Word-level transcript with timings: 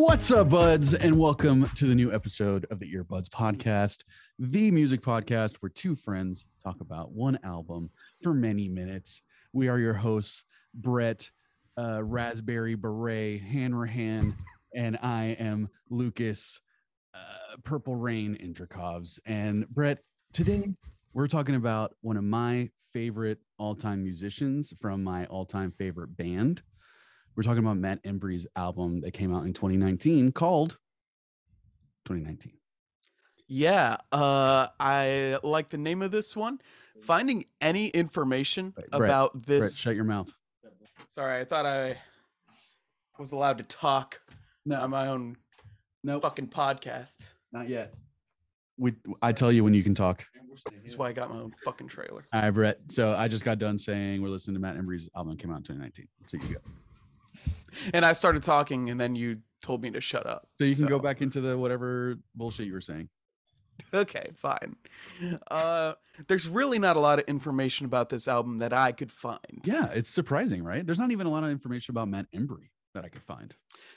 What's 0.00 0.30
up, 0.30 0.50
buds, 0.50 0.94
and 0.94 1.18
welcome 1.18 1.68
to 1.74 1.86
the 1.86 1.94
new 1.94 2.12
episode 2.12 2.64
of 2.70 2.78
the 2.78 2.86
Earbuds 2.94 3.28
Podcast, 3.28 4.04
the 4.38 4.70
music 4.70 5.00
podcast 5.00 5.56
where 5.56 5.70
two 5.70 5.96
friends 5.96 6.44
talk 6.62 6.80
about 6.80 7.10
one 7.10 7.36
album 7.42 7.90
for 8.22 8.32
many 8.32 8.68
minutes. 8.68 9.22
We 9.52 9.66
are 9.66 9.80
your 9.80 9.94
hosts, 9.94 10.44
Brett, 10.72 11.28
uh, 11.76 12.04
Raspberry 12.04 12.76
Beret, 12.76 13.42
Hanrahan, 13.42 14.36
and 14.72 14.96
I 15.02 15.36
am 15.40 15.68
Lucas, 15.90 16.60
uh, 17.12 17.56
Purple 17.64 17.96
Rain 17.96 18.38
Indrakovs. 18.40 19.18
And 19.26 19.68
Brett, 19.68 19.98
today 20.32 20.68
we're 21.12 21.26
talking 21.26 21.56
about 21.56 21.96
one 22.02 22.16
of 22.16 22.22
my 22.22 22.70
favorite 22.92 23.40
all-time 23.58 24.04
musicians 24.04 24.72
from 24.80 25.02
my 25.02 25.26
all-time 25.26 25.72
favorite 25.76 26.16
band. 26.16 26.62
We're 27.38 27.44
talking 27.44 27.62
about 27.62 27.76
Matt 27.76 28.00
Embry's 28.02 28.48
album 28.56 29.00
that 29.02 29.12
came 29.12 29.32
out 29.32 29.44
in 29.46 29.52
2019 29.52 30.32
called 30.32 30.70
2019. 32.06 32.52
Yeah, 33.46 33.96
uh, 34.10 34.66
I 34.80 35.38
like 35.44 35.68
the 35.68 35.78
name 35.78 36.02
of 36.02 36.10
this 36.10 36.34
one. 36.34 36.60
Finding 37.00 37.44
any 37.60 37.90
information 37.90 38.74
Right, 38.76 38.90
Brett, 38.90 39.08
about 39.10 39.32
Brett, 39.34 39.46
this. 39.46 39.78
shut 39.78 39.94
your 39.94 40.02
mouth. 40.02 40.32
Sorry, 41.10 41.38
I 41.38 41.44
thought 41.44 41.64
I 41.64 41.96
was 43.20 43.30
allowed 43.30 43.58
to 43.58 43.64
talk 43.64 44.20
No, 44.66 44.80
on 44.80 44.90
my 44.90 45.06
own 45.06 45.36
no, 46.02 46.18
fucking 46.18 46.48
podcast. 46.48 47.34
not 47.52 47.68
yet. 47.68 47.94
We, 48.78 48.94
I 49.22 49.30
tell 49.30 49.52
you 49.52 49.62
when 49.62 49.74
you 49.74 49.84
can 49.84 49.94
talk. 49.94 50.26
That's 50.74 50.98
why 50.98 51.10
I 51.10 51.12
got 51.12 51.30
my 51.30 51.36
own 51.38 51.52
fucking 51.64 51.86
trailer. 51.86 52.26
All 52.32 52.42
right, 52.42 52.50
Brett. 52.50 52.80
So 52.88 53.14
I 53.14 53.28
just 53.28 53.44
got 53.44 53.60
done 53.60 53.78
saying 53.78 54.20
we're 54.22 54.28
listening 54.28 54.54
to 54.54 54.60
Matt 54.60 54.76
Embry's 54.76 55.08
album 55.14 55.34
that 55.36 55.40
came 55.40 55.52
out 55.52 55.58
in 55.58 55.62
2019. 55.62 56.08
So 56.26 56.36
you 56.38 56.54
go. 56.56 56.60
And 57.92 58.04
I 58.04 58.12
started 58.12 58.42
talking, 58.42 58.90
and 58.90 59.00
then 59.00 59.14
you 59.14 59.38
told 59.62 59.82
me 59.82 59.90
to 59.90 60.00
shut 60.00 60.26
up. 60.26 60.48
So 60.54 60.64
you 60.64 60.74
can 60.74 60.86
go 60.86 60.98
back 60.98 61.20
into 61.20 61.40
the 61.40 61.56
whatever 61.58 62.16
bullshit 62.34 62.66
you 62.66 62.72
were 62.72 62.80
saying. 62.80 63.08
Okay, 63.94 64.26
fine. 64.36 64.76
Uh, 65.50 65.94
there's 66.26 66.48
really 66.48 66.78
not 66.78 66.96
a 66.96 67.00
lot 67.00 67.18
of 67.20 67.24
information 67.26 67.86
about 67.86 68.08
this 68.08 68.26
album 68.26 68.58
that 68.58 68.72
I 68.72 68.92
could 68.92 69.12
find. 69.12 69.62
Yeah, 69.64 69.86
it's 69.86 70.08
surprising, 70.08 70.64
right? 70.64 70.84
There's 70.84 70.98
not 70.98 71.12
even 71.12 71.26
a 71.26 71.30
lot 71.30 71.44
of 71.44 71.50
information 71.50 71.92
about 71.92 72.08
Matt 72.08 72.26
Embry 72.32 72.70
that 72.94 73.04
I 73.04 73.08
could 73.08 73.22
find. 73.22 73.54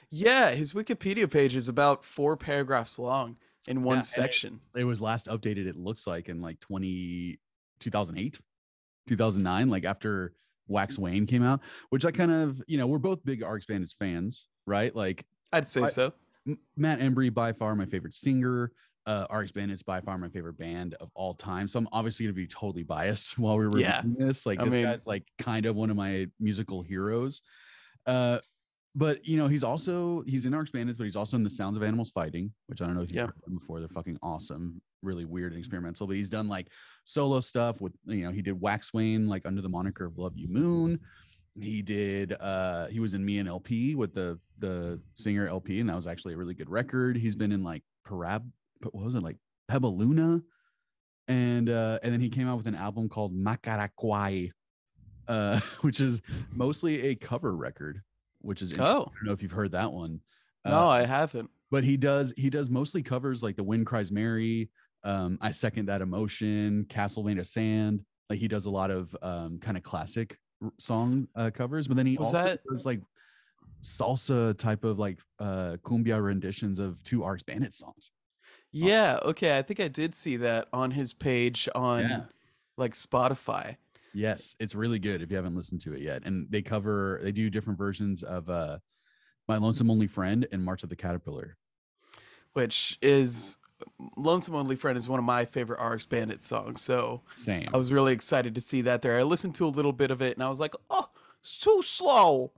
Yeah, 0.09 0.51
his 0.51 0.73
Wikipedia 0.73 1.31
page 1.31 1.55
is 1.55 1.67
about 1.67 2.03
four 2.05 2.37
paragraphs 2.37 2.99
long 2.99 3.37
in 3.67 3.83
one 3.83 3.99
it- 3.99 4.05
section. 4.05 4.59
It 4.75 4.83
was 4.83 5.01
last 5.01 5.25
updated, 5.27 5.67
it 5.67 5.75
looks 5.75 6.05
like, 6.05 6.29
in 6.29 6.41
like 6.41 6.59
20, 6.59 7.39
2008, 7.79 8.39
2009, 9.07 9.69
like 9.69 9.85
after 9.85 10.33
Wax 10.71 10.97
Wane 10.97 11.27
came 11.27 11.43
out, 11.43 11.61
which 11.89 12.05
I 12.05 12.11
kind 12.11 12.31
of, 12.31 12.61
you 12.67 12.77
know, 12.77 12.87
we're 12.87 12.97
both 12.99 13.23
big 13.23 13.43
RX 13.45 13.65
Bandits 13.65 13.93
fans, 13.93 14.47
right? 14.65 14.95
Like 14.95 15.25
I'd 15.53 15.67
say 15.69 15.83
I- 15.83 15.87
so. 15.87 16.13
M- 16.47 16.57
Matt 16.75 16.99
Embry, 16.99 17.31
by 17.31 17.53
far 17.53 17.75
my 17.75 17.85
favorite 17.85 18.13
singer. 18.15 18.71
Uh, 19.07 19.25
RX 19.31 19.51
Bandits, 19.51 19.81
by 19.83 19.99
far 19.99 20.17
my 20.19 20.29
favorite 20.29 20.57
band 20.59 20.93
of 21.01 21.09
all 21.15 21.33
time. 21.33 21.67
So 21.67 21.79
I'm 21.79 21.87
obviously 21.91 22.25
gonna 22.25 22.33
be 22.33 22.47
totally 22.47 22.83
biased 22.83 23.37
while 23.37 23.57
we 23.57 23.67
were 23.67 23.79
Yeah. 23.79 23.97
reviewing 23.97 24.27
this. 24.27 24.45
Like 24.45 24.59
I 24.59 24.63
this 24.65 24.73
mean- 24.73 24.85
guy's 24.85 25.05
like 25.07 25.23
kind 25.39 25.65
of 25.65 25.75
one 25.75 25.89
of 25.89 25.97
my 25.97 26.27
musical 26.39 26.81
heroes. 26.81 27.41
Uh, 28.07 28.39
but 28.95 29.25
you 29.25 29.37
know, 29.37 29.47
he's 29.47 29.63
also 29.63 30.21
he's 30.27 30.45
in 30.45 30.53
RX 30.55 30.71
Bandits 30.71 30.97
but 30.97 31.05
he's 31.05 31.15
also 31.15 31.37
in 31.37 31.43
the 31.43 31.49
Sounds 31.49 31.77
of 31.77 31.83
Animals 31.83 32.11
Fighting, 32.11 32.51
which 32.67 32.81
I 32.81 32.85
don't 32.87 32.95
know 32.95 33.01
if 33.01 33.09
you've 33.09 33.17
Yeah. 33.17 33.25
heard 33.27 33.41
them 33.45 33.57
before. 33.57 33.79
They're 33.79 33.87
fucking 33.89 34.17
awesome, 34.21 34.81
really 35.01 35.25
weird 35.25 35.53
and 35.53 35.59
experimental. 35.59 36.07
But 36.07 36.15
he's 36.17 36.29
done 36.29 36.47
like 36.47 36.69
solo 37.05 37.39
stuff 37.39 37.79
with 37.81 37.93
you 38.05 38.23
know 38.25 38.31
he 38.31 38.41
did 38.41 38.59
Wax 38.59 38.93
Wane 38.93 39.27
like 39.27 39.45
under 39.45 39.61
the 39.61 39.69
moniker 39.69 40.05
of 40.05 40.17
Love 40.17 40.33
You 40.35 40.47
Moon. 40.49 40.99
He 41.59 41.81
did 41.81 42.33
uh 42.39 42.87
he 42.87 42.99
was 42.99 43.13
in 43.13 43.23
Me 43.25 43.39
and 43.39 43.47
LP 43.47 43.95
with 43.95 44.13
the 44.13 44.39
the 44.59 44.99
singer 45.15 45.47
LP, 45.47 45.79
and 45.79 45.89
that 45.89 45.95
was 45.95 46.07
actually 46.07 46.33
a 46.33 46.37
really 46.37 46.53
good 46.53 46.69
record. 46.69 47.15
He's 47.17 47.35
been 47.35 47.51
in 47.51 47.63
like 47.63 47.83
Parab 48.07 48.43
what 48.91 49.03
was 49.05 49.15
it 49.15 49.21
like 49.23 49.37
Pebaluna? 49.69 50.41
And 51.27 51.69
uh 51.69 51.99
and 52.03 52.11
then 52.11 52.19
he 52.19 52.29
came 52.29 52.47
out 52.47 52.57
with 52.57 52.67
an 52.67 52.75
album 52.75 53.07
called 53.09 53.33
Macaraquai, 53.33 54.51
uh, 55.27 55.59
which 55.81 55.99
is 56.01 56.21
mostly 56.53 57.01
a 57.07 57.15
cover 57.15 57.55
record, 57.55 58.01
which 58.41 58.61
is. 58.61 58.73
Oh. 58.77 58.83
I 58.83 58.93
don't 58.93 59.25
know 59.25 59.31
if 59.33 59.41
you've 59.41 59.51
heard 59.51 59.71
that 59.71 59.91
one. 59.91 60.21
No, 60.65 60.73
Uh, 60.85 60.87
I 60.89 61.05
haven't. 61.05 61.49
but 61.71 61.83
he 61.83 61.97
does 61.97 62.33
he 62.37 62.49
does 62.49 62.69
mostly 62.69 63.01
covers 63.01 63.41
like 63.41 63.55
the 63.55 63.63
wind 63.63 63.85
cries 63.87 64.11
mary 64.11 64.69
um 65.03 65.39
i 65.41 65.49
second 65.51 65.87
that 65.87 66.01
emotion 66.01 66.85
castles 66.89 67.25
made 67.25 67.39
of 67.39 67.47
sand 67.47 68.01
like 68.29 68.37
he 68.37 68.47
does 68.47 68.67
a 68.67 68.69
lot 68.69 68.91
of 68.91 69.15
um 69.23 69.57
kind 69.57 69.75
of 69.75 69.81
classic 69.81 70.37
r- 70.63 70.69
song 70.77 71.27
uh 71.35 71.49
covers 71.51 71.87
but 71.87 71.97
then 71.97 72.05
he 72.05 72.15
Was 72.17 72.27
also 72.35 72.43
that- 72.43 72.59
does 72.69 72.85
like 72.85 73.01
salsa 73.83 74.55
type 74.57 74.83
of 74.83 74.99
like 74.99 75.17
uh 75.39 75.77
cumbia 75.83 76.23
renditions 76.23 76.77
of 76.77 77.03
two 77.03 77.25
RX 77.25 77.41
Bandit 77.43 77.73
songs 77.73 78.11
Yeah, 78.71 79.17
okay. 79.23 79.57
I 79.57 79.63
think 79.63 79.79
I 79.79 79.87
did 79.87 80.13
see 80.15 80.37
that 80.37 80.67
on 80.71 80.91
his 80.91 81.13
page 81.13 81.67
on 81.75 82.01
Yeah. 82.03 82.21
like 82.77 82.93
Spotify. 82.93 83.77
Yes 84.13 84.55
it's 84.59 84.75
really 84.75 84.99
good 84.99 85.21
if 85.21 85.29
you 85.29 85.35
haven't 85.35 85.55
listened 85.55 85.81
to 85.81 85.93
it 85.93 86.01
yet 86.01 86.23
and 86.25 86.47
they 86.49 86.61
cover 86.61 87.19
they 87.23 87.31
do 87.31 87.49
different 87.49 87.77
versions 87.77 88.23
of 88.23 88.49
uh 88.49 88.77
my 89.47 89.57
lonesome 89.57 89.89
only 89.89 90.07
friend 90.07 90.47
and 90.51 90.63
march 90.63 90.83
of 90.83 90.89
the 90.89 90.95
caterpillar 90.95 91.57
which 92.53 92.97
is 93.01 93.57
Lonesome 94.17 94.55
Only 94.55 94.75
Friend 94.75 94.97
is 94.97 95.07
one 95.07 95.19
of 95.19 95.25
my 95.25 95.45
favorite 95.45 95.83
RX 95.83 96.05
Bandit 96.05 96.43
songs. 96.43 96.81
So 96.81 97.21
same 97.35 97.69
I 97.73 97.77
was 97.77 97.91
really 97.91 98.13
excited 98.13 98.55
to 98.55 98.61
see 98.61 98.81
that 98.81 99.01
there. 99.01 99.17
I 99.17 99.23
listened 99.23 99.55
to 99.55 99.65
a 99.65 99.67
little 99.67 99.93
bit 99.93 100.11
of 100.11 100.21
it 100.21 100.35
and 100.35 100.43
I 100.43 100.49
was 100.49 100.59
like, 100.59 100.75
oh, 100.89 101.09
it's 101.39 101.59
too 101.59 101.81
slow. 101.83 102.51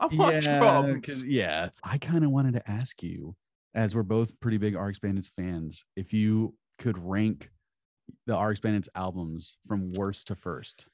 I 0.00 0.06
want 0.06 0.44
yeah, 0.44 0.58
drums. 0.58 1.24
yeah. 1.26 1.68
I 1.82 1.98
kind 1.98 2.24
of 2.24 2.30
wanted 2.30 2.54
to 2.54 2.70
ask 2.70 3.02
you, 3.02 3.36
as 3.74 3.94
we're 3.94 4.02
both 4.02 4.38
pretty 4.40 4.56
big 4.56 4.74
RX 4.74 4.98
Bandits 4.98 5.28
fans, 5.28 5.84
if 5.96 6.12
you 6.12 6.54
could 6.78 6.96
rank 6.98 7.50
the 8.26 8.38
RX 8.38 8.60
Bandits 8.60 8.88
albums 8.94 9.58
from 9.66 9.90
worst 9.96 10.28
to 10.28 10.34
first. 10.34 10.86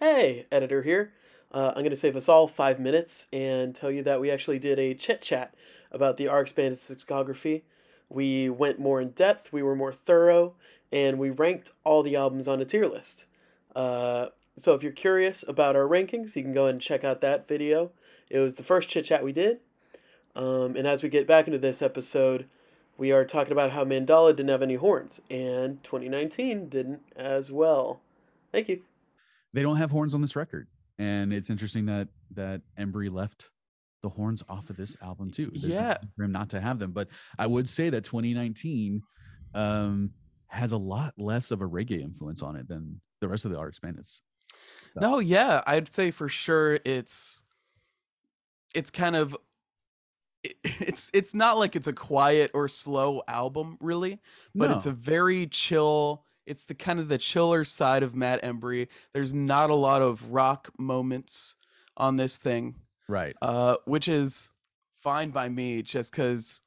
Hey, 0.00 0.46
editor 0.50 0.82
here. 0.82 1.12
Uh, 1.52 1.68
I'm 1.76 1.82
going 1.82 1.90
to 1.90 1.96
save 1.96 2.16
us 2.16 2.28
all 2.28 2.46
five 2.46 2.80
minutes 2.80 3.26
and 3.32 3.74
tell 3.74 3.90
you 3.90 4.02
that 4.04 4.20
we 4.20 4.30
actually 4.30 4.58
did 4.58 4.78
a 4.78 4.94
chit 4.94 5.20
chat 5.20 5.54
about 5.90 6.16
the 6.16 6.28
RX 6.28 6.52
Bandits 6.52 6.90
discography. 6.90 7.62
We 8.08 8.48
went 8.48 8.78
more 8.78 9.00
in 9.00 9.10
depth, 9.10 9.52
we 9.52 9.62
were 9.62 9.76
more 9.76 9.92
thorough, 9.92 10.54
and 10.90 11.18
we 11.18 11.30
ranked 11.30 11.72
all 11.84 12.02
the 12.02 12.16
albums 12.16 12.48
on 12.48 12.60
a 12.60 12.64
tier 12.64 12.86
list. 12.86 13.26
Uh, 13.76 14.28
so 14.56 14.74
if 14.74 14.82
you're 14.82 14.92
curious 14.92 15.44
about 15.46 15.76
our 15.76 15.86
rankings, 15.86 16.36
you 16.36 16.42
can 16.42 16.52
go 16.52 16.66
and 16.66 16.80
check 16.80 17.04
out 17.04 17.20
that 17.20 17.48
video. 17.48 17.90
It 18.28 18.38
was 18.38 18.54
the 18.54 18.64
first 18.64 18.88
chit 18.88 19.04
chat 19.06 19.24
we 19.24 19.32
did. 19.32 19.60
Um, 20.34 20.76
and 20.76 20.86
as 20.86 21.02
we 21.02 21.08
get 21.08 21.26
back 21.26 21.46
into 21.46 21.58
this 21.58 21.82
episode, 21.82 22.46
we 22.98 23.12
are 23.12 23.24
talking 23.24 23.52
about 23.52 23.70
how 23.70 23.84
Mandala 23.84 24.30
didn't 24.36 24.50
have 24.50 24.62
any 24.62 24.74
horns, 24.74 25.20
and 25.30 25.82
2019 25.82 26.68
didn't 26.68 27.00
as 27.16 27.50
well. 27.50 28.00
Thank 28.52 28.68
you. 28.68 28.82
They 29.52 29.62
don't 29.62 29.76
have 29.76 29.90
horns 29.90 30.14
on 30.14 30.20
this 30.20 30.36
record, 30.36 30.68
and 30.98 31.32
it's 31.32 31.50
interesting 31.50 31.86
that 31.86 32.08
that 32.32 32.62
Embry 32.78 33.10
left 33.12 33.50
the 34.02 34.08
horns 34.08 34.42
off 34.48 34.68
of 34.70 34.76
this 34.76 34.96
album 35.02 35.30
too. 35.30 35.50
There's 35.52 35.64
Yeah. 35.72 35.88
reason 35.94 36.10
for 36.16 36.24
him 36.24 36.32
not 36.32 36.50
to 36.50 36.60
have 36.60 36.78
them. 36.78 36.90
But 36.92 37.08
I 37.38 37.46
would 37.46 37.68
say 37.68 37.88
that 37.90 38.04
2019 38.04 39.02
um, 39.54 40.12
has 40.48 40.72
a 40.72 40.76
lot 40.76 41.14
less 41.18 41.50
of 41.50 41.60
a 41.60 41.68
reggae 41.68 42.00
influence 42.00 42.42
on 42.42 42.56
it 42.56 42.66
than 42.68 43.00
the 43.20 43.28
rest 43.28 43.44
of 43.44 43.52
the 43.52 43.60
RX 43.60 43.78
Bandits. 43.80 44.22
No, 44.96 45.18
yeah, 45.18 45.62
I'd 45.66 45.92
say 45.94 46.10
for 46.10 46.28
sure 46.28 46.78
it's 46.84 47.42
it's 48.74 48.90
kind 48.90 49.14
of 49.16 49.36
it- 50.44 50.56
it's 50.64 51.10
it's 51.14 51.34
not 51.34 51.58
like 51.58 51.76
it's 51.76 51.86
a 51.86 51.92
quiet 51.92 52.50
or 52.54 52.68
slow 52.68 53.22
album 53.28 53.76
really, 53.80 54.20
but 54.54 54.70
it's 54.70 54.86
a 54.86 54.92
very 54.92 55.46
chill. 55.46 56.24
It's 56.46 56.64
the 56.64 56.74
kind 56.74 56.98
of 56.98 57.08
the 57.08 57.18
chiller 57.18 57.64
side 57.64 58.02
of 58.02 58.16
Matt 58.16 58.42
Embry. 58.42 58.88
There's 59.14 59.32
not 59.32 59.70
a 59.70 59.74
lot 59.74 60.02
of 60.02 60.32
rock 60.32 60.70
moments 60.78 61.56
on 61.96 62.16
this 62.16 62.36
thing, 62.38 62.74
Right. 63.08 63.36
uh, 63.40 63.76
which 63.84 64.08
is 64.08 64.52
fine 64.98 65.30
by 65.30 65.48
me, 65.48 65.82
just 65.82 66.10
because 66.10 66.60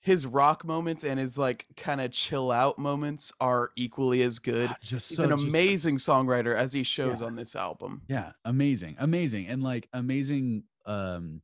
his 0.00 0.26
rock 0.26 0.64
moments 0.64 1.02
and 1.04 1.18
his 1.18 1.36
like 1.36 1.66
kind 1.76 2.00
of 2.00 2.12
chill 2.12 2.52
out 2.52 2.78
moments 2.78 3.32
are 3.40 3.70
equally 3.76 4.22
as 4.22 4.38
good. 4.38 4.70
Ah, 4.70 4.76
Just 4.82 5.08
He's 5.08 5.18
so 5.18 5.24
an 5.24 5.30
just- 5.30 5.42
amazing 5.42 5.96
songwriter 5.96 6.54
as 6.56 6.72
he 6.72 6.84
shows 6.84 7.20
Yeah. 7.20 7.26
on 7.26 7.34
this 7.34 7.56
album. 7.56 8.02
Yeah, 8.08 8.32
amazing, 8.44 8.94
amazing, 9.00 9.48
and 9.48 9.62
like 9.62 9.88
amazing. 9.92 10.62
Um, 10.86 11.42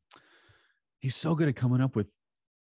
he's 1.00 1.16
so 1.16 1.34
good 1.34 1.48
at 1.48 1.56
coming 1.56 1.80
up 1.80 1.96
with 1.96 2.08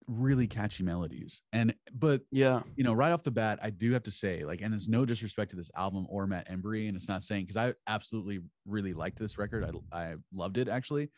really 0.07 0.47
catchy 0.49 0.83
melodies, 0.83 1.41
and 1.53 1.75
but 1.93 2.23
Yeah. 2.33 2.63
you 2.75 2.83
know, 2.83 2.93
right 2.93 3.13
off 3.13 3.23
the 3.23 3.31
bat, 3.31 3.59
I 3.63 3.71
do 3.71 3.93
have 3.93 4.03
to 4.05 4.11
say, 4.11 4.45
like, 4.45 4.61
and 4.61 4.75
it's 4.75 4.89
no 4.89 5.05
disrespect 5.05 5.51
to 5.53 5.57
this 5.57 5.71
album 5.77 6.07
or 6.09 6.27
Matt 6.27 6.49
Embry, 6.49 6.89
and 6.89 6.97
it's 6.97 7.09
not 7.09 7.23
saying 7.23 7.45
because 7.47 7.57
I 7.57 7.75
absolutely 7.87 8.41
really 8.67 8.93
liked 8.93 9.19
this 9.19 9.39
record. 9.39 9.65
I 9.93 9.97
I 9.97 10.15
loved 10.33 10.59
it 10.59 10.69
actually, 10.69 11.11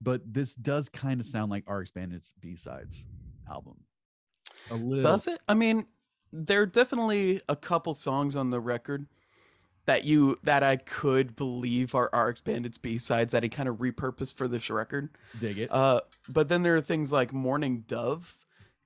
but 0.00 0.22
this 0.24 0.54
does 0.54 0.88
kind 0.88 1.20
of 1.20 1.26
sound 1.26 1.50
like 1.50 1.64
our 1.66 1.84
Bandit's 1.94 2.32
B 2.40 2.56
sides 2.56 3.04
album. 3.50 3.74
A 4.70 4.74
little. 4.74 5.02
Does 5.02 5.28
it? 5.28 5.40
I 5.48 5.54
mean, 5.54 5.86
there 6.32 6.62
are 6.62 6.66
definitely 6.66 7.40
a 7.48 7.56
couple 7.56 7.92
songs 7.94 8.36
on 8.36 8.50
the 8.50 8.60
record 8.60 9.06
that 9.88 10.04
you 10.04 10.38
that 10.42 10.62
I 10.62 10.76
could 10.76 11.34
believe 11.34 11.94
are 11.94 12.10
RX 12.12 12.42
Bandits 12.42 12.76
B 12.76 12.98
sides 12.98 13.32
that 13.32 13.42
he 13.42 13.48
kind 13.48 13.70
of 13.70 13.76
repurposed 13.76 14.34
for 14.34 14.46
this 14.46 14.68
record. 14.68 15.08
Dig 15.40 15.56
it. 15.56 15.72
Uh, 15.72 16.02
but 16.28 16.50
then 16.50 16.62
there 16.62 16.76
are 16.76 16.82
things 16.82 17.10
like 17.10 17.32
Morning 17.32 17.84
Dove 17.86 18.36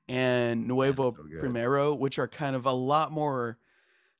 and 0.08 0.68
Nuevo 0.68 1.12
so. 1.12 1.40
Primero, 1.40 1.92
which 1.92 2.20
are 2.20 2.28
kind 2.28 2.54
of 2.54 2.66
a 2.66 2.72
lot 2.72 3.10
more. 3.10 3.58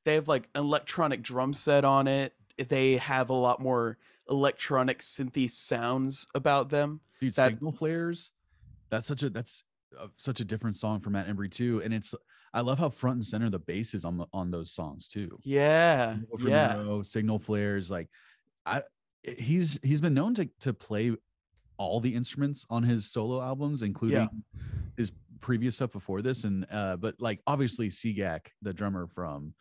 They 0.04 0.14
have 0.14 0.26
like 0.26 0.48
an 0.56 0.62
electronic 0.62 1.22
drum 1.22 1.52
set 1.52 1.84
on 1.84 2.08
it. 2.08 2.34
They 2.58 2.96
have 2.96 3.30
a 3.30 3.34
lot 3.34 3.60
more 3.60 3.96
electronic 4.28 5.02
synthy 5.02 5.48
sounds 5.48 6.26
about 6.34 6.70
them. 6.70 7.00
Dude, 7.20 7.34
that- 7.36 7.52
signal 7.52 7.70
flares. 7.70 8.30
That's 8.90 9.06
such 9.06 9.22
a 9.22 9.30
that's 9.30 9.62
uh, 9.96 10.08
such 10.16 10.40
a 10.40 10.44
different 10.44 10.74
song 10.74 10.98
from 10.98 11.12
Matt 11.12 11.28
Embry 11.28 11.48
too, 11.48 11.80
and 11.84 11.94
it's 11.94 12.12
I 12.54 12.60
love 12.60 12.78
how 12.78 12.90
front 12.90 13.16
and 13.16 13.24
center 13.24 13.48
the 13.48 13.58
bass 13.58 13.94
is 13.94 14.04
on 14.04 14.18
the, 14.18 14.26
on 14.32 14.50
those 14.50 14.72
songs 14.72 15.08
too. 15.08 15.38
Yeah, 15.44 16.16
yeah, 16.38 17.00
signal 17.04 17.38
flares, 17.38 17.90
like 17.90 18.08
I 18.66 18.82
he's 19.22 19.78
he's 19.82 20.00
been 20.00 20.14
known 20.14 20.34
to 20.34 20.48
to 20.60 20.72
play 20.72 21.12
all 21.78 22.00
the 22.00 22.14
instruments 22.14 22.66
on 22.70 22.82
his 22.82 23.10
solo 23.10 23.40
albums, 23.40 23.82
including 23.82 24.28
his 24.96 25.12
previous 25.40 25.76
stuff 25.76 25.92
before 25.92 26.22
this, 26.22 26.44
and 26.44 26.66
uh, 26.70 26.96
but 26.96 27.14
like 27.18 27.40
obviously 27.46 27.88
Seagak, 27.88 28.48
the 28.60 28.72
drummer 28.72 29.06
from 29.06 29.54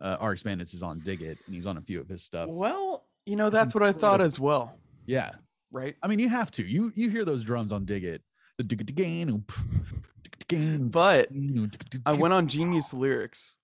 uh, 0.00 0.16
RX 0.20 0.42
Bandits, 0.42 0.74
is 0.74 0.82
on 0.82 1.00
Dig 1.00 1.22
It, 1.22 1.38
and 1.46 1.54
he's 1.54 1.66
on 1.66 1.76
a 1.76 1.82
few 1.82 2.00
of 2.00 2.08
his 2.08 2.24
stuff. 2.24 2.48
Well, 2.48 3.06
you 3.26 3.36
know 3.36 3.50
that's 3.50 3.74
what 3.74 3.82
I 3.82 3.92
thought 3.92 4.20
as 4.20 4.40
well, 4.40 4.78
Yeah, 5.06 5.32
right? 5.70 5.96
I 6.02 6.08
mean 6.08 6.18
you 6.18 6.28
have 6.28 6.50
to. 6.52 6.64
You 6.64 6.92
you 6.94 7.10
hear 7.10 7.24
those 7.24 7.44
drums 7.44 7.72
on 7.72 7.84
Dig 7.84 8.04
It, 8.04 8.22
the 8.56 8.64
dig 8.64 8.80
it 8.80 8.90
again, 8.90 9.44
But 10.50 11.28
I 12.06 12.12
went 12.12 12.34
on 12.34 12.48
Genius 12.48 12.94
Lyrics, 12.94 13.58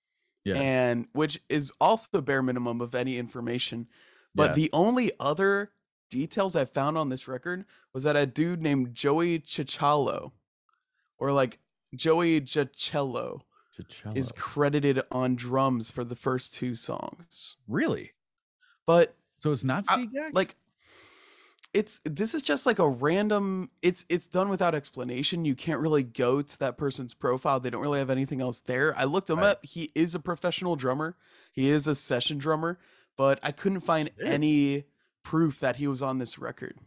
Yeah. 0.44 0.56
and 0.56 1.06
which 1.12 1.40
is 1.48 1.72
also 1.81 2.08
the 2.12 2.22
bare 2.22 2.42
minimum 2.42 2.81
of 2.81 2.94
any 2.94 3.19
information. 3.19 3.88
But 4.34 4.50
Yeah. 4.50 4.54
the 4.54 4.70
only 4.72 5.12
other 5.19 5.72
details 6.10 6.54
I 6.54 6.64
found 6.64 6.98
on 6.98 7.08
this 7.08 7.26
record 7.26 7.64
was 7.92 8.04
that 8.04 8.16
a 8.16 8.26
dude 8.26 8.62
named 8.62 8.94
Joey 8.94 9.40
Chichalo, 9.40 10.32
or 11.19 11.32
like 11.32 11.60
Joey 11.94 12.40
Gicello, 12.40 13.42
is 14.14 14.30
credited 14.32 15.00
on 15.10 15.34
drums 15.34 15.90
for 15.90 16.04
the 16.04 16.14
first 16.16 16.54
two 16.54 16.75
songs. 16.76 17.56
really 17.66 18.12
But 18.87 19.16
so 19.38 19.50
it's 19.52 19.64
not 19.64 19.84
like 20.32 20.56
it's 21.75 22.00
this 22.05 22.35
is 22.35 22.41
just 22.43 22.65
like 22.67 22.79
a 22.79 22.88
random 22.88 23.69
it's 23.82 24.05
it's 24.09 24.29
done 24.29 24.49
without 24.49 24.75
explanation 24.75 25.44
you 25.44 25.55
can't 25.55 25.81
really 25.81 26.03
go 26.05 26.41
to 26.41 26.59
that 26.61 26.79
person's 26.79 27.12
profile 27.15 27.59
they 27.61 27.69
don't 27.71 27.82
really 27.82 27.99
have 27.99 28.11
anything 28.11 28.41
else 28.41 28.61
there 28.61 28.94
i 28.97 29.05
looked 29.05 29.29
him 29.29 29.38
Right. 29.41 29.49
up 29.49 29.65
he 29.67 29.91
is 29.94 30.15
a 30.15 30.21
professional 30.21 30.76
drummer 30.76 31.17
he 31.53 31.69
is 31.69 31.87
a 31.87 31.94
session 31.94 32.38
drummer 32.38 32.79
but 33.17 33.38
i 33.43 33.50
couldn't 33.53 33.81
find 33.81 34.11
Yeah. 34.19 34.29
any 34.29 34.85
proof 35.25 35.61
that 35.61 35.76
he 35.76 35.87
was 35.88 36.00
on 36.03 36.19
this 36.19 36.38
record 36.38 36.79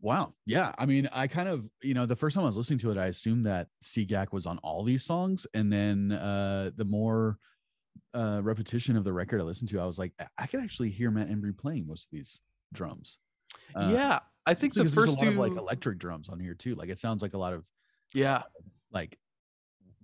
Wow. 0.00 0.34
Yeah. 0.44 0.72
I 0.78 0.84
mean, 0.86 1.08
I 1.10 1.26
kind 1.26 1.48
of, 1.48 1.68
you 1.82 1.94
know, 1.94 2.04
the 2.06 2.14
first 2.14 2.34
time 2.34 2.42
I 2.44 2.46
was 2.46 2.56
listening 2.56 2.78
to 2.80 2.90
it, 2.90 2.98
I 2.98 3.06
assumed 3.06 3.46
that 3.46 3.68
Seagak 3.82 4.30
was 4.30 4.46
on 4.46 4.58
all 4.58 4.84
these 4.84 5.02
songs. 5.02 5.46
And 5.54 5.72
then 5.72 6.12
uh 6.12 6.70
the 6.76 6.84
more 6.84 7.38
uh 8.14 8.40
repetition 8.42 8.96
of 8.96 9.04
the 9.04 9.12
record 9.12 9.40
I 9.40 9.44
listened 9.44 9.70
to, 9.70 9.80
I 9.80 9.86
was 9.86 9.98
like, 9.98 10.12
I- 10.20 10.26
I 10.38 10.46
could 10.46 10.60
actually 10.60 10.90
hear 10.90 11.10
Matt 11.10 11.28
Embry 11.30 11.56
playing 11.56 11.86
most 11.86 12.04
of 12.04 12.10
these 12.12 12.38
drums. 12.74 13.16
Uh, 13.74 13.90
yeah 13.92 14.18
i 14.46 14.54
think 14.54 14.74
the 14.74 14.84
first 14.84 15.18
two 15.20 15.28
of 15.28 15.36
like 15.36 15.52
electric 15.52 15.98
drums 15.98 16.28
on 16.28 16.38
here 16.38 16.54
too. 16.54 16.74
Like 16.74 16.88
it 16.88 16.98
sounds 16.98 17.20
like 17.22 17.34
a 17.34 17.38
lot 17.38 17.52
of 17.52 17.64
yeah 18.14 18.42
like 18.92 19.18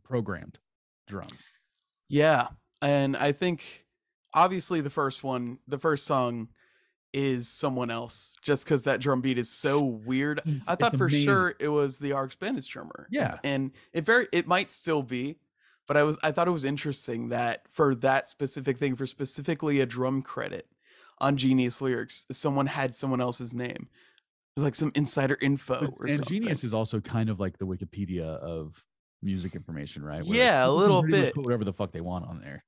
programmed 0.02 0.58
drums. 1.06 1.32
Yeah, 2.08 2.48
and 2.80 3.16
I 3.16 3.32
think 3.32 3.86
obviously 4.34 4.80
the 4.80 4.90
first 4.90 5.24
one, 5.24 5.58
the 5.66 5.78
first 5.78 6.04
song 6.06 6.48
is 7.12 7.48
someone 7.48 7.90
else 7.90 8.32
just 8.42 8.64
because 8.64 8.82
that 8.84 9.00
drum 9.00 9.20
beat 9.20 9.38
is 9.38 9.50
so 9.50 9.82
weird. 9.82 10.38
It's- 10.46 10.64
I 10.66 10.74
thought 10.74 10.96
for 10.96 11.06
amazing. 11.06 11.24
sure 11.24 11.54
it 11.60 11.68
was 11.68 11.98
the 11.98 12.12
RX 12.14 12.36
Bandits 12.36 12.66
drummer. 12.66 13.06
Yeah. 13.10 13.38
And 13.44 13.70
it 13.92 14.04
very 14.04 14.26
it 14.32 14.46
might 14.46 14.70
still 14.70 15.02
be, 15.02 15.38
but 15.86 15.96
I 15.96 16.02
was 16.02 16.18
I 16.22 16.32
thought 16.32 16.48
it 16.48 16.52
was 16.52 16.64
interesting 16.64 17.28
that 17.28 17.66
for 17.70 17.94
that 17.96 18.28
specific 18.28 18.78
thing, 18.78 18.96
for 18.96 19.06
specifically 19.06 19.80
a 19.80 19.86
drum 19.86 20.22
credit 20.22 20.66
on 21.22 21.36
Genius 21.38 21.80
Lyrics, 21.80 22.26
someone 22.30 22.66
had 22.66 22.94
someone 22.94 23.20
else's 23.22 23.54
name. 23.54 23.88
It 23.88 24.56
was 24.56 24.64
like 24.64 24.74
some 24.74 24.92
insider 24.94 25.38
info 25.40 25.80
But- 25.80 25.94
or 25.98 26.04
and 26.06 26.12
something. 26.16 26.40
Genius 26.40 26.62
is 26.64 26.74
also 26.74 27.00
kind 27.00 27.30
of 27.30 27.40
like 27.40 27.56
the 27.56 27.64
Wikipedia 27.66 28.24
of 28.24 28.84
music 29.22 29.54
information, 29.54 30.04
right? 30.04 30.22
Where 30.24 30.36
Yeah, 30.36 30.66
a 30.66 30.70
little 30.70 31.02
bit. 31.02 31.34
put 31.34 31.44
whatever 31.44 31.64
the 31.64 31.72
fuck 31.72 31.92
they 31.92 32.00
want 32.02 32.26
on 32.26 32.40
there. 32.40 32.64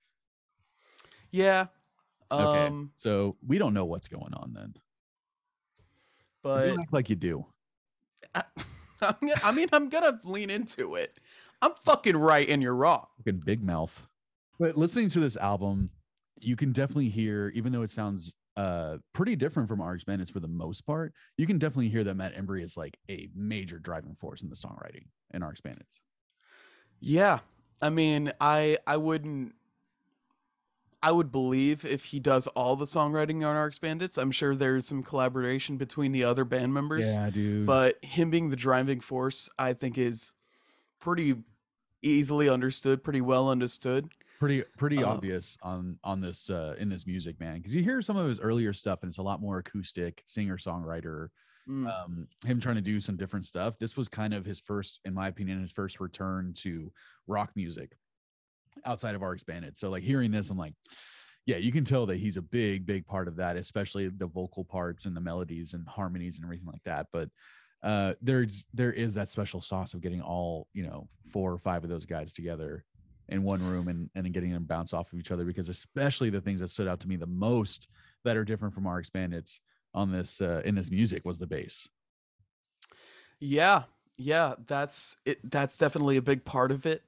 Yeah. 1.30 1.66
Okay. 2.30 2.66
Um 2.68 2.92
So 3.00 3.36
we 3.46 3.58
don't 3.58 3.74
know 3.74 3.84
what's 3.84 4.08
going 4.08 4.32
on 4.34 4.54
then. 4.54 4.74
but 6.42 6.76
like 6.92 7.10
you 7.10 7.16
do. 7.16 7.44
I, 8.34 8.42
gonna- 9.00 9.40
I 9.42 9.52
mean, 9.52 9.68
I'm 9.72 9.88
gonna 9.88 10.20
lean 10.24 10.48
into 10.50 10.94
it. 10.94 11.18
I'm 11.60 11.72
fucking 11.74 12.16
right 12.16 12.48
and 12.48 12.62
you're 12.62 12.74
wrong. 12.74 13.06
fucking 13.18 13.40
big 13.44 13.62
mouth. 13.62 14.08
But 14.58 14.76
listening 14.76 15.08
to 15.10 15.20
this 15.20 15.36
album, 15.36 15.90
you 16.40 16.56
can 16.56 16.72
definitely 16.72 17.08
hear, 17.08 17.50
even 17.54 17.72
though 17.72 17.82
it 17.82 17.90
sounds 17.90 18.32
uh 18.56 18.98
pretty 19.12 19.34
different 19.36 19.68
from 19.68 19.82
RX 19.82 20.04
Bandits 20.04 20.30
for 20.30 20.40
the 20.40 20.48
most 20.48 20.82
part, 20.86 21.12
you 21.36 21.46
can 21.46 21.58
definitely 21.58 21.88
hear 21.88 22.04
that 22.04 22.14
Matt 22.14 22.34
Embry 22.36 22.62
is 22.62 22.76
like 22.76 22.96
a 23.10 23.28
major 23.34 23.78
driving 23.78 24.14
force 24.14 24.42
in 24.42 24.48
the 24.48 24.56
songwriting 24.56 25.06
in 25.32 25.44
RX 25.44 25.60
Bandits. 25.60 26.00
Yeah, 27.00 27.40
I 27.82 27.90
mean, 27.90 28.32
I 28.40 28.78
I 28.86 28.96
wouldn't. 28.96 29.54
I 31.02 31.12
would 31.12 31.30
believe 31.30 31.84
if 31.84 32.06
he 32.06 32.18
does 32.18 32.46
all 32.48 32.76
the 32.76 32.86
songwriting 32.86 33.46
on 33.46 33.54
RX 33.56 33.78
Bandits. 33.78 34.16
I'm 34.16 34.30
sure 34.30 34.54
there's 34.54 34.86
some 34.86 35.02
collaboration 35.02 35.76
between 35.76 36.12
the 36.12 36.24
other 36.24 36.46
band 36.46 36.72
members, 36.72 37.14
Yeah, 37.14 37.28
dude. 37.28 37.66
but 37.66 38.02
him 38.02 38.30
being 38.30 38.48
the 38.48 38.56
driving 38.56 39.00
force, 39.00 39.50
I 39.58 39.74
think, 39.74 39.98
is 39.98 40.34
pretty 41.00 41.36
easily 42.00 42.48
understood, 42.48 43.04
pretty 43.04 43.20
well 43.20 43.50
understood. 43.50 44.08
Pretty 44.44 44.62
pretty 44.76 45.02
uh, 45.02 45.08
obvious 45.08 45.56
on 45.62 45.98
on 46.04 46.20
this 46.20 46.50
uh 46.50 46.74
in 46.78 46.88
this 46.90 47.06
music, 47.06 47.40
man. 47.40 47.56
Because 47.56 47.72
you 47.74 47.82
hear 47.82 48.02
some 48.02 48.16
of 48.16 48.28
his 48.28 48.40
earlier 48.40 48.72
stuff 48.74 48.98
and 49.02 49.08
it's 49.08 49.18
a 49.18 49.22
lot 49.22 49.40
more 49.40 49.58
acoustic, 49.58 50.22
singer 50.26 50.56
songwriter, 50.58 51.28
Mm. 51.66 51.88
um 51.88 52.28
him 52.44 52.60
trying 52.60 52.74
to 52.74 52.82
do 52.82 53.00
some 53.00 53.16
different 53.16 53.46
stuff 53.46 53.78
this 53.78 53.96
was 53.96 54.06
kind 54.06 54.34
of 54.34 54.44
his 54.44 54.60
first 54.60 55.00
in 55.06 55.14
my 55.14 55.28
opinion 55.28 55.62
his 55.62 55.72
first 55.72 55.98
return 55.98 56.52
to 56.58 56.92
rock 57.26 57.52
music 57.56 57.96
outside 58.84 59.14
of 59.14 59.22
RX 59.22 59.44
Bandits. 59.44 59.80
so 59.80 59.88
like 59.88 60.02
hearing 60.02 60.30
this 60.30 60.50
i'm 60.50 60.58
like 60.58 60.74
yeah 61.46 61.56
you 61.56 61.72
can 61.72 61.82
tell 61.82 62.04
that 62.04 62.18
he's 62.18 62.36
a 62.36 62.42
big 62.42 62.84
big 62.84 63.06
part 63.06 63.28
of 63.28 63.36
that 63.36 63.56
especially 63.56 64.08
the 64.10 64.26
vocal 64.26 64.62
parts 64.62 65.06
and 65.06 65.16
the 65.16 65.20
melodies 65.22 65.72
and 65.72 65.88
harmonies 65.88 66.36
and 66.36 66.44
everything 66.44 66.66
like 66.66 66.82
that 66.84 67.06
but 67.14 67.30
uh 67.82 68.12
there's 68.20 68.66
there 68.74 68.92
is 68.92 69.14
that 69.14 69.30
special 69.30 69.62
sauce 69.62 69.94
of 69.94 70.02
getting 70.02 70.20
all 70.20 70.68
you 70.74 70.82
know 70.86 71.08
four 71.32 71.50
or 71.50 71.58
five 71.58 71.82
of 71.82 71.88
those 71.88 72.04
guys 72.04 72.34
together 72.34 72.84
in 73.28 73.42
one 73.42 73.64
room 73.66 73.88
and 73.88 74.10
and 74.14 74.32
getting 74.32 74.52
them 74.52 74.64
bounce 74.64 74.92
off 74.92 75.12
of 75.12 75.18
each 75.18 75.30
other 75.30 75.44
because 75.44 75.68
especially 75.68 76.30
the 76.30 76.40
things 76.40 76.60
that 76.60 76.68
stood 76.68 76.88
out 76.88 77.00
to 77.00 77.08
me 77.08 77.16
the 77.16 77.26
most 77.26 77.88
that 78.24 78.36
are 78.36 78.44
different 78.44 78.74
from 78.74 78.86
our 78.86 79.02
Bandits 79.12 79.60
on 79.94 80.10
this 80.10 80.40
uh, 80.40 80.62
in 80.64 80.74
this 80.74 80.90
music 80.90 81.24
was 81.24 81.38
the 81.38 81.46
bass. 81.46 81.88
Yeah, 83.40 83.84
yeah, 84.16 84.54
that's 84.66 85.16
it. 85.24 85.38
That's 85.50 85.76
definitely 85.76 86.16
a 86.16 86.22
big 86.22 86.44
part 86.44 86.70
of 86.70 86.86
it. 86.86 87.02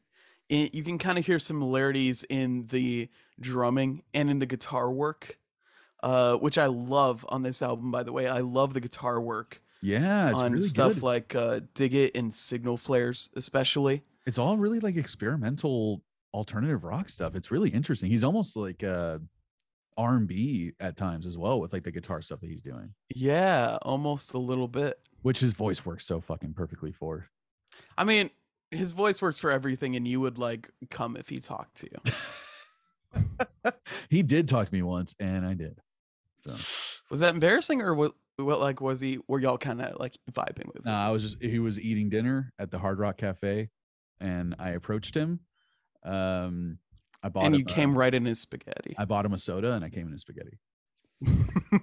it 0.48 0.74
you 0.74 0.82
can 0.82 0.98
kind 0.98 1.18
of 1.18 1.26
hear 1.26 1.38
similarities 1.38 2.24
in 2.28 2.66
the 2.66 3.08
drumming 3.40 4.02
and 4.14 4.30
in 4.30 4.38
the 4.38 4.46
guitar 4.46 4.90
work, 4.90 5.38
uh, 6.02 6.36
which 6.36 6.58
I 6.58 6.66
love 6.66 7.24
on 7.28 7.42
this 7.42 7.62
album. 7.62 7.90
By 7.90 8.02
the 8.02 8.12
way, 8.12 8.26
I 8.28 8.40
love 8.40 8.74
the 8.74 8.80
guitar 8.80 9.20
work 9.20 9.62
Yeah, 9.82 10.32
on 10.34 10.52
really 10.52 10.64
stuff 10.64 10.94
good. 10.94 11.02
like 11.02 11.34
uh, 11.34 11.60
"Dig 11.74 11.94
It" 11.94 12.16
and 12.16 12.32
"Signal 12.34 12.76
Flares," 12.76 13.30
especially. 13.36 14.02
it's 14.26 14.38
all 14.38 14.58
really 14.58 14.80
like 14.80 14.96
experimental 14.96 16.02
alternative 16.36 16.84
rock 16.84 17.08
stuff. 17.08 17.34
It's 17.34 17.50
really 17.50 17.70
interesting. 17.70 18.10
He's 18.10 18.22
almost 18.24 18.54
like 18.56 18.84
uh 18.84 19.18
R&B 19.98 20.72
at 20.78 20.94
times 20.96 21.24
as 21.26 21.38
well 21.38 21.58
with 21.58 21.72
like 21.72 21.82
the 21.82 21.90
guitar 21.90 22.20
stuff 22.20 22.40
that 22.40 22.48
he's 22.50 22.60
doing, 22.60 22.92
Yeah, 23.14 23.78
almost 23.80 24.34
a 24.34 24.38
little 24.38 24.68
bit. 24.68 24.96
which 25.22 25.38
his 25.40 25.54
voice 25.54 25.86
works 25.86 26.04
so 26.04 26.20
fucking 26.20 26.52
perfectly 26.52 26.92
for. 26.92 27.28
I 27.96 28.04
mean, 28.04 28.28
his 28.70 28.92
voice 28.92 29.22
works 29.22 29.38
for 29.38 29.50
everything, 29.50 29.96
and 29.96 30.06
you 30.06 30.20
would 30.20 30.36
like 30.36 30.70
come 30.90 31.16
if 31.16 31.30
he 31.30 31.40
talked 31.40 31.76
to 31.76 31.88
you. 31.90 33.72
he 34.10 34.22
did 34.22 34.48
talk 34.48 34.68
to 34.68 34.74
me 34.74 34.82
once 34.82 35.14
and 35.18 35.46
I 35.46 35.54
did. 35.54 35.80
So 36.44 36.52
Was 37.10 37.20
that 37.20 37.34
embarrassing, 37.34 37.80
or 37.82 37.94
what? 37.94 38.12
What 38.36 38.60
like 38.60 38.82
was 38.82 39.00
he? 39.00 39.18
Were 39.28 39.40
y'all 39.40 39.56
kind 39.56 39.80
of 39.80 39.98
like 39.98 40.18
vibing 40.30 40.66
with? 40.74 40.84
no, 40.84 40.90
him? 40.92 40.96
I 40.98 41.10
was 41.10 41.22
just 41.22 41.42
he 41.42 41.58
was 41.58 41.80
eating 41.80 42.10
dinner 42.10 42.52
at 42.58 42.70
the 42.70 42.78
Hard 42.78 42.98
Rock 42.98 43.16
Cafe 43.16 43.70
and 44.20 44.54
I 44.58 44.70
approached 44.70 45.14
him. 45.16 45.40
Um 46.06 46.78
I 47.22 47.28
bought 47.28 47.44
and 47.46 47.56
you 47.56 47.64
a- 47.68 47.72
came 47.72 47.96
right 47.96 48.14
in 48.14 48.24
his 48.24 48.40
spaghetti. 48.40 48.94
I 48.98 49.04
bought 49.04 49.24
him 49.26 49.32
a 49.32 49.38
soda 49.38 49.72
and 49.72 49.84
I 49.84 49.90
came 49.90 50.06
in 50.06 50.12
his 50.12 50.20
spaghetti. 50.22 50.58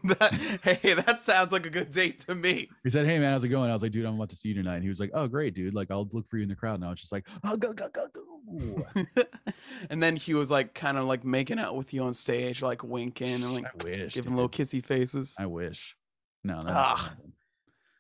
that, 0.04 0.60
hey, 0.64 0.94
that 0.94 1.24
sounds 1.24 1.52
like 1.52 1.66
a 1.66 1.70
good 1.72 1.90
date 1.90 2.20
to 2.20 2.36
me. 2.36 2.70
He 2.84 2.92
said, 2.92 3.08
"Hey 3.08 3.18
man, 3.18 3.32
how's 3.32 3.44
it 3.44 3.48
going?" 3.50 3.72
I 3.72 3.74
was 3.74 3.82
like, 3.82 3.92
"Dude, 3.92 4.06
I'm 4.06 4.14
about 4.14 4.30
to 4.30 4.36
see 4.36 4.50
you 4.50 4.54
tonight." 4.54 4.76
And 4.76 4.84
he 4.84 4.90
was 4.90 5.00
like, 5.00 5.10
"Oh, 5.16 5.28
great, 5.28 5.56
dude. 5.56 5.74
Like, 5.74 5.90
I'll 5.90 6.08
look 6.14 6.28
for 6.28 6.38
you 6.38 6.44
in 6.44 6.50
the 6.50 6.56
crowd 6.56 6.80
now." 6.80 6.92
It's 6.92 7.02
just 7.02 7.12
like, 7.12 7.28
"Oh, 7.44 7.58
go, 7.58 7.74
go, 7.74 7.90
go, 7.90 8.06
go." 8.14 8.86
and 9.90 10.04
then 10.04 10.16
he 10.18 10.36
was 10.36 10.52
like 10.52 10.76
kind 10.76 11.00
of 11.00 11.06
like 11.06 11.26
making 11.26 11.58
out 11.58 11.76
with 11.76 11.96
you 11.96 12.04
on 12.04 12.14
stage, 12.14 12.62
like 12.62 12.84
winking 12.84 13.42
and 13.42 13.54
like 13.56 13.66
I 13.66 13.72
wish. 13.84 14.14
giving 14.14 14.34
dude. 14.34 14.36
little 14.36 14.50
kissy 14.50 14.86
faces. 14.86 15.36
I 15.40 15.48
wish. 15.48 15.96
No, 16.44 16.60
Ah. 16.68 17.16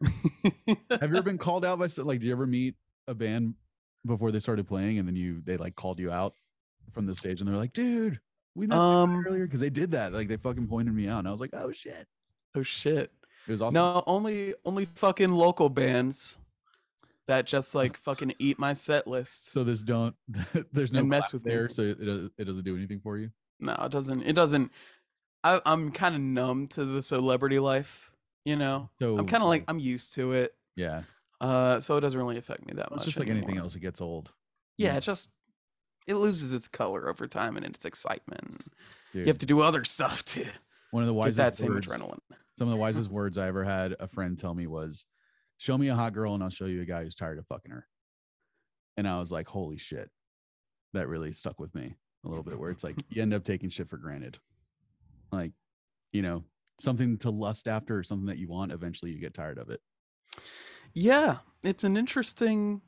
Have 0.04 0.78
you 0.92 0.98
ever 1.02 1.24
been 1.24 1.38
called 1.40 1.66
out 1.66 1.80
by 1.80 1.88
like? 1.98 2.20
Do 2.20 2.28
you 2.28 2.34
ever 2.34 2.46
meet 2.46 2.76
a 3.08 3.14
band 3.16 3.56
before 4.06 4.32
they 4.32 4.40
started 4.40 4.68
playing, 4.68 5.00
and 5.00 5.08
then 5.08 5.16
you 5.16 5.42
they 5.44 5.58
like 5.58 5.76
called 5.76 6.00
you 6.00 6.12
out 6.12 6.34
from 6.92 7.06
the 7.06 7.16
stage, 7.16 7.40
and 7.40 7.48
they're 7.50 7.58
like, 7.58 7.74
"Dude, 7.74 8.20
we 8.56 8.68
met 8.68 8.78
um 8.78 9.24
earlier," 9.28 9.46
because 9.46 9.60
they 9.60 9.70
did 9.70 9.92
that. 9.92 10.14
Like 10.14 10.28
they 10.28 10.38
fucking 10.38 10.68
pointed 10.68 10.94
me 10.94 11.08
out, 11.08 11.20
and 11.20 11.28
I 11.28 11.32
was 11.32 11.40
like, 11.40 11.52
"Oh 11.54 11.72
shit!" 11.72 12.08
oh 12.56 12.64
shit. 12.64 13.12
It 13.48 13.52
was 13.52 13.62
awesome. 13.62 13.74
No, 13.76 14.04
only 14.08 14.54
only 14.66 14.86
fucking 14.86 15.32
local 15.32 15.70
bands 15.70 16.38
that 17.28 17.46
just 17.46 17.74
like 17.76 17.98
fucking 17.98 18.34
eat 18.40 18.60
my 18.60 18.74
set 18.74 19.08
list. 19.08 19.52
So 19.52 19.64
there's 19.64 19.84
don't 19.84 20.16
there's 20.74 20.92
no 20.92 21.04
mess 21.04 21.34
with 21.34 21.46
me. 21.46 21.52
there, 21.52 21.70
so 21.70 21.82
it 21.84 22.00
does, 22.06 22.30
it 22.38 22.46
doesn't 22.46 22.64
do 22.64 22.76
anything 22.76 23.00
for 23.02 23.18
you. 23.18 23.32
no, 23.60 23.74
it 23.82 23.92
doesn't. 23.92 24.24
It 24.24 24.34
doesn't. 24.34 24.72
I, 25.46 25.60
I'm 25.66 25.92
kind 25.92 26.16
of 26.16 26.22
numb 26.22 26.68
to 26.68 26.86
the 26.86 27.02
celebrity 27.02 27.60
life. 27.60 28.12
You 28.46 28.58
know, 28.58 28.90
So 29.00 29.18
I'm 29.18 29.26
kind 29.26 29.42
of 29.42 29.48
like 29.50 29.64
I'm 29.70 29.80
used 29.80 30.14
to 30.16 30.34
it. 30.34 30.54
yeah, 30.76 31.04
Uh, 31.44 31.78
so 31.78 31.98
it 31.98 32.02
doesn't 32.02 32.18
really 32.18 32.38
affect 32.38 32.66
me 32.66 32.74
that 32.74 32.88
it's 32.88 32.96
much. 32.96 33.06
just 33.06 33.20
like 33.20 33.28
anything 33.28 33.58
else. 33.58 33.76
It 33.76 33.82
gets 33.82 34.00
old. 34.00 34.32
Yeah, 34.78 34.96
it 34.96 35.02
just 35.02 35.28
it 36.08 36.16
loses 36.16 36.54
its 36.54 36.70
color 36.70 37.10
over 37.10 37.28
time 37.28 37.58
and 37.58 37.66
its 37.66 37.84
excitement. 37.84 38.62
Dude. 39.12 39.22
You 39.22 39.28
have 39.28 39.40
to 39.40 39.46
do 39.46 39.60
other 39.60 39.84
stuff 39.84 40.24
to 40.26 40.46
One 40.92 41.04
of 41.04 41.08
the 41.08 41.14
wisest 41.14 41.38
that 41.38 41.58
same 41.58 41.74
words, 41.74 41.86
adrenaline. 41.86 42.20
some 42.58 42.70
of 42.70 42.72
the 42.72 42.78
wisest 42.80 43.12
words 43.12 43.38
I 43.38 43.48
ever 43.48 43.66
had 43.66 43.94
a 44.00 44.08
friend 44.08 44.40
tell 44.40 44.54
me 44.54 44.68
was, 44.68 45.04
"Show 45.58 45.78
me 45.78 45.90
a 45.90 45.96
hot 45.96 46.14
girl, 46.14 46.34
and 46.34 46.42
I'll 46.42 46.50
show 46.50 46.66
you 46.66 46.82
a 46.82 46.86
guy 46.86 47.04
who's 47.04 47.14
tired 47.14 47.40
of 47.40 47.48
fucking 47.48 47.72
her." 47.72 47.88
And 48.96 49.06
I 49.06 49.20
was 49.20 49.30
like, 49.30 49.50
"Holy 49.50 49.78
shit!" 49.78 50.10
That 50.94 51.10
really 51.10 51.34
stuck 51.34 51.60
with 51.60 51.76
me 51.76 51.94
a 52.24 52.30
little 52.30 52.44
bit. 52.46 52.58
Where 52.58 52.72
it's 52.72 52.86
like 52.86 52.96
you 53.10 53.22
end 53.22 53.34
up 53.34 53.44
taking 53.44 53.70
shit 53.70 53.90
for 53.90 53.98
granted, 53.98 54.40
like 55.34 55.52
you 56.14 56.22
know 56.22 56.46
something 56.80 57.18
to 57.18 57.30
lust 57.30 57.68
after 57.68 57.98
or 57.98 58.04
something 58.04 58.28
that 58.28 58.38
you 58.38 58.48
want. 58.48 58.72
Eventually, 58.72 59.12
you 59.12 59.20
get 59.20 59.34
tired 59.34 59.58
of 59.58 59.70
it. 59.70 59.82
Yeah, 60.96 61.40
it's 61.64 61.84
an 61.84 61.98
interesting, 61.98 62.82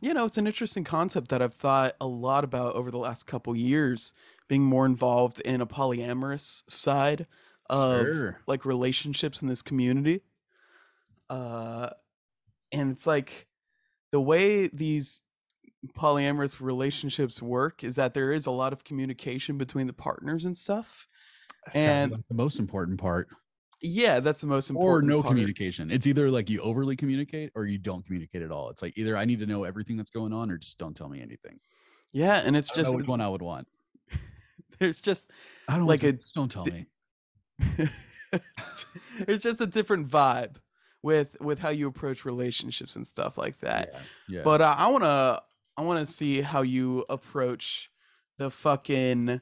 you 0.00 0.14
know, 0.14 0.24
it's 0.24 0.38
an 0.38 0.46
interesting 0.46 0.84
concept 0.84 1.28
that 1.28 1.42
I've 1.42 1.54
thought 1.54 1.94
a 2.00 2.06
lot 2.06 2.44
about 2.44 2.74
over 2.76 2.90
the 2.90 2.98
last 2.98 3.26
couple 3.26 3.54
years, 3.56 4.14
being 4.48 4.62
more 4.62 4.86
involved 4.86 5.40
in 5.40 5.60
a 5.60 5.66
polyamorous 5.66 6.68
side 6.70 7.26
of 7.68 8.08
Sure. 8.12 8.40
like 8.46 8.64
relationships 8.64 9.42
in 9.42 9.48
this 9.48 9.62
community. 9.62 10.22
Uh 11.30 11.90
and 12.72 12.90
it's 12.92 13.06
like 13.06 13.48
the 14.12 14.20
way 14.20 14.68
these 14.68 15.22
polyamorous 15.96 16.60
relationships 16.60 17.42
work 17.42 17.84
is 17.84 17.96
that 17.96 18.14
there 18.14 18.32
is 18.32 18.46
a 18.46 18.50
lot 18.52 18.72
of 18.72 18.84
communication 18.84 19.58
between 19.58 19.86
the 19.88 19.94
partners 19.94 20.44
and 20.46 20.58
stuff. 20.58 21.08
And- 21.74 22.12
like, 22.12 22.28
the 22.28 22.34
most 22.34 22.58
important 22.58 23.00
part, 23.00 23.28
Yeah, 23.80 24.20
that's 24.20 24.40
the 24.40 24.46
most 24.46 24.70
important. 24.70 25.10
or 25.10 25.16
no 25.16 25.22
part. 25.22 25.32
communication. 25.32 25.90
It's 25.90 26.06
either 26.06 26.30
like 26.30 26.50
you 26.50 26.60
overly 26.60 26.96
communicate 26.96 27.52
or 27.54 27.66
you 27.66 27.78
don't 27.78 28.04
communicate 28.04 28.42
at 28.42 28.50
all. 28.50 28.70
It's 28.70 28.82
like 28.82 28.96
either 28.98 29.16
I 29.16 29.24
need 29.24 29.38
to 29.40 29.46
know 29.46 29.64
everything 29.64 29.96
that's 29.96 30.10
going 30.10 30.32
on 30.32 30.50
or 30.50 30.58
just 30.58 30.78
don't 30.78 30.96
tell 30.96 31.08
me 31.08 31.20
anything. 31.20 31.60
Yeah, 32.12 32.42
and 32.44 32.56
it's 32.56 32.70
I 32.70 32.74
don't 32.74 32.78
know 32.78 32.84
just 32.84 32.96
which 32.96 33.06
one 33.06 33.20
I 33.20 33.28
would 33.28 33.42
want. 33.42 33.68
there's 34.78 35.00
just 35.00 35.30
I 35.68 35.76
don't 35.76 35.86
Like 35.86 36.02
a 36.02 36.18
don't 36.34 36.50
tell 36.50 36.64
me. 36.64 36.86
There's 39.26 39.40
just 39.40 39.60
a 39.60 39.66
different 39.66 40.08
vibe 40.08 40.56
with 41.02 41.36
with 41.40 41.60
how 41.60 41.70
you 41.70 41.88
approach 41.88 42.24
relationships 42.24 42.96
and 42.96 43.06
stuff 43.06 43.38
like 43.38 43.58
that. 43.60 43.90
yeah. 43.92 44.00
yeah. 44.28 44.40
But 44.42 44.60
uh, 44.60 44.74
I 44.76 44.88
wanna 44.88 45.42
I 45.76 45.82
wanna 45.82 46.06
see 46.06 46.40
how 46.40 46.62
you 46.62 47.04
approach 47.08 47.90
the 48.38 48.50
fucking 48.50 49.40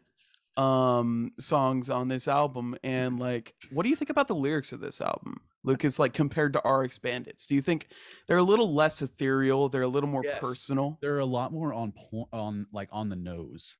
um 0.57 1.31
songs 1.39 1.91
on 1.91 2.09
this 2.09 2.29
album 2.29 2.75
and 2.83 3.19
like 3.19 3.55
what 3.71 3.83
do 3.83 3.89
you 3.91 3.97
think 3.97 4.11
about 4.11 4.27
the 4.29 4.35
lyrics 4.35 4.73
of 4.73 4.81
this 4.81 5.01
album 5.01 5.37
lucas 5.65 5.99
like 5.99 6.15
compared 6.15 6.53
to 6.55 6.61
rx 6.67 6.99
bandits 6.99 7.47
do 7.47 7.55
you 7.55 7.61
think 7.61 7.89
they're 8.27 8.39
a 8.39 8.43
little 8.43 8.73
less 8.73 9.03
ethereal 9.03 9.69
they're 9.69 9.83
a 9.83 9.89
little 9.89 10.09
more 10.09 10.25
Yes. 10.25 10.39
personal 10.41 10.99
they're 11.03 11.19
a 11.19 11.27
lot 11.27 11.53
more 11.53 11.75
on 11.75 11.93
point 11.93 12.29
on 12.33 12.67
like 12.73 12.89
on 12.91 13.09
the 13.11 13.17
nose. 13.17 13.77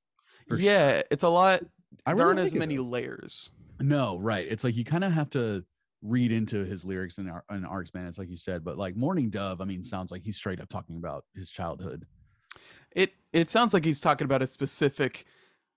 for 0.47 0.55
sure. 0.57 0.65
yeah 0.65 1.01
it's 1.09 1.23
a 1.23 1.29
lot 1.29 1.61
I 2.05 2.13
there 2.13 2.25
really 2.25 2.27
aren't 2.27 2.39
as 2.45 2.53
many 2.55 2.77
layers 2.77 3.49
No, 3.79 4.17
right. 4.19 4.45
It's 4.49 4.63
like 4.63 4.75
you 4.75 4.83
kind 4.83 5.03
of 5.03 5.11
have 5.13 5.29
to 5.31 5.63
read 6.03 6.31
into 6.31 6.63
his 6.65 6.83
lyrics 6.85 7.17
in 7.17 7.27
our 7.29 7.43
in 7.51 7.63
RX 7.65 7.91
Bandits, 7.91 8.17
like 8.17 8.29
you 8.29 8.37
said. 8.37 8.63
But 8.63 8.77
like 8.77 8.95
Morning 8.95 9.29
Dove, 9.29 9.61
I 9.61 9.65
mean, 9.65 9.81
sounds 9.83 10.11
like 10.11 10.21
he's 10.23 10.35
straight 10.35 10.59
up 10.59 10.67
talking 10.69 10.95
about 10.97 11.25
his 11.35 11.49
childhood. 11.49 12.05
It 12.91 13.13
it 13.33 13.49
sounds 13.49 13.73
like 13.73 13.85
he's 13.85 13.99
talking 13.99 14.25
about 14.25 14.41
a 14.41 14.47
specific 14.47 15.25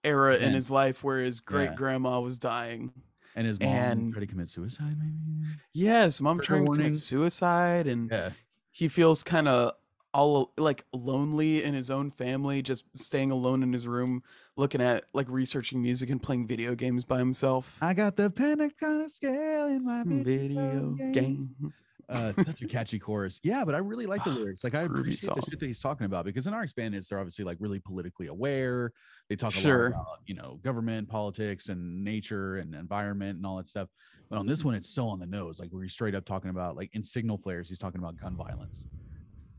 era 0.05 0.37
in 0.37 0.53
his 0.53 0.71
life 0.71 1.05
where 1.05 1.21
his 1.21 1.41
great 1.41 1.75
grandma 1.77 2.21
was 2.21 2.39
dying. 2.39 2.93
And 3.37 3.47
his 3.47 3.61
mom 3.61 3.69
And- 3.69 4.13
tried 4.13 4.21
to 4.21 4.27
commit 4.27 4.49
suicide, 4.49 4.97
maybe. 4.99 5.49
Yes, 5.73 6.21
mom 6.21 6.41
trying 6.41 6.67
to 6.67 6.73
commit 6.73 6.95
suicide, 6.95 7.87
and 7.87 8.11
Yeah, 8.11 8.31
he 8.71 8.89
feels 8.89 9.23
kind 9.23 9.47
of 9.49 9.73
all 10.13 10.53
like 10.59 10.85
lonely 10.93 11.63
in 11.63 11.73
his 11.75 11.91
own 11.91 12.11
family, 12.11 12.63
just 12.63 12.85
staying 12.97 13.31
alone 13.31 13.63
in 13.63 13.73
his 13.73 13.87
room, 13.87 14.25
looking 14.57 14.83
at 14.83 15.05
like 15.13 15.29
researching 15.29 15.81
music 15.81 16.11
and 16.11 16.21
playing 16.21 16.49
video 16.49 16.75
games 16.75 17.05
by 17.05 17.19
himself. 17.19 17.79
I 17.81 17.95
got 17.95 18.17
the 18.17 18.31
pentagon 18.31 19.09
scale 19.09 19.69
in 19.69 19.85
my 19.85 20.03
hmm, 20.03 20.23
video, 20.25 20.91
Video 20.97 21.13
game. 21.13 21.13
game. 21.13 21.73
Uh, 22.11 22.33
such 22.43 22.61
a 22.63 22.67
catchy 22.67 22.99
chorus. 22.99 23.39
Yeah, 23.45 23.65
but 23.65 23.75
I 23.75 23.79
really 23.79 24.07
like 24.07 24.25
the 24.25 24.31
lyrics. 24.31 24.65
Like 24.65 24.75
I 24.75 24.83
appreciate 24.83 25.33
the 25.35 25.43
shit 25.49 25.61
that 25.61 25.67
he's 25.67 25.79
talking 25.79 26.07
about 26.07 26.25
because 26.25 26.47
in 26.49 26.53
our 26.55 26.67
Bandits, 26.77 27.09
they're 27.09 27.19
obviously 27.21 27.45
like 27.45 27.57
really 27.61 27.79
politically 27.79 28.27
aware. 28.27 28.93
They 29.29 29.37
talk 29.37 29.53
a 29.55 29.59
Sure. 29.59 29.91
lot 29.91 30.01
about 30.01 30.19
you 30.27 30.35
know 30.35 30.59
government, 30.65 31.09
politics, 31.09 31.69
and 31.69 32.03
nature 32.03 32.57
and 32.57 32.75
environment 32.75 33.37
and 33.37 33.47
all 33.47 33.57
that 33.59 33.69
stuff. 33.69 33.89
But 34.29 34.39
on 34.39 34.47
this 34.47 34.65
one, 34.65 34.75
it's 34.75 34.91
so 34.91 35.07
on 35.09 35.19
the 35.21 35.27
nose. 35.27 35.61
Like 35.61 35.71
where 35.71 35.83
he's 35.85 35.93
straight 35.93 36.15
up 36.17 36.25
talking 36.25 36.51
about 36.51 36.77
like 36.77 36.91
in 36.95 37.03
Signal 37.05 37.39
Flares, 37.39 37.69
he's 37.69 37.79
talking 37.79 38.01
about 38.01 38.17
gun 38.17 38.37
violence, 38.37 38.87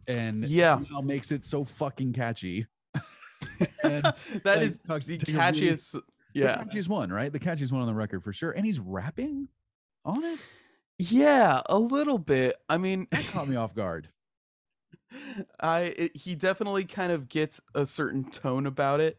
and 0.08 0.44
Yeah. 0.44 0.80
makes 1.04 1.32
it 1.32 1.46
so 1.46 1.64
fucking 1.64 2.12
catchy. 2.14 2.66
and 3.84 4.04
that 4.04 4.16
like, 4.46 4.62
is 4.62 4.78
talks- 4.80 5.06
the 5.06 5.16
a 5.16 5.18
really- 5.20 5.34
catchiest. 5.40 6.02
the 6.34 6.42
catchiest 6.42 6.88
one, 6.90 7.10
right? 7.12 7.32
The 7.32 7.40
catchiest 7.40 7.72
one 7.72 7.82
on 7.82 7.88
the 7.88 7.94
record 7.94 8.24
for 8.24 8.34
sure. 8.34 8.52
And 8.52 8.66
he's 8.66 8.80
rapping 8.80 9.48
on 10.06 10.24
it. 10.24 10.40
Yeah, 11.10 11.62
a 11.70 11.80
little 11.80 12.18
bit. 12.20 12.56
I 12.70 12.78
mean, 12.78 13.08
That 13.12 13.26
caught 13.28 13.48
me 13.48 13.56
off 13.56 13.74
guard. 13.74 14.10
I 15.60 15.94
it, 15.98 16.16
he 16.16 16.36
definitely 16.36 16.86
kind 16.86 17.12
of 17.12 17.28
gets 17.28 17.60
a 17.76 17.86
certain 17.86 18.24
tone 18.30 18.66
about 18.66 19.00
it 19.00 19.18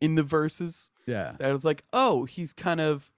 in 0.00 0.14
the 0.14 0.22
verses. 0.22 0.90
Yeah. 1.06 1.34
That 1.38 1.52
was 1.52 1.64
like, 1.64 1.82
oh, 1.92 2.24
he's 2.24 2.52
kind 2.52 2.80
of 2.80 3.10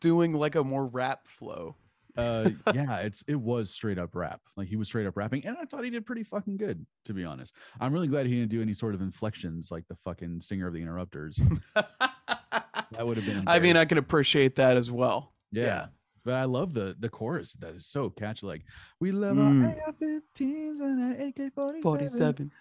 doing 0.00 0.32
like 0.32 0.54
a 0.54 0.64
more 0.64 0.86
rap 0.86 1.26
flow. 1.26 1.76
uh 2.16 2.48
yeah 2.74 2.98
it's 2.98 3.22
it 3.26 3.34
was 3.38 3.68
straight 3.68 3.98
up 3.98 4.14
rap 4.14 4.40
like 4.56 4.68
he 4.68 4.76
was 4.76 4.88
straight 4.88 5.06
up 5.06 5.14
rapping 5.18 5.44
and 5.44 5.54
i 5.60 5.66
thought 5.66 5.84
he 5.84 5.90
did 5.90 6.06
pretty 6.06 6.22
fucking 6.22 6.56
good 6.56 6.86
to 7.04 7.12
be 7.12 7.26
honest 7.26 7.52
i'm 7.78 7.92
really 7.92 8.08
glad 8.08 8.24
he 8.24 8.32
didn't 8.34 8.48
do 8.48 8.62
any 8.62 8.72
sort 8.72 8.94
of 8.94 9.02
inflections 9.02 9.70
like 9.70 9.86
the 9.88 9.94
fucking 9.96 10.40
singer 10.40 10.66
of 10.66 10.72
the 10.72 10.80
interrupters 10.80 11.38
that 11.74 13.06
would 13.06 13.18
have 13.18 13.26
been 13.26 13.44
I 13.46 13.58
mean. 13.60 13.76
I 13.76 13.84
can 13.84 13.98
appreciate 13.98 14.56
that 14.56 14.78
as 14.78 14.90
well. 14.90 15.34
yeah. 15.52 15.62
yeah. 15.64 15.86
But 16.26 16.34
i 16.34 16.44
love 16.44 16.74
the 16.74 16.94
the 17.00 17.08
chorus 17.08 17.54
that 17.54 17.74
is 17.74 17.86
so 17.86 18.10
catchy 18.10 18.44
like 18.46 18.62
we 19.00 19.10
love 19.12 19.36
Mm. 19.36 19.64
our 19.64 19.86
ar-15s 19.86 20.80
and 20.80 21.02
our 21.02 21.26
ak-47 21.28 21.82
47, 21.82 22.52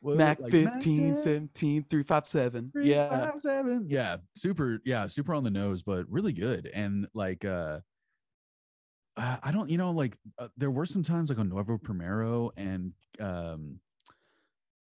What- 0.00 0.16
Mac 0.18 0.40
like 0.40 0.50
15, 0.52 1.14
10, 1.14 1.14
17, 1.14 1.84
357. 1.88 2.72
Yeah. 2.84 3.08
357. 3.08 3.86
yeah 3.88 4.16
super 4.34 4.80
yeah 4.84 5.06
super 5.06 5.32
on 5.34 5.44
the 5.44 5.50
nose 5.50 5.82
but 5.82 6.04
really 6.10 6.32
good 6.34 6.70
and 6.74 7.06
like 7.14 7.44
uh 7.46 7.80
uh, 9.14 9.36
I 9.42 9.52
don't, 9.52 9.68
you 9.68 9.76
know, 9.76 9.90
like 9.90 10.16
uh, 10.38 10.48
there 10.56 10.70
were 10.70 10.86
some 10.86 11.02
times 11.02 11.28
like 11.28 11.38
on 11.38 11.50
Nuevo 11.50 11.76
Primero 11.76 12.50
and 12.56 12.94
um 13.20 13.78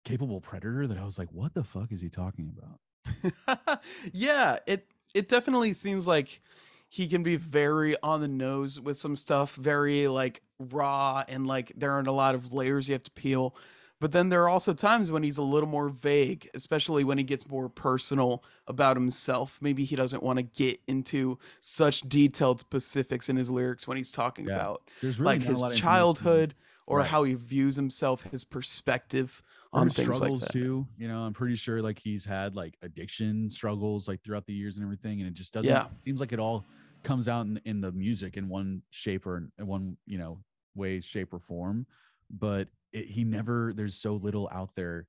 Capable 0.05 0.41
Predator 0.41 0.87
that 0.87 0.97
I 0.97 1.03
was 1.05 1.19
like, 1.19 1.31
what 1.31 1.53
the 1.53 1.63
fuck 1.63 1.91
is 1.91 2.01
he 2.01 2.09
talking 2.09 2.51
about? 2.57 3.79
yeah, 4.13 4.57
it 4.65 4.87
it 5.13 5.29
definitely 5.29 5.73
seems 5.75 6.07
like 6.07 6.41
he 6.89 7.07
can 7.07 7.23
be 7.23 7.35
very 7.35 7.95
on 8.01 8.21
the 8.21 8.27
nose 8.27 8.79
with 8.79 8.97
some 8.97 9.15
stuff, 9.15 9.55
very 9.55 10.07
like 10.07 10.41
raw 10.59 11.23
and 11.27 11.45
like 11.45 11.71
there 11.75 11.91
aren't 11.91 12.07
a 12.07 12.11
lot 12.13 12.33
of 12.35 12.53
layers 12.53 12.87
you 12.87 12.93
have 12.93 13.03
to 13.03 13.11
peel. 13.11 13.55
But 13.99 14.11
then 14.11 14.29
there 14.29 14.43
are 14.43 14.49
also 14.49 14.73
times 14.75 15.11
when 15.11 15.23
he's 15.23 15.39
a 15.39 15.43
little 15.43 15.67
more 15.67 15.89
vague, 15.89 16.47
especially 16.53 17.03
when 17.03 17.17
he 17.17 17.23
gets 17.23 17.49
more 17.49 17.67
personal 17.67 18.43
about 18.67 18.95
himself. 18.95 19.57
Maybe 19.59 19.85
he 19.85 19.95
doesn't 19.95 20.21
want 20.21 20.37
to 20.37 20.43
get 20.43 20.79
into 20.87 21.39
such 21.61 22.01
detailed 22.01 22.59
specifics 22.59 23.27
in 23.27 23.37
his 23.37 23.49
lyrics 23.49 23.87
when 23.87 23.97
he's 23.97 24.11
talking 24.11 24.45
Yeah. 24.45 24.53
about 24.55 24.83
really 25.01 25.15
like 25.17 25.41
his 25.41 25.59
lot 25.61 25.67
of 25.67 25.71
information. 25.73 25.81
childhood 25.81 26.55
or 26.85 26.99
Right. 26.99 27.07
how 27.09 27.23
he 27.23 27.33
views 27.33 27.75
himself, 27.75 28.21
his 28.29 28.43
perspective 28.43 29.41
on 29.73 29.89
things 29.89 30.21
like 30.21 30.39
that. 30.41 30.51
too. 30.51 30.87
You 30.97 31.07
know, 31.07 31.21
I'm 31.21 31.33
pretty 31.33 31.55
sure 31.55 31.81
like 31.81 31.97
he's 31.99 32.23
had 32.23 32.55
like 32.55 32.77
addiction 32.83 33.49
struggles 33.49 34.07
like 34.07 34.23
throughout 34.23 34.45
the 34.45 34.53
years 34.53 34.77
and 34.77 34.83
everything, 34.85 35.19
and 35.21 35.27
it 35.27 35.33
just 35.33 35.51
doesn't. 35.53 35.69
Yeah. 35.69 35.87
seems 36.05 36.19
like 36.19 36.31
it 36.33 36.39
all 36.39 36.65
comes 37.03 37.27
out 37.27 37.45
in, 37.45 37.59
in 37.65 37.81
the 37.81 37.91
music 37.91 38.37
in 38.37 38.49
one 38.49 38.81
shape 38.89 39.25
or 39.25 39.49
in 39.57 39.67
one 39.67 39.97
you 40.05 40.17
know 40.17 40.39
way, 40.75 40.99
shape 41.01 41.33
or 41.33 41.39
form. 41.39 41.85
But 42.29 42.67
it, 42.93 43.05
he 43.07 43.23
never. 43.23 43.73
There's 43.75 43.95
so 43.95 44.13
little 44.13 44.49
out 44.51 44.69
there 44.75 45.07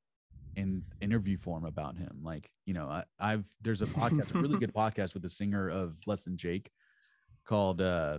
in 0.56 0.82
interview 1.00 1.36
form 1.36 1.64
about 1.64 1.96
him. 1.96 2.20
Like, 2.22 2.50
you 2.66 2.74
know, 2.74 2.88
I, 2.88 3.04
I've 3.20 3.46
there's 3.62 3.82
a 3.82 3.86
podcast, 3.86 4.34
a 4.34 4.38
really 4.38 4.58
good 4.58 4.74
podcast 4.76 5.14
with 5.14 5.22
the 5.22 5.28
singer 5.28 5.68
of 5.68 5.96
Less 6.06 6.24
Than 6.24 6.36
Jake 6.36 6.70
called 7.44 7.80
uh 7.80 8.18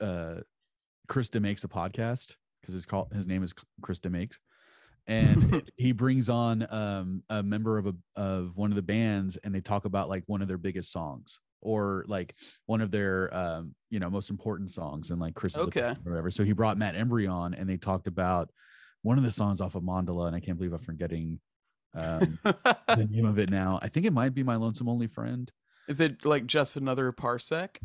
uh 0.00 0.36
Chris 1.08 1.28
DeMakes 1.28 1.64
a 1.64 1.68
Podcast 1.68 2.36
because 2.60 2.74
his 2.74 2.86
call 2.86 3.08
his 3.12 3.26
name 3.26 3.42
is 3.42 3.54
Chris 3.82 4.00
DeMakes. 4.00 4.38
And 5.08 5.62
he 5.76 5.92
brings 5.92 6.28
on 6.28 6.66
um 6.70 7.22
a 7.30 7.42
member 7.42 7.78
of 7.78 7.86
a 7.86 7.94
of 8.16 8.56
one 8.56 8.70
of 8.70 8.76
the 8.76 8.82
bands 8.82 9.36
and 9.38 9.54
they 9.54 9.60
talk 9.60 9.84
about 9.84 10.08
like 10.08 10.24
one 10.26 10.42
of 10.42 10.48
their 10.48 10.58
biggest 10.58 10.90
songs 10.90 11.40
or 11.66 12.04
like 12.06 12.34
one 12.66 12.80
of 12.80 12.90
their 12.90 13.34
um 13.36 13.74
you 13.90 13.98
know 13.98 14.08
most 14.08 14.30
important 14.30 14.70
songs 14.70 15.10
and 15.10 15.20
like 15.20 15.34
Chris 15.34 15.56
Okay. 15.58 15.80
or 16.04 16.10
whatever. 16.12 16.30
So 16.30 16.44
he 16.44 16.52
brought 16.52 16.78
Matt 16.78 16.94
Embry 16.94 17.30
on 17.30 17.52
and 17.54 17.68
they 17.68 17.76
talked 17.76 18.06
about 18.06 18.50
one 19.02 19.18
of 19.18 19.24
the 19.24 19.30
songs 19.30 19.60
off 19.60 19.74
of 19.74 19.82
Mandala, 19.82 20.26
and 20.26 20.34
I 20.36 20.40
can't 20.40 20.56
believe 20.58 20.72
I'm 20.72 20.80
forgetting 20.80 21.38
um, 21.94 22.38
the 22.42 23.08
name 23.10 23.24
of 23.24 23.38
it 23.38 23.50
now. 23.50 23.78
I 23.82 23.88
think 23.88 24.04
it 24.06 24.12
might 24.12 24.34
be 24.34 24.42
My 24.42 24.56
Lonesome 24.56 24.88
Only 24.88 25.06
Friend. 25.06 25.50
Is 25.88 26.00
it 26.00 26.24
like 26.24 26.46
just 26.46 26.76
another 26.76 27.12
parsec? 27.12 27.76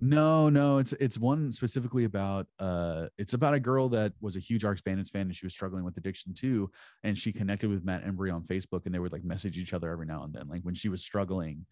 No, 0.00 0.48
no, 0.48 0.78
it's 0.78 0.92
it's 0.94 1.18
one 1.18 1.50
specifically 1.50 2.04
about 2.04 2.46
uh 2.60 3.06
it's 3.18 3.34
about 3.34 3.54
a 3.54 3.60
girl 3.60 3.88
that 3.90 4.12
was 4.20 4.36
a 4.36 4.40
huge 4.40 4.62
RX 4.62 4.80
Bandits 4.80 5.10
fan 5.10 5.22
and 5.22 5.34
she 5.34 5.44
was 5.44 5.52
struggling 5.52 5.84
with 5.84 5.96
addiction 5.96 6.32
too. 6.34 6.70
And 7.02 7.18
she 7.18 7.32
connected 7.32 7.68
with 7.68 7.84
Matt 7.84 8.04
Embry 8.04 8.32
on 8.32 8.42
Facebook 8.42 8.86
and 8.86 8.94
they 8.94 9.00
would 9.00 9.10
like 9.12 9.24
message 9.24 9.58
each 9.58 9.72
other 9.72 9.90
every 9.90 10.06
now 10.06 10.22
and 10.22 10.32
then. 10.32 10.46
Like 10.48 10.62
when 10.62 10.74
she 10.74 10.88
was 10.88 11.02
struggling 11.02 11.66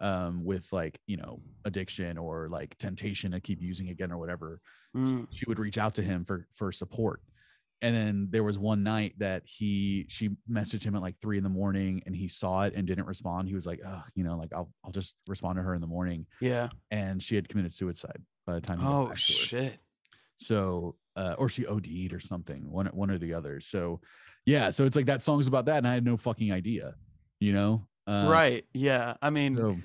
um 0.00 0.44
with 0.44 0.66
like, 0.72 1.00
you 1.06 1.16
know, 1.16 1.40
addiction 1.64 2.16
or 2.18 2.48
like 2.48 2.76
temptation 2.78 3.32
to 3.32 3.40
keep 3.40 3.60
using 3.62 3.88
again 3.90 4.12
or 4.12 4.18
whatever, 4.18 4.60
Mm. 4.96 5.26
she 5.30 5.44
would 5.46 5.58
reach 5.58 5.76
out 5.76 5.94
to 5.96 6.02
him 6.02 6.24
for 6.24 6.46
for 6.56 6.72
support 6.72 7.20
and 7.82 7.94
then 7.94 8.26
there 8.30 8.42
was 8.42 8.58
one 8.58 8.82
night 8.82 9.14
that 9.18 9.42
he 9.44 10.06
she 10.08 10.30
messaged 10.50 10.82
him 10.82 10.96
at 10.96 11.02
like 11.02 11.14
three 11.20 11.36
in 11.36 11.44
the 11.44 11.50
morning 11.50 12.02
and 12.06 12.16
he 12.16 12.26
saw 12.26 12.62
it 12.62 12.72
and 12.74 12.86
didn't 12.88 13.04
respond 13.04 13.46
he 13.46 13.54
was 13.54 13.66
like 13.66 13.80
oh 13.86 14.02
you 14.14 14.24
know 14.24 14.36
like 14.38 14.50
i'll 14.54 14.72
i'll 14.84 14.90
just 14.90 15.14
respond 15.28 15.56
to 15.56 15.62
her 15.62 15.74
in 15.74 15.80
the 15.82 15.86
morning 15.86 16.24
Yeah. 16.40 16.68
and 16.90 17.22
she 17.22 17.34
had 17.34 17.48
committed 17.50 17.74
suicide 17.74 18.20
by 18.46 18.54
the 18.54 18.60
time 18.62 18.78
he 18.80 18.86
Oh 18.86 19.08
back 19.08 19.16
to 19.18 19.32
her. 19.32 19.38
shit. 19.38 19.78
so 20.36 20.96
uh 21.16 21.34
or 21.38 21.48
she 21.50 21.66
od'd 21.66 22.12
or 22.12 22.18
something 22.20 22.68
one 22.70 22.86
one 22.86 23.10
or 23.10 23.18
the 23.18 23.34
other 23.34 23.60
so 23.60 24.00
yeah 24.46 24.70
so 24.70 24.84
it's 24.84 24.96
like 24.96 25.06
that 25.06 25.20
song's 25.22 25.46
about 25.46 25.66
that 25.66 25.76
and 25.78 25.86
i 25.86 25.92
had 25.92 26.04
no 26.04 26.16
fucking 26.16 26.50
idea 26.50 26.94
you 27.40 27.52
know 27.52 27.86
uh, 28.08 28.28
right. 28.30 28.64
Yeah. 28.72 29.14
I 29.20 29.30
mean, 29.30 29.56
so 29.56 29.76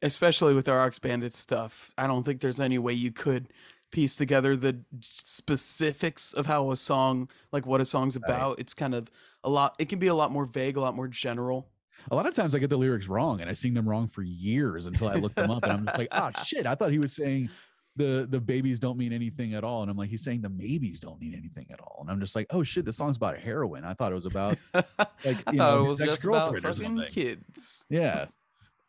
especially 0.00 0.54
with 0.54 0.68
our 0.68 0.86
RX 0.86 0.98
Bandit 0.98 1.34
stuff, 1.34 1.92
I 1.96 2.06
don't 2.06 2.22
think 2.24 2.40
there's 2.40 2.60
any 2.60 2.78
way 2.78 2.92
you 2.94 3.12
could 3.12 3.48
piece 3.90 4.16
together 4.16 4.56
the 4.56 4.80
specifics 5.00 6.32
of 6.32 6.46
how 6.46 6.70
a 6.70 6.76
song, 6.76 7.28
like 7.52 7.66
what 7.66 7.80
a 7.80 7.84
song's 7.84 8.16
about. 8.16 8.58
It's 8.58 8.74
kind 8.74 8.94
of 8.94 9.10
a 9.44 9.50
lot. 9.50 9.76
It 9.78 9.88
can 9.88 9.98
be 9.98 10.06
a 10.06 10.14
lot 10.14 10.32
more 10.32 10.46
vague, 10.46 10.76
a 10.76 10.80
lot 10.80 10.96
more 10.96 11.08
general. 11.08 11.68
a 12.10 12.16
lot 12.16 12.26
of 12.26 12.34
times 12.34 12.54
I 12.54 12.58
get 12.58 12.70
the 12.70 12.78
lyrics 12.78 13.06
wrong 13.06 13.40
and 13.40 13.48
I 13.48 13.52
sing 13.52 13.74
them 13.74 13.88
wrong 13.88 14.08
for 14.08 14.22
years 14.22 14.86
until 14.86 15.08
I 15.08 15.14
look 15.14 15.34
them 15.34 15.50
up 15.50 15.62
and 15.62 15.72
I'm 15.72 15.86
just 15.86 15.98
like, 15.98 16.08
oh 16.12 16.30
shit, 16.44 16.66
I 16.66 16.74
thought 16.74 16.90
he 16.90 16.98
was 16.98 17.12
saying 17.12 17.50
the 17.96 18.26
the 18.30 18.40
babies 18.40 18.78
don't 18.78 18.96
mean 18.96 19.12
anything 19.12 19.52
at 19.54 19.64
all. 19.64 19.82
And 19.82 19.90
I'm 19.90 19.96
like, 19.96 20.08
he's 20.08 20.24
saying 20.24 20.40
the 20.40 20.48
maybes 20.48 20.98
don't 20.98 21.20
mean 21.20 21.34
anything 21.34 21.66
at 21.70 21.80
all. 21.80 21.98
And 22.00 22.10
I'm 22.10 22.20
just 22.20 22.34
like, 22.34 22.46
oh 22.50 22.62
shit, 22.64 22.84
this 22.84 22.96
song's 22.96 23.16
about 23.16 23.38
heroin. 23.38 23.84
I 23.84 23.92
thought 23.94 24.12
it 24.12 24.14
was 24.14 24.26
about 24.26 24.56
I 24.74 24.82
you 25.24 25.34
thought 25.34 25.54
know, 25.54 25.84
it 25.84 25.88
was 25.88 25.98
just 25.98 26.24
about 26.24 26.58
fucking 26.58 27.04
kids. 27.10 27.84
yeah. 27.90 28.26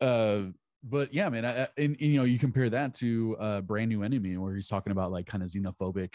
Uh 0.00 0.42
but 0.86 1.14
yeah, 1.14 1.30
man, 1.30 1.46
I, 1.46 1.62
I- 1.64 1.68
and, 1.78 1.96
and, 1.98 2.00
you 2.00 2.18
know, 2.18 2.24
you 2.24 2.38
compare 2.38 2.68
that 2.70 2.94
to 2.96 3.36
uh 3.38 3.60
brand 3.60 3.88
new 3.90 4.02
enemy 4.02 4.36
where 4.36 4.54
he's 4.54 4.68
talking 4.68 4.90
about 4.90 5.12
like 5.12 5.26
kind 5.26 5.42
of 5.42 5.48
xenophobic 5.50 6.14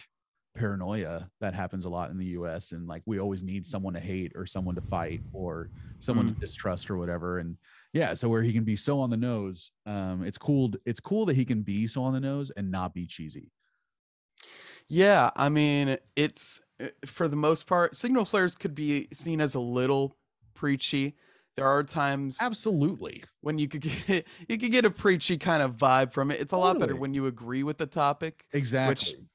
paranoia 0.55 1.29
that 1.39 1.53
happens 1.53 1.85
a 1.85 1.89
lot 1.89 2.09
in 2.11 2.17
the 2.17 2.25
US 2.37 2.71
and 2.71 2.87
like 2.87 3.01
we 3.05 3.19
always 3.19 3.43
need 3.43 3.65
someone 3.65 3.93
to 3.93 3.99
hate 3.99 4.31
or 4.35 4.45
someone 4.45 4.75
to 4.75 4.81
fight 4.81 5.21
or 5.31 5.69
someone 5.99 6.33
to 6.33 6.39
distrust 6.39 6.89
or 6.89 6.97
whatever 6.97 7.39
and 7.39 7.55
yeah 7.93 8.13
so 8.13 8.29
where 8.29 8.43
he 8.43 8.53
can 8.53 8.63
be 8.63 8.75
so 8.75 8.99
on 8.99 9.09
the 9.09 9.17
nose 9.17 9.71
um 9.85 10.23
it's 10.23 10.37
cool 10.37 10.71
it's 10.85 10.99
cool 10.99 11.25
that 11.25 11.35
he 11.35 11.45
can 11.45 11.61
be 11.61 11.87
so 11.87 12.03
on 12.03 12.13
the 12.13 12.19
nose 12.19 12.51
and 12.51 12.69
not 12.69 12.93
be 12.93 13.05
cheesy 13.05 13.51
Yeah, 14.87 15.29
I 15.35 15.49
mean, 15.49 15.97
it's 16.15 16.61
uh, 16.81 16.87
for 17.05 17.27
the 17.27 17.35
most 17.35 17.67
part, 17.67 17.95
signal 17.95 18.25
flares 18.25 18.55
could 18.55 18.73
be 18.73 19.07
seen 19.13 19.41
as 19.41 19.55
a 19.55 19.59
little 19.59 20.17
preachy. 20.53 21.15
There 21.55 21.67
are 21.67 21.83
times 21.83 22.39
absolutely 22.41 23.23
when 23.41 23.57
you 23.57 23.67
could 23.67 23.81
get 23.81 24.25
you 24.47 24.57
could 24.57 24.71
get 24.71 24.85
a 24.85 24.89
preachy 24.89 25.37
kind 25.37 25.61
of 25.61 25.75
vibe 25.75 26.11
from 26.11 26.31
it. 26.31 26.39
It's 26.39 26.53
a 26.53 26.57
lot 26.57 26.79
better 26.79 26.95
when 26.95 27.13
you 27.13 27.25
agree 27.25 27.63
with 27.63 27.77
the 27.77 27.85
topic. 27.87 28.45
exactly 28.53 29.27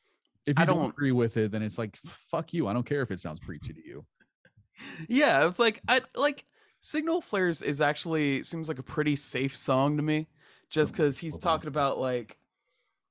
if 0.46 0.58
you 0.58 0.62
I 0.62 0.66
don't, 0.66 0.76
don't- 0.78 0.90
agree 0.90 1.12
with 1.12 1.36
it 1.36 1.52
then 1.52 1.62
it's 1.62 1.78
like 1.78 1.96
fuck 1.96 2.52
you 2.52 2.66
i 2.66 2.72
don't 2.72 2.84
care 2.84 3.00
if 3.02 3.10
it 3.10 3.20
sounds 3.20 3.40
preachy 3.40 3.72
to 3.72 3.86
you 3.86 4.04
Yeah, 5.08 5.46
it's 5.48 5.58
like 5.58 5.80
I 5.88 6.00
like 6.16 6.44
Signal 6.84 7.22
Flares 7.22 7.62
is 7.62 7.80
actually 7.80 8.42
seems 8.42 8.68
like 8.68 8.78
a 8.78 8.82
pretty 8.82 9.16
safe 9.16 9.56
song 9.56 9.96
to 9.96 10.02
me, 10.02 10.28
just 10.68 10.92
Oh, 10.92 10.96
because 10.96 11.16
he's 11.16 11.32
hold 11.32 11.42
talking 11.42 11.68
about 11.68 11.98
like, 11.98 12.36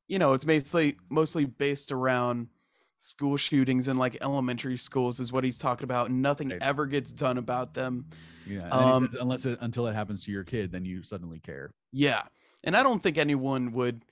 you 0.08 0.20
know, 0.20 0.34
it's 0.34 0.46
mostly 0.46 0.98
mostly 1.10 1.46
based 1.46 1.92
around 1.92 2.50
school 3.00 3.36
shootings 3.36 3.88
in 3.88 3.98
like 3.98 4.16
elementary 4.22 4.78
schools 4.78 5.20
is 5.20 5.34
what 5.34 5.44
he's 5.44 5.58
talking 5.58 5.86
about, 5.86 6.12
nothing 6.12 6.50
Right. 6.50 6.62
ever 6.62 6.86
gets 6.86 7.12
done 7.12 7.40
about 7.40 7.74
them. 7.74 8.06
yeah 8.46 8.60
and 8.66 8.72
Um, 8.72 9.10
unless 9.20 9.44
it 9.46 9.58
until 9.60 9.88
it 9.88 9.96
happens 9.96 10.24
to 10.26 10.32
your 10.32 10.44
kid 10.44 10.72
then 10.72 10.86
you 10.86 11.02
suddenly 11.02 11.40
care 11.40 11.72
Yeah, 11.92 12.22
and 12.64 12.78
I 12.78 12.84
don't 12.84 13.02
think 13.02 13.18
anyone 13.18 13.72
would 13.72 14.04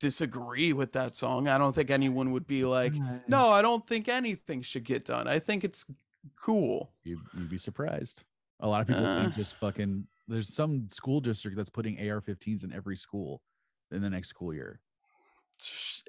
disagree 0.00 0.72
with 0.72 0.90
that 0.94 1.14
song. 1.14 1.46
I 1.46 1.56
don't 1.56 1.72
think 1.72 1.90
anyone 1.92 2.32
would 2.32 2.48
be 2.48 2.64
like, 2.64 2.94
no, 3.28 3.48
I 3.48 3.62
don't 3.62 3.86
think 3.86 4.08
anything 4.08 4.60
should 4.62 4.82
get 4.82 5.04
done. 5.04 5.28
I 5.28 5.38
think 5.38 5.62
it's 5.62 5.84
cool. 6.36 6.90
you, 7.04 7.20
you'd 7.32 7.48
be 7.48 7.58
surprised 7.58 8.24
a 8.60 8.68
lot 8.68 8.80
of 8.80 8.86
people 8.86 9.02
think 9.14 9.32
Uh. 9.32 9.36
just 9.36 9.54
fucking 9.56 10.06
there's 10.26 10.52
some 10.54 10.88
school 10.90 11.20
district 11.20 11.56
that's 11.56 11.70
putting 11.70 11.98
ar-15s 11.98 12.64
in 12.64 12.72
every 12.72 12.96
school 12.96 13.40
in 13.92 14.02
the 14.02 14.10
next 14.10 14.28
school 14.28 14.52
year 14.52 14.80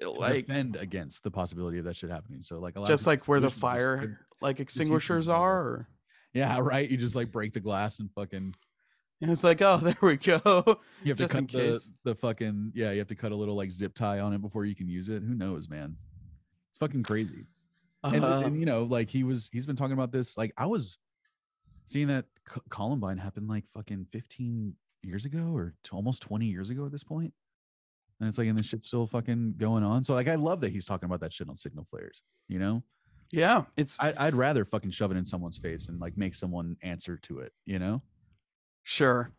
Like 0.04 0.46
defend 0.46 0.76
against 0.76 1.22
the 1.22 1.30
possibility 1.30 1.78
of 1.78 1.84
that 1.84 1.96
shit 1.96 2.10
happening 2.10 2.42
so 2.42 2.58
like 2.60 2.76
a 2.76 2.80
lot 2.80 2.86
just 2.88 3.06
like 3.06 3.26
where 3.28 3.40
the 3.40 3.50
fire 3.50 4.20
like 4.40 4.60
extinguishers 4.60 5.28
are 5.28 5.58
or 5.60 5.88
Yeah, 6.32 6.58
right. 6.62 6.88
You 6.88 6.96
just 6.96 7.14
like 7.14 7.32
break 7.32 7.52
the 7.52 7.60
glass 7.60 7.98
and 7.98 8.10
fucking 8.12 8.54
and 9.22 9.30
it's 9.30 9.44
like 9.44 9.60
oh 9.62 9.76
there 9.82 9.96
we 10.00 10.16
go 10.16 10.78
you 11.02 11.10
have 11.10 11.18
Just 11.18 11.34
to 11.34 11.40
cut 11.40 11.50
the, 11.50 11.58
case. 11.72 11.92
the 12.04 12.14
fucking 12.14 12.72
yeah, 12.74 12.92
you 12.92 12.98
have 12.98 13.08
to 13.08 13.14
cut 13.16 13.32
a 13.32 13.36
little 13.36 13.54
like 13.56 13.70
zip 13.70 13.94
tie 13.94 14.20
on 14.20 14.32
it 14.32 14.40
before 14.40 14.64
you 14.64 14.74
can 14.74 14.88
use 14.88 15.08
it. 15.08 15.22
Who 15.22 15.34
knows, 15.34 15.68
man? 15.68 15.96
It's 16.70 16.78
fucking 16.78 17.02
crazy. 17.02 17.46
And, 18.04 18.24
Uh, 18.24 18.42
and 18.46 18.58
you 18.58 18.64
know, 18.64 18.84
like 18.84 19.10
he 19.10 19.24
was 19.24 19.50
he's 19.52 19.66
been 19.66 19.76
talking 19.76 19.92
about 19.92 20.10
this. 20.12 20.38
Like 20.38 20.54
I 20.56 20.64
was 20.66 20.96
seeing 21.86 22.06
that 22.08 22.24
C- 22.52 22.60
Columbine 22.68 23.18
happened 23.18 23.48
like 23.48 23.64
fucking 23.74 24.06
15 24.12 24.74
years 25.02 25.24
ago 25.24 25.52
or 25.54 25.74
t- 25.84 25.90
almost 25.92 26.22
20 26.22 26.46
years 26.46 26.70
ago 26.70 26.84
at 26.86 26.92
this 26.92 27.04
point. 27.04 27.32
And 28.20 28.28
it's 28.28 28.36
like, 28.38 28.48
and 28.48 28.58
this 28.58 28.66
shit's 28.66 28.88
still 28.88 29.06
fucking 29.06 29.54
going 29.56 29.82
on. 29.82 30.04
So 30.04 30.12
like, 30.14 30.28
I 30.28 30.34
love 30.34 30.60
that 30.60 30.72
he's 30.72 30.84
talking 30.84 31.06
about 31.06 31.20
that 31.20 31.32
shit 31.32 31.48
on 31.48 31.56
signal 31.56 31.86
flares. 31.90 32.22
You 32.48 32.58
know, 32.58 32.82
yeah 33.32 33.62
it's 33.76 34.00
I, 34.00 34.12
I'd 34.18 34.34
rather 34.34 34.64
fucking 34.64 34.90
shove 34.90 35.10
it 35.12 35.16
in 35.16 35.24
someone's 35.24 35.56
face 35.58 35.88
and 35.88 36.00
like 36.00 36.16
make 36.16 36.34
someone 36.34 36.76
answer 36.82 37.16
to 37.18 37.38
it. 37.40 37.52
You 37.64 37.78
know, 37.78 38.02
sure 38.82 39.32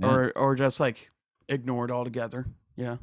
Yeah. 0.00 0.08
or 0.08 0.32
or 0.36 0.54
just 0.54 0.80
like 0.80 1.10
ignore 1.48 1.84
it 1.84 1.90
altogether 1.92 2.46
yeah 2.76 2.96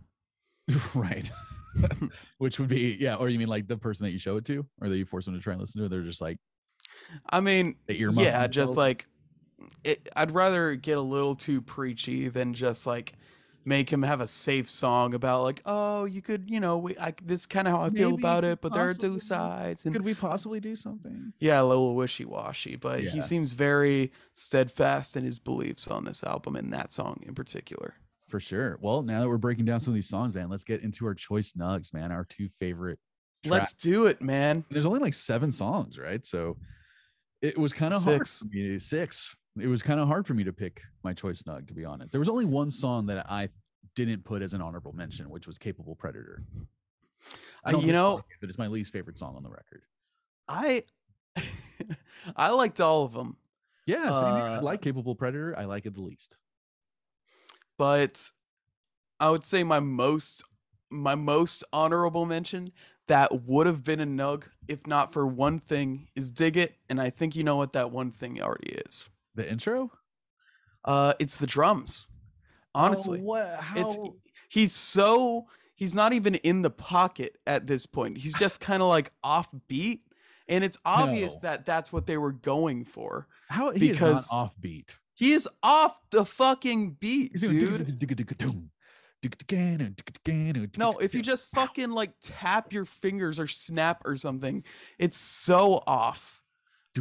right? 0.96 1.30
Which 2.38 2.60
would 2.60 2.69
be 2.69 2.98
yeah. 3.00 3.15
Or 3.15 3.30
you 3.30 3.39
mean 3.39 3.48
like 3.48 3.67
the 3.67 3.78
person 3.78 4.06
that 4.06 4.12
you 4.12 4.19
show 4.19 4.38
it 4.38 4.46
to, 4.46 4.65
or 4.82 4.89
that 4.89 4.98
you 4.98 5.06
force 5.06 5.26
them 5.26 5.34
to 5.34 5.39
try 5.39 5.54
and 5.54 5.62
listen 5.62 5.80
to? 5.82 5.86
it, 5.86 5.89
They're 5.89 6.02
just 6.04 6.22
like 6.22 6.38
i 7.30 7.39
mean 7.39 7.76
yeah 7.88 8.48
just 8.48 8.76
themselves? 8.76 8.78
like 8.78 9.06
it, 9.84 10.10
i'd 10.16 10.32
rather 10.32 10.76
get 10.76 10.98
a 10.98 11.02
little 11.02 11.36
too 11.36 11.62
preachy 11.62 12.30
than 12.30 12.54
just 12.54 12.86
like 12.88 13.13
make 13.66 13.89
him 13.89 14.04
have 14.04 14.20
a 14.20 14.28
safe 14.28 14.70
song 14.70 15.13
about 15.13 15.44
like 15.44 15.62
oh 15.66 16.04
you 16.04 16.22
could 16.22 16.50
you 16.50 16.60
know 16.60 16.78
we, 16.78 16.98
I, 16.98 17.13
this 17.24 17.46
kind 17.46 17.66
of 17.68 17.74
how 17.74 17.82
i 17.82 17.89
feel 17.89 18.13
about 18.13 18.44
it 18.44 18.60
but 18.60 18.74
there 18.74 18.89
are 18.89 18.94
two 18.94 19.20
sides 19.20 19.86
and 19.86 19.96
could 19.96 20.04
we 20.04 20.13
possibly 20.13 20.60
do 20.60 20.76
something? 20.76 21.32
yeah 21.39 21.62
a 21.62 21.63
little 21.63 21.96
wishy-washy 21.96 22.76
but 22.76 23.02
Yeah. 23.04 23.12
he 23.12 23.22
seems 23.22 23.54
very 23.54 24.12
steadfast 24.34 25.16
in 25.16 25.24
his 25.24 25.39
beliefs 25.39 25.88
on 25.88 26.04
this 26.04 26.24
album 26.26 26.56
and 26.58 26.74
that 26.74 26.92
song 26.92 27.22
in 27.26 27.34
particular 27.36 27.96
For 28.28 28.39
sure. 28.39 28.80
Well, 28.82 29.04
now 29.04 29.22
that 29.22 29.30
we're 29.30 29.38
breaking 29.38 29.66
down 29.66 29.80
some 29.80 29.92
of 29.92 29.96
these 29.96 30.10
songs, 30.10 30.34
man, 30.34 30.50
let's 30.50 30.63
get 30.63 30.82
into 30.82 31.06
our 31.06 31.13
choice 31.13 31.54
nugs, 31.54 31.94
man. 31.94 32.12
Our 32.12 32.26
two 32.26 32.50
favorite. 32.60 32.98
let's 33.46 33.74
do 33.74 34.08
it 34.08 34.22
man 34.22 34.66
There's 34.72 34.86
only 34.88 35.00
like 35.00 35.13
seven 35.13 35.52
songs, 35.52 36.00
right? 36.00 36.26
So 36.26 36.58
it 37.43 37.58
was 37.58 37.73
kind 37.73 37.93
of 37.93 38.03
hard 38.03 38.25
Six. 38.27 38.39
for 38.39 38.47
me. 38.47 38.79
Six. 38.79 39.36
It 39.60 39.67
was 39.67 39.84
kind 39.84 39.99
of 39.99 40.08
hard 40.08 40.25
for 40.25 40.34
me 40.34 40.43
to 40.45 40.51
pick 40.53 40.82
my 41.03 41.13
choice 41.13 41.43
nug, 41.43 41.67
to 41.67 41.73
be 41.75 41.86
honest. 41.86 42.12
There 42.12 42.19
was 42.19 42.29
only 42.29 42.45
one 42.45 42.71
song 42.71 43.06
that 43.08 43.29
I 43.29 43.49
didn't 43.95 44.23
put 44.23 44.41
as 44.41 44.53
an 44.53 44.62
honorable 44.62 44.93
mention, 44.93 45.29
which 45.29 45.45
was 45.45 45.60
"Capable 45.60 45.95
Predator." 45.95 46.43
I 47.63 47.71
don't 47.71 47.86
you 47.86 47.93
know- 47.93 48.17
it, 48.17 48.23
but 48.41 48.49
it's 48.49 48.58
my 48.58 48.67
least 48.67 48.91
favorite 48.91 49.17
song 49.17 49.36
on 49.36 49.43
the 49.43 49.49
record. 49.49 49.84
i 50.47 50.84
i 52.36 52.49
liked 52.49 52.79
all 52.82 53.03
of 53.03 53.13
them 53.13 53.38
Yeah, 53.86 54.03
here. 54.03 54.12
I 54.12 54.56
Uh, 54.58 54.62
like 54.63 54.82
"Capable 54.82 55.13
Predator." 55.15 55.56
I 55.58 55.65
like 55.65 55.86
it 55.86 55.93
the 55.93 56.01
least. 56.01 56.38
but 57.77 58.32
I 59.19 59.29
would 59.29 59.43
say 59.45 59.63
my 59.63 59.79
most 59.79 60.43
my 60.89 61.15
most 61.15 61.63
honorable 61.73 62.25
mention 62.25 62.67
that 63.08 63.44
would 63.44 63.68
have 63.68 63.84
been 63.84 64.00
a 64.00 64.06
nug 64.06 64.44
if 64.68 64.86
not 64.88 65.12
for 65.12 65.28
one 65.28 65.60
thing 65.60 66.08
is 66.16 66.32
dig 66.32 66.56
it 66.58 66.76
and 66.89 67.02
i 67.02 67.10
think 67.10 67.36
you 67.36 67.44
know 67.44 67.56
what 67.58 67.74
that 67.74 67.92
one 67.92 68.12
thing 68.12 68.42
already 68.42 68.72
is 68.88 69.12
The 69.36 69.50
intro? 69.50 69.92
uh 70.86 71.13
it's 71.20 71.38
the 71.38 71.48
drums 71.48 72.10
honestly 72.76 73.20
Oh, 73.20 73.24
what? 73.24 73.56
How? 73.60 73.80
it's 73.80 73.98
he's 74.50 74.74
so 74.74 75.48
he's 75.76 75.96
not 75.96 76.13
even 76.13 76.36
in 76.36 76.62
the 76.62 76.70
pocket 76.70 77.38
at 77.48 77.68
this 77.68 77.86
point 77.86 78.18
he's 78.18 78.34
just 78.36 78.60
kind 78.70 78.82
of 78.82 78.89
like 78.89 79.12
off 79.24 79.50
beat 79.68 80.02
and 80.48 80.63
it's 80.63 80.78
obvious 80.86 81.36
No. 81.42 81.50
that 81.50 81.66
that's 81.66 81.92
what 81.94 82.06
they 82.06 82.18
were 82.18 82.32
going 82.34 82.86
for 82.86 83.28
how 83.50 83.72
he 83.72 83.80
because- 83.92 84.26
is 84.26 84.32
not 84.32 84.52
offbeat. 84.62 84.89
he 85.13 85.34
is 85.34 85.48
off 85.62 85.98
the 86.12 86.26
fucking 86.26 86.92
beat 87.00 87.34
dude 87.39 88.00
no 90.77 90.97
if 90.99 91.15
you 91.15 91.21
just 91.21 91.49
fucking 91.51 91.89
like 91.91 92.12
tap 92.21 92.71
your 92.73 92.86
fingers 92.86 93.39
or 93.39 93.47
snap 93.47 94.01
or 94.05 94.15
something 94.17 94.63
it's 94.99 95.17
so 95.17 95.81
off 95.88 96.43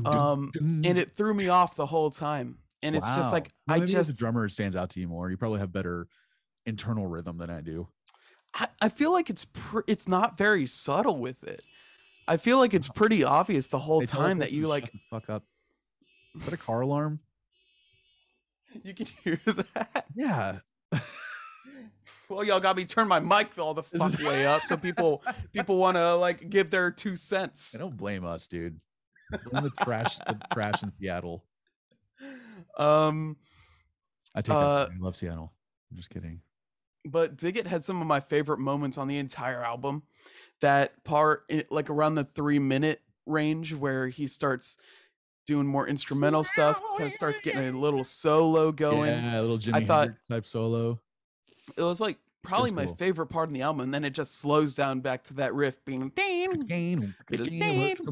um 0.06 0.50
and 0.86 0.98
it 0.98 1.10
threw 1.10 1.34
me 1.34 1.48
off 1.48 1.76
the 1.76 1.86
whole 1.86 2.10
time 2.10 2.58
and 2.82 2.96
it's 2.96 3.06
just 3.08 3.32
like 3.32 3.48
Well, 3.68 3.82
i 3.82 3.84
just 3.86 4.14
drummer 4.14 4.48
stands 4.48 4.74
out 4.76 4.90
to 4.90 5.00
you 5.00 5.08
more. 5.08 5.30
You 5.30 5.36
probably 5.36 5.60
have 5.60 5.72
better 5.72 6.06
internal 6.64 7.06
rhythm 7.06 7.38
than 7.38 7.50
I 7.50 7.60
do. 7.60 7.88
I, 8.54 8.68
I 8.80 8.88
feel 8.88 9.12
like 9.12 9.28
it's 9.30 9.44
pr- 9.44 9.80
it's 9.86 10.08
not 10.08 10.38
very 10.38 10.66
subtle 10.66 11.18
with 11.18 11.42
it 11.44 11.62
i 12.28 12.36
feel 12.36 12.58
like 12.58 12.72
it's 12.72 12.88
pretty 12.88 13.24
obvious 13.24 13.66
the 13.66 13.78
whole 13.78 14.02
time 14.02 14.38
that 14.38 14.52
you 14.52 14.68
like 14.68 14.92
fuck 15.10 15.28
up. 15.28 15.44
Is 16.36 16.44
that 16.44 16.54
a 16.54 16.56
car 16.56 16.80
alarm? 16.82 17.20
you 18.82 18.94
can 18.94 19.06
hear 19.22 19.40
that 19.46 20.06
Yeah. 20.14 20.58
Well 22.32 22.44
y'all 22.44 22.60
got 22.60 22.76
me 22.76 22.84
turn 22.84 23.08
my 23.08 23.20
mic 23.20 23.58
all 23.58 23.74
the 23.74 23.82
fuck 23.98 24.18
way 24.20 24.46
up 24.46 24.64
so 24.64 24.76
people 24.76 25.22
people 25.52 25.76
want 25.76 25.96
to 25.96 26.14
like 26.16 26.48
give 26.50 26.70
their 26.70 26.90
two 26.90 27.16
cents 27.16 27.74
I 27.74 27.78
don't 27.78 27.96
blame 27.96 28.24
us, 28.24 28.46
dude. 28.46 28.80
Blame 29.50 29.64
the 29.64 29.84
trash, 29.84 30.18
the 30.18 30.38
trash 30.52 30.82
in 30.82 30.92
Seattle. 30.92 31.44
um 32.78 33.36
I 34.34 34.40
take 34.42 34.54
Uh, 34.54 34.86
that. 34.86 34.90
I 34.92 34.98
love 34.98 35.16
Seattle. 35.16 35.52
I'm 35.90 35.96
just 35.96 36.10
kidding. 36.10 36.40
but 37.04 37.36
Dig 37.36 37.56
It 37.56 37.66
had 37.66 37.84
some 37.84 38.00
of 38.00 38.06
my 38.06 38.20
favorite 38.20 38.58
moments 38.60 38.96
on 38.98 39.08
the 39.08 39.18
entire 39.18 39.62
album 39.62 40.02
that 40.60 41.02
part 41.04 41.50
like 41.70 41.90
around 41.90 42.14
the 42.14 42.24
three 42.24 42.58
minute 42.58 43.00
range 43.26 43.74
where 43.74 44.08
he 44.08 44.26
starts 44.26 44.78
doing 45.44 45.66
more 45.66 45.86
instrumental 45.88 46.44
stuff 46.44 46.80
kind 46.96 47.08
of 47.08 47.12
starts 47.12 47.40
getting 47.40 47.66
a 47.74 47.78
little 47.78 48.04
solo 48.04 48.70
going 48.72 49.10
yeah, 49.12 49.40
a 49.40 49.42
little 49.42 49.58
Jimi 49.58 49.86
thought- 49.86 50.00
Hendrix 50.08 50.26
type 50.26 50.46
solo. 50.46 51.00
It 51.76 51.82
was 51.82 52.00
like 52.00 52.18
probably 52.42 52.70
my 52.72 52.86
cool. 52.86 52.94
favorite 52.96 53.26
part 53.26 53.48
in 53.48 53.54
the 53.54 53.62
album 53.62 53.80
and 53.82 53.94
then 53.94 54.04
it 54.04 54.10
just 54.10 54.38
slows 54.38 54.74
down 54.74 55.00
back 55.00 55.22
to 55.24 55.34
that 55.34 55.54
riff 55.54 55.84
being 55.84 56.10
Some 56.10 56.10
of 56.10 56.16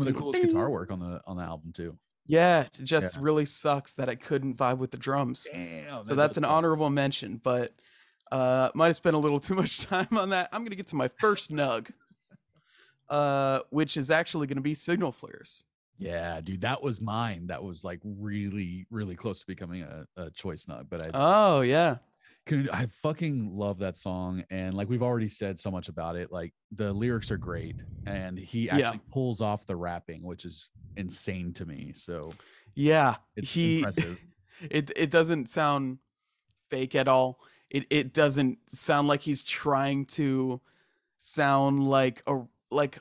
the 0.04 0.14
coolest 0.16 0.42
guitar 0.42 0.70
work 0.70 0.90
on 0.92 1.00
the 1.00 1.20
on 1.26 1.36
the 1.36 1.42
album 1.42 1.72
too. 1.72 1.98
yeah 2.26 2.62
it 2.62 2.78
just 2.84 3.16
Yeah. 3.16 3.22
really 3.24 3.46
sucks 3.46 3.92
that 3.94 4.08
i 4.08 4.14
couldn't 4.14 4.56
vibe 4.56 4.78
with 4.78 4.92
the 4.92 4.98
drums 4.98 5.46
Damn. 5.52 6.04
so 6.04 6.14
that's 6.14 6.36
an 6.38 6.44
honorable 6.44 6.90
mention 6.90 7.40
but 7.42 7.72
uh 8.30 8.70
might 8.74 8.86
have 8.88 8.96
spent 8.96 9.16
a 9.16 9.18
little 9.18 9.40
too 9.40 9.54
much 9.54 9.80
time 9.86 10.06
on 10.16 10.30
that 10.30 10.48
i'm 10.52 10.62
gonna 10.64 10.76
get 10.76 10.86
to 10.88 10.96
my 10.96 11.08
first 11.20 11.50
nug 11.50 11.90
uh 13.08 13.60
which 13.70 13.96
is 13.96 14.10
actually 14.10 14.46
gonna 14.46 14.60
be 14.60 14.74
signal 14.74 15.12
flares 15.12 15.64
Yeah, 15.98 16.40
dude, 16.40 16.62
that 16.62 16.82
was 16.82 16.98
mine. 17.00 17.48
That 17.48 17.62
was 17.62 17.84
like 17.84 18.00
really, 18.04 18.86
really 18.90 19.16
close 19.16 19.40
to 19.40 19.46
becoming 19.46 19.82
a, 19.82 20.06
a 20.16 20.30
choice 20.30 20.64
nug. 20.64 20.86
But 20.88 21.02
I 21.04 21.10
oh 21.12 21.60
yeah 21.60 21.96
Can 21.96 22.00
I 22.72 22.86
fucking 23.02 23.56
love 23.56 23.78
that 23.78 23.96
song 23.96 24.44
and 24.50 24.74
like 24.74 24.88
we've 24.88 25.02
already 25.02 25.28
said 25.28 25.58
so 25.60 25.70
much 25.70 25.88
about 25.88 26.16
it. 26.16 26.30
Like 26.32 26.52
the 26.72 26.92
lyrics 26.92 27.30
are 27.30 27.36
great 27.36 27.76
and 28.06 28.38
he 28.38 28.66
Yeah. 28.66 28.76
actually 28.88 29.00
pulls 29.12 29.40
off 29.40 29.66
the 29.66 29.76
rapping, 29.76 30.22
which 30.22 30.44
is 30.44 30.70
insane 30.96 31.52
to 31.54 31.64
me. 31.66 31.92
So 31.94 32.30
yeah 32.74 33.16
it's 33.36 33.52
he 33.52 33.78
impressive. 33.78 34.24
it 34.70 34.90
it 34.96 35.10
doesn't 35.10 35.48
sound 35.48 35.98
fake 36.68 36.94
at 36.94 37.08
all 37.08 37.40
it 37.70 37.84
it 37.90 38.12
doesn't 38.12 38.58
sound 38.68 39.08
like 39.08 39.20
he's 39.20 39.42
trying 39.42 40.04
to 40.06 40.60
sound 41.18 41.86
like 41.88 42.22
a 42.26 42.40
like 42.70 42.98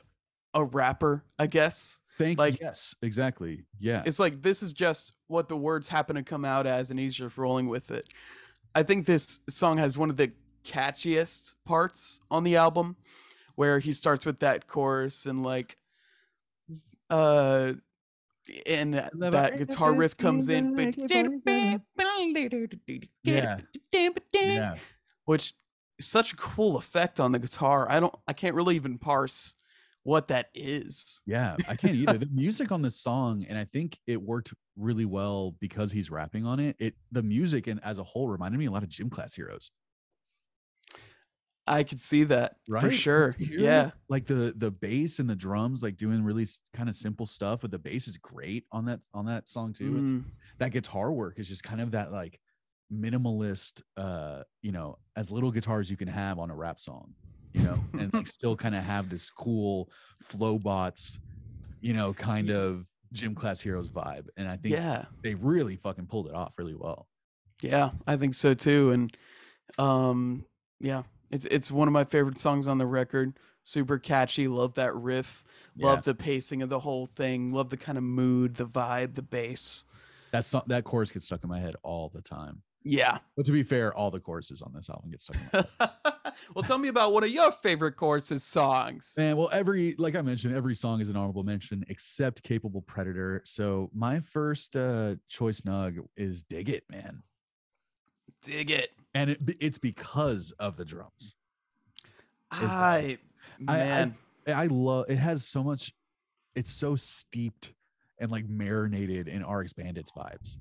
a 0.54 0.64
rapper 0.64 1.24
i 1.38 1.46
guess 1.46 2.00
Thank 2.18 2.38
like- 2.38 2.60
yes, 2.60 2.94
exactly. 3.00 3.64
Yeah. 3.78 4.02
it's 4.04 4.18
like 4.18 4.42
this 4.42 4.62
is 4.62 4.72
just 4.74 5.14
what 5.28 5.48
the 5.48 5.56
words 5.56 5.88
happen 5.88 6.16
to 6.16 6.22
come 6.22 6.44
out 6.44 6.66
as 6.66 6.90
and 6.90 6.98
he's 7.00 7.14
just 7.14 7.38
rolling 7.38 7.66
with 7.68 7.90
it 7.90 8.06
i 8.74 8.82
think 8.82 9.06
this 9.06 9.40
song 9.48 9.78
has 9.78 9.96
one 9.98 10.10
of 10.10 10.16
the 10.16 10.32
catchiest 10.64 11.54
parts 11.64 12.20
on 12.30 12.44
the 12.44 12.56
album 12.56 12.96
where 13.54 13.78
he 13.78 13.92
starts 13.92 14.24
with 14.26 14.40
that 14.40 14.66
chorus 14.66 15.26
and 15.26 15.42
like 15.42 15.76
uh 17.08 17.72
and 18.66 18.94
that 18.94 19.58
guitar 19.58 19.94
riff 19.94 20.16
comes 20.16 20.48
in 20.48 20.74
Yeah. 23.22 23.58
Yeah. 24.56 24.74
which 25.24 25.54
such 25.98 26.32
a 26.32 26.36
cool 26.36 26.76
effect 26.76 27.20
on 27.20 27.32
the 27.32 27.38
guitar 27.38 27.90
i 27.90 28.00
don't 28.00 28.14
i 28.26 28.32
can't 28.32 28.54
really 28.54 28.74
even 28.76 28.98
parse 28.98 29.54
what 30.02 30.28
that 30.28 30.48
is 30.54 31.20
Yeah, 31.26 31.56
I 31.68 31.76
can't 31.76 31.94
either. 31.94 32.16
The 32.16 32.26
music 32.32 32.72
on 32.72 32.80
this 32.80 32.96
song, 32.96 33.44
and 33.50 33.58
I 33.58 33.66
think 33.66 33.98
it 34.06 34.20
worked 34.20 34.54
really 34.80 35.04
well 35.04 35.52
because 35.52 35.92
he's 35.92 36.10
rapping 36.10 36.46
on 36.46 36.60
it. 36.60 36.76
It 36.80 36.96
the 37.12 37.22
music 37.22 37.66
and 37.66 37.82
as 37.84 37.98
a 37.98 38.04
whole 38.04 38.28
reminded 38.28 38.58
me 38.58 38.66
a 38.66 38.70
lot 38.70 38.82
of 38.82 38.88
gym 38.88 39.10
class 39.10 39.34
heroes. 39.34 39.72
i 41.66 41.82
could 41.82 42.00
see 42.00 42.24
that 42.24 42.56
for 42.76 42.90
Right? 42.90 42.90
sure 42.90 43.32
hear 43.32 43.56
yeah? 43.56 43.92
Like 44.08 44.26
the 44.26 44.54
the 44.56 44.70
bass 44.70 45.18
and 45.18 45.28
the 45.28 45.36
drums, 45.36 45.82
like 45.82 45.96
doing 45.96 46.22
really 46.24 46.46
kind 46.72 46.88
of 46.88 46.96
simple 46.96 47.26
stuff, 47.26 47.60
but 47.62 47.70
the 47.70 47.78
bass 47.78 48.06
is 48.08 48.16
great 48.16 48.66
on 48.72 48.84
that 48.86 49.00
on 49.14 49.26
that 49.26 49.48
song 49.48 49.72
too. 49.72 50.04
Mm, 50.04 50.30
That 50.58 50.72
guitar 50.72 51.12
work 51.12 51.38
is 51.38 51.48
just 51.48 51.62
kind 51.64 51.80
of 51.80 51.92
that 51.92 52.12
like 52.12 52.40
minimalist, 52.92 53.82
uh, 53.96 54.44
you 54.62 54.72
know, 54.72 54.98
as 55.16 55.30
little 55.30 55.52
guitar 55.52 55.80
as 55.80 55.90
you 55.90 55.96
can 55.96 56.08
have 56.08 56.38
on 56.38 56.50
a 56.50 56.56
rap 56.56 56.80
song, 56.80 57.16
you 57.54 57.62
know, 57.62 57.86
and 57.98 58.12
like 58.14 58.26
still 58.28 58.56
kind 58.56 58.74
of 58.76 58.84
have 58.84 59.08
this 59.10 59.30
cool 59.30 59.90
flow 60.22 60.58
bots, 60.58 61.18
you 61.80 61.94
know, 61.94 62.14
kind 62.14 62.50
of 62.50 62.86
gym 63.12 63.34
class 63.34 63.60
heroes 63.60 63.88
vibe. 63.88 64.28
And 64.36 64.48
I 64.48 64.56
think 64.56 64.74
yeah 64.74 65.06
they 65.22 65.34
really 65.34 65.76
fucking 65.76 66.06
pulled 66.06 66.28
it 66.28 66.34
off 66.34 66.54
really 66.58 66.74
well. 66.74 67.08
Yeah, 67.62 67.90
I 68.06 68.16
think 68.16 68.34
so 68.34 68.54
too. 68.54 68.90
And 68.90 69.16
um 69.78 70.44
yeah, 70.78 71.02
it's 71.30 71.44
it's 71.46 71.70
one 71.70 71.88
of 71.88 71.92
my 71.92 72.04
favorite 72.04 72.38
songs 72.38 72.68
on 72.68 72.78
the 72.78 72.86
record. 72.86 73.34
Super 73.62 73.98
catchy. 73.98 74.48
Love 74.48 74.74
that 74.74 74.94
riff. 74.94 75.44
Love 75.76 75.98
Yeah. 75.98 76.12
the 76.12 76.14
pacing 76.14 76.62
of 76.62 76.68
the 76.70 76.80
whole 76.80 77.06
thing. 77.06 77.52
Love 77.52 77.70
the 77.70 77.76
kind 77.76 77.98
of 77.98 78.04
mood, 78.04 78.54
the 78.56 78.66
vibe, 78.66 79.14
the 79.14 79.22
bass. 79.22 79.84
That's 80.32 80.48
song, 80.48 80.62
that 80.68 80.84
chorus 80.84 81.10
gets 81.10 81.26
stuck 81.26 81.42
in 81.44 81.50
my 81.50 81.60
head 81.60 81.76
all 81.82 82.08
the 82.08 82.22
time. 82.22 82.62
Yeah. 82.82 83.18
But 83.36 83.46
to 83.46 83.52
be 83.52 83.62
fair, 83.62 83.94
all 83.94 84.10
the 84.10 84.20
choruses 84.20 84.62
on 84.62 84.72
this 84.72 84.88
album 84.88 85.10
get 85.10 85.20
stuck 85.20 85.36
in 85.36 85.64
well, 86.54 86.62
tell 86.62 86.78
me 86.78 86.88
about 86.88 87.12
one 87.12 87.22
of 87.24 87.30
your 87.30 87.52
favorite 87.52 87.92
choruses 87.96 88.42
songs. 88.42 89.14
Man, 89.18 89.36
well, 89.36 89.50
every 89.52 89.94
like 89.98 90.16
I 90.16 90.22
mentioned, 90.22 90.54
every 90.54 90.74
song 90.74 91.00
is 91.00 91.10
an 91.10 91.16
honorable 91.16 91.42
mention 91.42 91.84
except 91.88 92.42
Capable 92.42 92.82
Predator. 92.82 93.42
So 93.44 93.90
my 93.92 94.20
first 94.20 94.76
uh 94.76 95.16
choice 95.28 95.60
nug 95.62 95.98
is 96.16 96.42
Dig 96.42 96.70
It, 96.70 96.84
man. 96.90 97.22
Dig 98.42 98.70
it. 98.70 98.90
And 99.14 99.30
it, 99.30 99.40
it's 99.60 99.78
because 99.78 100.52
of 100.58 100.76
the 100.76 100.84
drums. 100.84 101.34
I 102.50 103.18
I- 103.68 103.76
man. 103.76 104.14
I 104.46 104.66
love 104.66 105.04
it 105.08 105.16
has 105.18 105.46
so 105.46 105.62
much 105.62 105.92
it's 106.56 106.72
so 106.72 106.96
steeped 106.96 107.74
and 108.18 108.30
like 108.30 108.48
marinated 108.48 109.28
in 109.28 109.46
RX 109.46 109.74
Bandits 109.74 110.10
vibes 110.10 110.56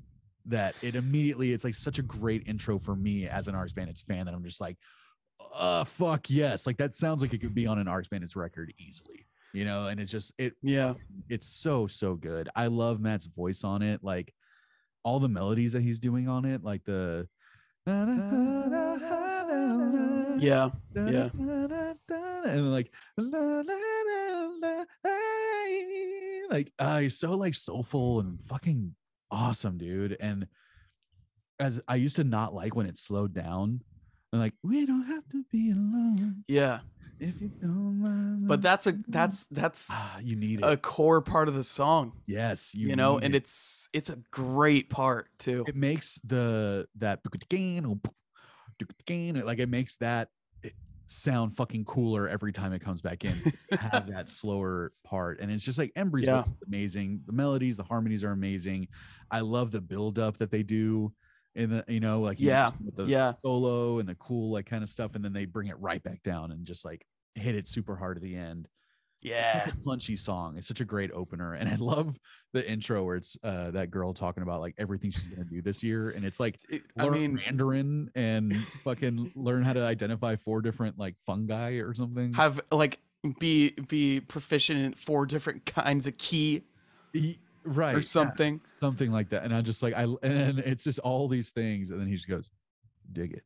that 0.45 0.75
it 0.81 0.95
immediately 0.95 1.51
it's 1.51 1.63
like 1.63 1.75
such 1.75 1.99
a 1.99 2.03
great 2.03 2.47
intro 2.47 2.79
for 2.79 2.95
me 2.95 3.27
as 3.27 3.47
an 3.47 3.55
RX 3.55 3.73
Bandits 3.73 4.01
fan 4.01 4.25
that 4.25 4.33
I'm 4.33 4.43
just 4.43 4.61
like 4.61 4.77
uh 5.53 5.83
fuck 5.83 6.29
yes 6.29 6.67
like 6.67 6.77
that 6.77 6.93
sounds 6.93 7.21
like 7.21 7.33
it 7.33 7.39
could 7.39 7.55
be 7.55 7.65
on 7.65 7.79
an 7.79 7.89
RX 7.89 8.07
Bandits 8.07 8.35
record 8.35 8.73
easily 8.77 9.25
you 9.53 9.65
know 9.65 9.87
and 9.87 9.99
it's 9.99 10.11
just 10.11 10.33
it 10.37 10.53
yeah. 10.61 10.93
it's 11.29 11.47
so 11.47 11.87
so 11.87 12.13
good 12.13 12.47
i 12.55 12.67
love 12.67 12.99
matt's 12.99 13.25
voice 13.25 13.63
on 13.63 13.81
it 13.81 14.03
like 14.03 14.31
all 15.03 15.19
the 15.19 15.27
melodies 15.27 15.73
that 15.73 15.81
he's 15.81 15.97
doing 15.97 16.27
on 16.27 16.45
it 16.45 16.63
like 16.63 16.83
the 16.83 17.27
Yeah. 20.39 20.69
Yeah. 20.95 21.29
and 22.45 22.71
like 22.71 22.91
like 26.49 26.71
uh 26.79 26.99
he's 26.99 27.17
so 27.17 27.31
like 27.35 27.55
soulful 27.55 28.19
and 28.19 28.39
fucking 28.47 28.95
awesome 29.31 29.77
dude 29.77 30.17
and 30.19 30.47
as 31.59 31.81
i 31.87 31.95
used 31.95 32.15
to 32.15 32.23
not 32.23 32.53
like 32.53 32.75
when 32.75 32.85
it 32.87 32.97
slowed 32.97 33.33
down 33.33 33.81
and 34.31 34.41
like 34.41 34.53
we 34.63 34.85
don't 34.85 35.05
have 35.05 35.27
to 35.31 35.43
be 35.51 35.71
alone 35.71 36.43
Yeah. 36.47 36.79
if 37.19 37.41
you 37.41 37.49
don't 37.49 37.99
mind 38.01 38.47
But 38.47 38.61
that's 38.61 38.87
a 38.87 38.97
that's 39.07 39.45
that's 39.47 39.87
ah 39.91 40.19
you 40.21 40.35
need 40.35 40.59
it 40.59 40.63
a 40.65 40.77
core 40.77 41.21
part 41.21 41.47
of 41.47 41.53
the 41.55 41.63
song. 41.63 42.13
yes 42.27 42.73
You, 42.73 42.95
know, 42.95 43.17
and 43.17 43.33
it. 43.35 43.39
it's 43.39 43.89
it's 43.93 44.09
a 44.09 44.17
great 44.31 44.89
part 44.89 45.27
too. 45.37 45.63
it 45.67 45.75
makes 45.75 46.19
the 46.23 46.87
that 46.97 47.19
like 49.45 49.59
it 49.59 49.69
makes 49.69 49.95
that 49.95 50.29
sound 51.09 51.57
fucking 51.57 51.85
cooler 51.85 52.27
every 52.29 52.51
time 52.53 52.71
it 52.73 52.79
comes 52.79 53.01
back 53.01 53.25
in. 53.25 53.43
have 53.71 54.07
that 54.07 54.29
slower 54.29 54.93
part, 55.03 55.39
and 55.39 55.51
it's 55.51 55.63
just 55.63 55.77
like 55.77 55.91
Embry's 55.95 56.25
Yeah. 56.25 56.43
amazing. 56.67 57.21
The 57.25 57.33
melodies, 57.33 57.77
the 57.77 57.83
harmonies 57.83 58.23
are 58.23 58.31
amazing. 58.31 58.87
I 59.31 59.41
love 59.41 59.71
the 59.71 59.81
build 59.81 60.19
up 60.19 60.37
that 60.37 60.51
they 60.51 60.63
do 60.63 61.13
in 61.55 61.69
the 61.71 61.83
you 61.87 61.99
know 61.99 62.21
like 62.21 62.39
Yeah, 62.39 62.71
mentioned 62.71 62.85
with 62.85 62.95
the 62.95 63.07
yeah. 63.07 63.33
solo 63.43 63.99
and 63.99 64.07
the 64.07 64.15
cool 64.15 64.51
like 64.51 64.65
kind 64.65 64.83
of 64.83 64.89
stuff, 64.89 65.15
and 65.15 65.23
then 65.23 65.33
they 65.33 65.45
bring 65.45 65.67
it 65.67 65.79
right 65.79 66.01
back 66.03 66.21
down 66.23 66.51
and 66.51 66.65
just 66.65 66.85
like 66.85 67.05
hit 67.35 67.55
it 67.55 67.67
super 67.67 67.95
hard 67.95 68.17
at 68.17 68.23
the 68.23 68.35
end. 68.35 68.67
It's 69.21 69.29
Yeah. 69.31 69.65
such 69.65 69.73
a 69.73 69.77
punchy 69.77 70.15
song. 70.15 70.57
It's 70.57 70.67
such 70.67 70.79
a 70.79 70.85
great 70.85 71.11
opener, 71.11 71.53
and 71.53 71.67
I 71.69 71.75
love 71.75 72.17
the 72.53 72.69
intro 72.69 73.03
where 73.03 73.17
it's 73.17 73.37
uh, 73.43 73.71
that 73.71 73.91
girl 73.91 74.13
talking 74.13 74.43
about 74.43 74.61
like 74.61 74.75
everything 74.77 75.11
she's 75.11 75.27
gonna 75.27 75.49
do 75.49 75.61
this 75.61 75.83
year, 75.83 76.11
and 76.11 76.23
it's 76.23 76.39
like 76.39 76.59
It- 76.69 76.83
I 76.97 77.03
learn 77.03 77.13
mean, 77.13 77.35
Mandarin 77.35 78.11
and 78.15 78.55
fucking 78.83 79.31
learn 79.35 79.63
how 79.63 79.73
to 79.73 79.81
identify 79.81 80.35
four 80.37 80.61
different 80.61 80.97
like 80.97 81.15
fungi 81.25 81.73
or 81.79 81.93
something. 81.93 82.33
have 82.33 82.61
like 82.71 82.99
be 83.39 83.71
be 83.89 84.21
proficient 84.21 84.79
in 84.79 84.93
four 84.93 85.25
different 85.25 85.65
kinds 85.65 86.07
of 86.07 86.17
key 86.17 86.63
He- 87.11 87.37
right 87.65 87.93
or 87.95 87.97
yeah, 87.99 88.03
something. 88.03 88.61
something 88.77 89.11
like 89.11 89.29
that. 89.31 89.43
And 89.43 89.53
I 89.53 89.61
just 89.61 89.83
like 89.83 89.93
I 89.95 90.03
and 90.23 90.59
it's 90.59 90.85
just 90.85 90.99
all 90.99 91.27
these 91.27 91.49
things, 91.49 91.89
and 91.89 91.99
then 91.99 92.07
he 92.07 92.15
just 92.15 92.29
goes, 92.29 92.49
"Dig 93.11 93.33
it." 93.33 93.43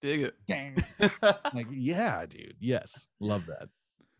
Dig 0.00 0.30
it. 0.48 0.72
like, 1.52 1.66
yeah, 1.72 2.24
dude. 2.24 2.54
Yes, 2.60 3.08
love 3.18 3.46
that. 3.46 3.68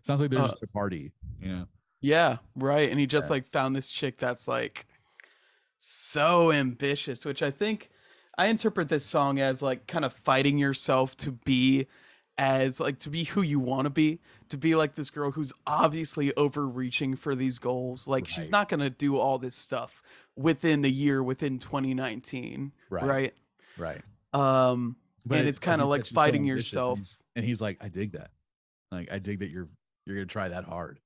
Sounds 0.02 0.20
like 0.20 0.30
there's 0.30 0.42
Uh, 0.42 0.48
just 0.48 0.62
a 0.62 0.66
party. 0.68 1.12
You 1.40 1.48
know. 1.48 1.66
yeah, 2.00 2.38
right. 2.56 2.90
And 2.90 2.98
he 2.98 3.06
just 3.06 3.28
Yeah. 3.28 3.34
like 3.34 3.46
found 3.48 3.76
this 3.76 3.90
chick 3.90 4.18
that's 4.18 4.48
like 4.48 4.86
so 5.78 6.50
ambitious, 6.52 7.24
which 7.24 7.42
I 7.42 7.50
think 7.50 7.90
I 8.36 8.46
interpret 8.46 8.88
this 8.88 9.04
song 9.04 9.38
as 9.38 9.62
like 9.62 9.86
kind 9.86 10.04
of 10.04 10.12
fighting 10.12 10.58
yourself 10.58 11.16
to 11.18 11.32
be 11.32 11.86
as 12.36 12.78
like 12.80 12.98
to 13.00 13.10
be 13.10 13.24
who 13.24 13.42
you 13.42 13.58
want 13.58 13.84
to 13.84 13.90
be, 13.90 14.20
to 14.48 14.56
be 14.56 14.74
like 14.74 14.94
this 14.94 15.10
girl 15.10 15.32
who's 15.32 15.52
obviously 15.66 16.32
overreaching 16.36 17.16
for 17.16 17.34
these 17.34 17.58
goals. 17.58 18.06
Like 18.06 18.26
she's 18.28 18.50
not 18.50 18.68
going 18.68 18.80
to 18.80 18.90
do 18.90 19.16
all 19.18 19.38
this 19.38 19.56
stuff 19.56 20.02
within 20.36 20.82
the 20.82 20.90
year 20.90 21.20
within 21.22 21.58
2019, 21.58 22.72
Right. 22.90 23.04
right? 23.04 23.34
Right. 23.76 24.02
Um 24.32 24.96
But 25.26 25.38
and 25.38 25.46
it- 25.46 25.50
it's 25.50 25.60
kind 25.60 25.82
of 25.82 25.88
like 25.88 26.06
so 26.06 26.14
fighting 26.14 26.44
yourself. 26.44 27.00
And 27.36 27.44
he's 27.44 27.60
like, 27.60 27.82
I 27.82 27.88
dig 27.88 28.12
that. 28.12 28.30
Like, 28.90 29.12
I 29.12 29.18
dig 29.18 29.40
that 29.40 29.50
you're 29.50 29.68
you're 30.08 30.16
gonna 30.16 30.26
try 30.26 30.48
that 30.48 30.64
hard. 30.64 30.98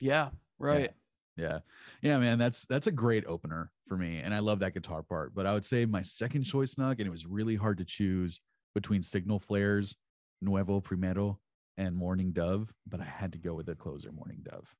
Yeah, 0.00 0.30
right. 0.58 0.92
Yeah. 1.36 1.60
Yeah, 2.02 2.18
man, 2.18 2.38
that's 2.38 2.64
that's 2.66 2.86
a 2.86 2.92
great 2.92 3.24
opener 3.26 3.72
for 3.88 3.96
me. 3.96 4.18
And 4.18 4.32
I 4.32 4.38
love 4.38 4.60
that 4.60 4.74
guitar 4.74 5.02
part. 5.02 5.34
But 5.34 5.46
I 5.46 5.54
would 5.54 5.64
say 5.64 5.84
my 5.84 6.02
second 6.02 6.44
choice 6.44 6.76
nug, 6.76 6.98
and 6.98 7.06
it 7.06 7.10
was 7.10 7.26
really 7.26 7.56
hard 7.56 7.78
to 7.78 7.84
choose 7.84 8.40
between 8.74 9.02
Signal 9.02 9.38
Flares, 9.38 9.96
Nuevo 10.42 10.80
Primero, 10.80 11.38
and 11.76 11.94
Morning 11.94 12.32
Dove, 12.32 12.72
but 12.86 13.00
I 13.00 13.04
had 13.04 13.32
to 13.32 13.38
go 13.38 13.54
with 13.54 13.66
the 13.66 13.74
closer 13.74 14.12
Morning 14.12 14.40
Dove. 14.42 14.74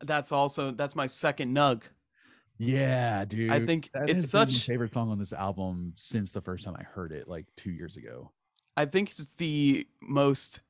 That's 0.00 0.32
also 0.32 0.70
that's 0.70 0.94
my 0.94 1.06
second 1.06 1.56
nug. 1.56 1.82
Yeah, 2.58 3.24
dude. 3.24 3.50
I 3.50 3.66
think 3.66 3.90
that 3.94 4.08
it's 4.08 4.24
has 4.24 4.32
been 4.32 4.40
my 4.40 4.46
such 4.46 4.66
favorite 4.66 4.92
song 4.92 5.10
on 5.10 5.18
this 5.18 5.32
album 5.32 5.92
since 5.96 6.30
the 6.30 6.40
first 6.40 6.64
time 6.64 6.76
I 6.78 6.84
heard 6.84 7.10
it, 7.10 7.26
like 7.26 7.46
two 7.56 7.70
years 7.70 7.96
ago. 7.96 8.30
I 8.76 8.84
think 8.84 9.10
it's 9.10 9.32
the 9.32 9.86
most 10.00 10.60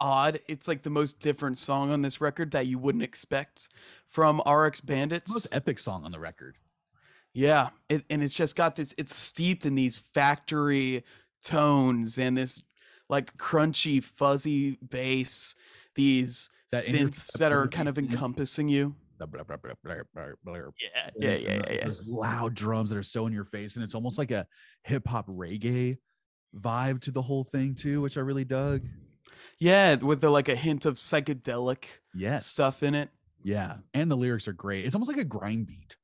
odd. 0.00 0.40
It's 0.48 0.68
like 0.68 0.82
the 0.82 0.90
most 0.90 1.20
different 1.20 1.58
song 1.58 1.90
on 1.90 2.02
this 2.02 2.20
record 2.20 2.52
that 2.52 2.66
you 2.66 2.78
wouldn't 2.78 3.04
expect 3.04 3.68
from 4.06 4.40
RX 4.48 4.80
Bandits. 4.80 5.32
Most 5.32 5.48
epic 5.52 5.78
song 5.78 6.04
on 6.04 6.12
the 6.12 6.18
record. 6.18 6.56
Yeah, 7.32 7.68
it, 7.88 8.04
and 8.08 8.22
it's 8.22 8.32
just 8.32 8.56
got 8.56 8.76
this. 8.76 8.94
It's 8.96 9.14
steeped 9.14 9.66
in 9.66 9.74
these 9.74 9.98
factory 9.98 11.04
tones 11.44 12.18
and 12.18 12.36
this 12.36 12.62
like 13.08 13.36
crunchy, 13.36 14.02
fuzzy 14.02 14.78
bass. 14.88 15.54
These 15.94 16.50
That 16.72 16.82
synths 16.82 17.32
that 17.38 17.52
are 17.52 17.66
kind 17.68 17.88
of 17.88 17.98
encompassing 17.98 18.68
you. 18.68 18.94
Blah, 19.18 19.26
blah, 19.26 19.44
blah, 19.44 19.56
Yeah, 20.78 21.10
yeah, 21.16 21.34
yeah, 21.34 21.36
yeah, 21.38 21.72
yeah. 21.72 21.86
Those 21.86 22.04
loud 22.06 22.54
drums 22.54 22.90
that 22.90 22.98
are 22.98 23.02
so 23.02 23.26
in 23.26 23.32
your 23.32 23.46
face, 23.46 23.76
and 23.76 23.84
it's 23.84 23.94
almost 23.94 24.18
like 24.18 24.30
a 24.30 24.46
hip 24.82 25.06
hop 25.06 25.26
reggae 25.26 25.96
vibe 26.54 27.00
to 27.02 27.10
the 27.10 27.22
whole 27.22 27.44
thing 27.44 27.74
too, 27.74 28.00
which 28.02 28.16
I 28.16 28.20
really 28.20 28.44
dug. 28.44 28.82
Yeah, 29.58 29.96
with 29.96 30.20
the 30.20 30.30
like 30.30 30.48
a 30.48 30.56
hint 30.56 30.86
of 30.86 30.96
psychedelic 30.96 31.84
Yes, 32.14 32.46
stuff 32.46 32.82
in 32.82 32.94
it. 32.94 33.10
yeah, 33.42 33.78
and 33.94 34.10
the 34.10 34.16
lyrics 34.16 34.48
are 34.48 34.52
great. 34.52 34.84
It's 34.84 34.94
almost 34.94 35.08
like 35.10 35.20
a 35.20 35.24
grime 35.24 35.64
beat. 35.64 35.96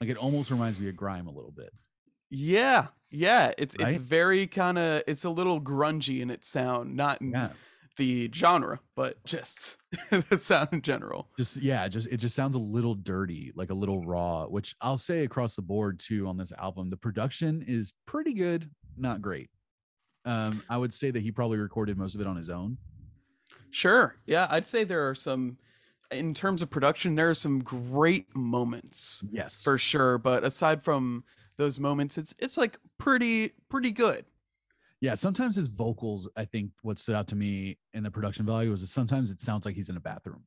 Like 0.00 0.10
it 0.10 0.16
almost 0.16 0.50
reminds 0.50 0.78
me 0.80 0.88
of 0.88 0.96
grime 0.96 1.26
a 1.26 1.32
little 1.32 1.52
bit. 1.52 1.72
Yeah, 2.30 2.88
yeah. 3.10 3.52
It's 3.58 3.74
it's 3.78 3.96
very 3.96 4.46
kind 4.46 4.78
of 4.78 5.02
it's 5.06 5.24
a 5.24 5.30
little 5.30 5.60
grungy 5.60 6.20
in 6.20 6.30
its 6.30 6.48
sound, 6.48 6.96
not 6.96 7.20
in 7.20 7.32
Yeah, 7.32 7.52
the 7.96 8.30
genre, 8.34 8.80
but 8.96 9.24
just 9.24 9.78
the 10.10 10.38
sound 10.38 10.68
in 10.72 10.82
general. 10.82 11.30
just 11.36 11.56
yeah, 11.56 11.86
just 11.88 12.06
it 12.08 12.16
just 12.18 12.34
sounds 12.34 12.54
a 12.54 12.58
little 12.58 12.94
dirty, 12.94 13.52
like 13.54 13.70
a 13.70 13.74
little 13.74 14.00
raw. 14.00 14.46
Which 14.46 14.74
I'll 14.80 14.98
say 14.98 15.24
across 15.24 15.56
the 15.56 15.62
board 15.62 16.00
too 16.00 16.26
on 16.26 16.36
this 16.36 16.52
album, 16.52 16.90
the 16.90 16.96
production 16.96 17.62
is 17.66 17.92
pretty 18.06 18.34
good, 18.34 18.70
not 18.96 19.22
great. 19.22 19.50
Um, 20.24 20.62
I 20.68 20.76
would 20.76 20.94
say 20.94 21.10
that 21.10 21.20
he 21.20 21.30
probably 21.30 21.58
recorded 21.58 21.98
most 21.98 22.14
of 22.14 22.20
it 22.20 22.26
on 22.26 22.36
his 22.36 22.48
own. 22.48 22.78
Sure. 23.70 24.16
Yeah, 24.26 24.46
I'd 24.50 24.66
say 24.66 24.84
there 24.84 25.08
are 25.08 25.14
some 25.14 25.58
in 26.10 26.34
terms 26.34 26.62
of 26.62 26.70
production, 26.70 27.14
there 27.14 27.30
are 27.30 27.34
some 27.34 27.60
great 27.60 28.34
moments 28.36 29.24
Yes, 29.30 29.62
for 29.62 29.78
sure, 29.78 30.18
but 30.18 30.44
aside 30.44 30.82
from 30.82 31.24
those 31.56 31.78
moments, 31.80 32.18
it's 32.18 32.34
it's 32.38 32.56
like 32.56 32.78
pretty 32.98 33.52
pretty 33.68 33.90
good. 33.90 34.24
Yeah, 35.00 35.14
sometimes 35.14 35.56
his 35.56 35.68
vocals, 35.68 36.30
I 36.36 36.44
think 36.44 36.70
what 36.82 36.98
stood 36.98 37.14
out 37.14 37.28
to 37.28 37.36
me 37.36 37.78
in 37.92 38.04
the 38.04 38.10
production 38.10 38.46
value 38.46 38.70
was 38.70 38.80
that 38.80 38.86
sometimes 38.86 39.30
it 39.30 39.40
sounds 39.40 39.66
like 39.66 39.74
he's 39.74 39.88
in 39.88 39.96
a 39.96 40.00
bathroom. 40.00 40.44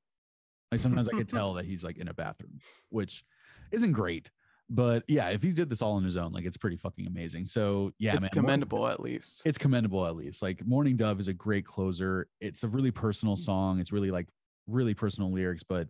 Like 0.72 0.82
sometimes 0.82 1.08
I 1.08 1.12
could 1.12 1.30
tell 1.38 1.54
that 1.54 1.66
he's 1.66 1.84
like 1.84 1.98
in 1.98 2.08
a 2.08 2.13
bathroom, 2.13 2.60
which 2.90 3.24
isn't 3.72 3.92
great. 3.92 4.32
But 4.70 5.04
yeah, 5.08 5.30
if 5.30 5.42
he 5.42 5.52
did 5.52 5.70
this 5.70 5.82
all 5.82 5.94
on 5.94 6.04
his 6.04 6.18
own, 6.18 6.34
like 6.34 6.46
it's 6.46 6.58
pretty 6.58 6.76
fucking 6.76 7.08
amazing. 7.08 7.46
So 7.46 7.94
yeah, 8.00 8.14
it's 8.14 8.22
man, 8.22 8.30
Morning- 8.34 8.44
commendable 8.44 8.88
at 8.88 9.00
least. 9.00 9.44
It's 9.46 9.58
commendable 9.58 10.06
at 10.06 10.16
least. 10.16 10.42
Like 10.42 10.66
Morning 10.66 10.98
Dove 10.98 11.20
is 11.20 11.30
a 11.30 11.34
great 11.34 11.66
closer. 11.66 12.28
It's 12.42 12.64
a 12.64 12.68
really 12.68 12.92
personal 12.92 13.36
mm. 13.36 13.40
song. 13.40 13.80
It's 13.80 13.92
really 13.92 14.12
like 14.12 14.28
really 14.68 14.94
personal 14.94 15.32
lyrics, 15.32 15.64
but 15.64 15.88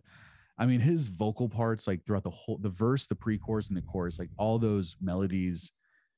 I 0.58 0.66
mean 0.66 0.80
his 0.80 1.08
vocal 1.08 1.48
parts 1.48 1.86
like 1.86 2.04
throughout 2.04 2.22
the 2.22 2.30
whole 2.30 2.58
the 2.58 2.68
verse, 2.68 3.06
the 3.06 3.16
pre-chorus 3.16 3.68
and 3.68 3.76
the 3.76 3.82
chorus, 3.82 4.18
like 4.18 4.30
all 4.38 4.58
those 4.58 4.94
melodies, 5.00 5.72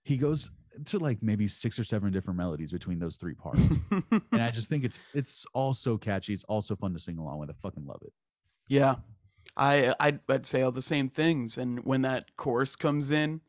he 0.05 0.18
goes 0.18 0.51
to 0.85 0.99
like 0.99 1.18
maybe 1.23 1.49
six 1.49 1.79
or 1.79 1.85
seven 1.85 2.12
different 2.12 2.37
melodies 2.37 2.73
between 2.73 2.99
those 2.99 3.16
three 3.16 3.35
parts. 3.42 3.61
and 4.33 4.42
I 4.42 4.51
just 4.51 4.68
think 4.68 4.85
it's 4.85 4.96
it's 5.14 5.46
all 5.55 5.73
so 5.73 5.96
catchy. 5.96 6.35
It's 6.35 6.44
also 6.44 6.77
fun 6.77 6.92
to 6.92 6.99
sing 6.99 7.16
along 7.16 7.38
with. 7.38 7.49
I 7.49 7.55
fucking 7.55 7.87
love 7.87 8.01
it. 8.03 8.12
Yeah. 8.68 8.96
I 9.61 9.94
I'd, 10.01 10.20
I'd 10.29 10.46
say 10.46 10.62
all 10.62 10.73
the 10.73 10.83
same 10.83 11.11
things. 11.11 11.59
And 11.59 11.85
when 11.85 12.03
that 12.03 12.37
chorus 12.37 12.75
comes 12.75 13.11
in, 13.11 13.42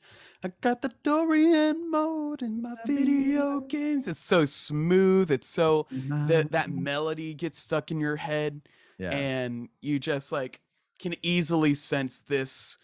I 0.43 0.51
got 0.59 0.81
the 0.81 0.91
Dorian 1.03 1.89
mode 1.89 2.41
in 2.41 2.61
my 2.61 2.75
video 2.85 3.61
games. 3.61 4.07
It's 4.07 4.21
so 4.21 4.43
smooth. 4.43 5.31
It's 5.31 5.47
so 5.47 5.87
that 6.27 6.51
that 6.51 6.69
melody 6.69 7.33
gets 7.33 7.59
stuck 7.59 7.91
in 7.91 7.99
your 7.99 8.17
head. 8.17 8.61
Yeah, 8.97 9.11
and 9.11 9.69
you 9.79 9.97
just 9.97 10.31
like 10.31 10.61
can 10.99 11.15
easily 11.23 11.73
sense 11.73 12.19
this 12.19 12.77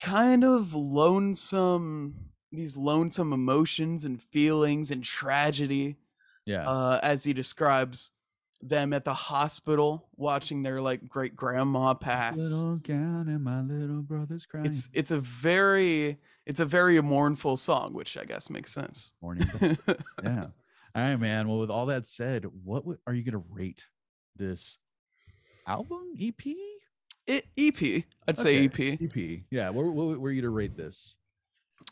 kind 0.00 0.42
of 0.42 0.74
lonesome 0.74 2.30
these 2.50 2.76
lonesome 2.76 3.32
emotions 3.32 4.04
and 4.04 4.20
feelings 4.20 4.90
and 4.90 5.04
tragedy 5.04 5.96
yeah, 6.46 6.68
uh, 6.68 6.98
as 7.00 7.22
he 7.22 7.32
describes 7.32 8.10
them 8.62 8.92
at 8.92 9.04
the 9.04 9.14
hospital 9.14 10.08
watching 10.16 10.62
their 10.62 10.80
like 10.80 11.08
great 11.08 11.34
grandma 11.34 11.94
pass. 11.94 12.38
Little 12.38 12.76
gown 12.76 13.28
and 13.28 13.42
my 13.42 13.60
little 13.62 14.02
brother's 14.02 14.46
crying. 14.46 14.66
It's 14.66 14.88
it's 14.92 15.10
a 15.10 15.18
very 15.18 16.18
it's 16.46 16.60
a 16.60 16.64
very 16.64 17.00
mournful 17.00 17.56
song, 17.56 17.92
which 17.92 18.16
I 18.16 18.24
guess 18.24 18.50
makes 18.50 18.72
sense. 18.72 19.14
morning. 19.22 19.46
Yeah. 20.22 20.46
All 20.92 21.02
right, 21.02 21.16
man. 21.16 21.46
Well, 21.46 21.60
with 21.60 21.70
all 21.70 21.86
that 21.86 22.04
said, 22.04 22.46
what 22.64 22.84
would, 22.84 22.98
are 23.06 23.14
you 23.14 23.22
gonna 23.22 23.44
rate 23.50 23.84
this 24.36 24.78
album? 25.66 26.14
EP? 26.20 26.34
it, 27.26 27.46
EP, 27.56 28.04
I'd 28.26 28.38
say 28.38 28.64
EP. 28.64 28.80
EP. 28.80 29.42
Yeah. 29.50 29.70
What, 29.70 29.86
what, 29.86 30.20
what 30.20 30.26
are 30.26 30.32
you 30.32 30.42
gonna 30.42 30.50
rate 30.50 30.76
this? 30.76 31.16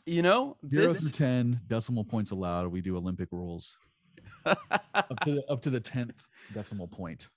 You 0.05 0.23
know, 0.23 0.57
Zero 0.69 0.89
this 0.89 1.11
through 1.11 1.27
ten 1.27 1.61
decimal 1.67 2.05
points 2.05 2.31
allowed. 2.31 2.67
We 2.69 2.81
do 2.81 2.97
Olympic 2.97 3.29
rules 3.31 3.77
up 4.47 5.21
to 5.21 5.35
the 5.37 5.45
up 5.49 5.63
to 5.63 5.71
the 5.71 5.81
tenth 5.81 6.28
decimal 6.55 6.89
point. 6.89 7.29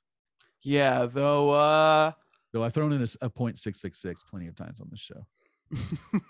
yeah, 0.63 1.05
though 1.05 1.49
uh 1.51 2.11
Though 2.53 2.63
I've 2.63 2.73
thrown 2.73 2.91
in 2.91 3.05
a 3.21 3.29
point 3.29 3.57
six 3.57 3.79
six 3.81 4.01
six 4.01 4.23
plenty 4.23 4.47
of 4.47 4.55
times 4.55 4.79
on 4.79 4.87
this 4.91 4.99
show. 4.99 5.25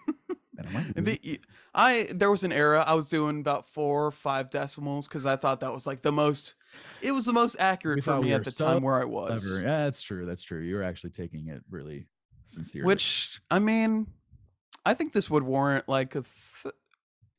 I 0.60 0.72
might 0.72 0.94
be 0.94 1.02
doing 1.02 1.18
the, 1.24 1.40
I 1.74 2.06
there 2.14 2.30
was 2.30 2.44
an 2.44 2.52
era 2.52 2.84
I 2.86 2.94
was 2.94 3.10
doing 3.10 3.40
about 3.40 3.68
four 3.68 4.06
or 4.06 4.12
five 4.12 4.50
decimals 4.52 5.08
because 5.08 5.26
I 5.26 5.36
thought 5.36 5.62
that 5.62 5.74
was 5.74 5.88
like 5.88 6.02
the 6.02 6.12
most 6.12 6.56
it 7.02 7.12
was 7.12 7.26
the 7.26 7.34
most 7.34 7.56
accurate 7.60 8.04
for 8.04 8.12
thought 8.12 8.22
we 8.22 8.28
me 8.28 8.34
at 8.34 8.44
the 8.44 8.52
so 8.52 8.66
time 8.66 8.84
where 8.84 8.98
I 8.98 9.04
clever. 9.06 9.32
was. 9.32 9.62
Yeah, 9.64 9.86
that's 9.86 10.02
true. 10.02 10.26
That's 10.26 10.44
true. 10.44 10.62
You're 10.62 10.84
actually 10.84 11.10
taking 11.10 11.48
it 11.48 11.64
really 11.70 12.08
sincerely. 12.46 12.86
Which 12.86 13.42
I 13.50 13.58
mean, 13.60 14.08
I 14.86 14.94
think 14.94 15.14
this 15.14 15.30
would 15.30 15.44
warrant 15.44 15.90
like 15.90 16.14
a 16.16 16.24
th- 16.64 16.76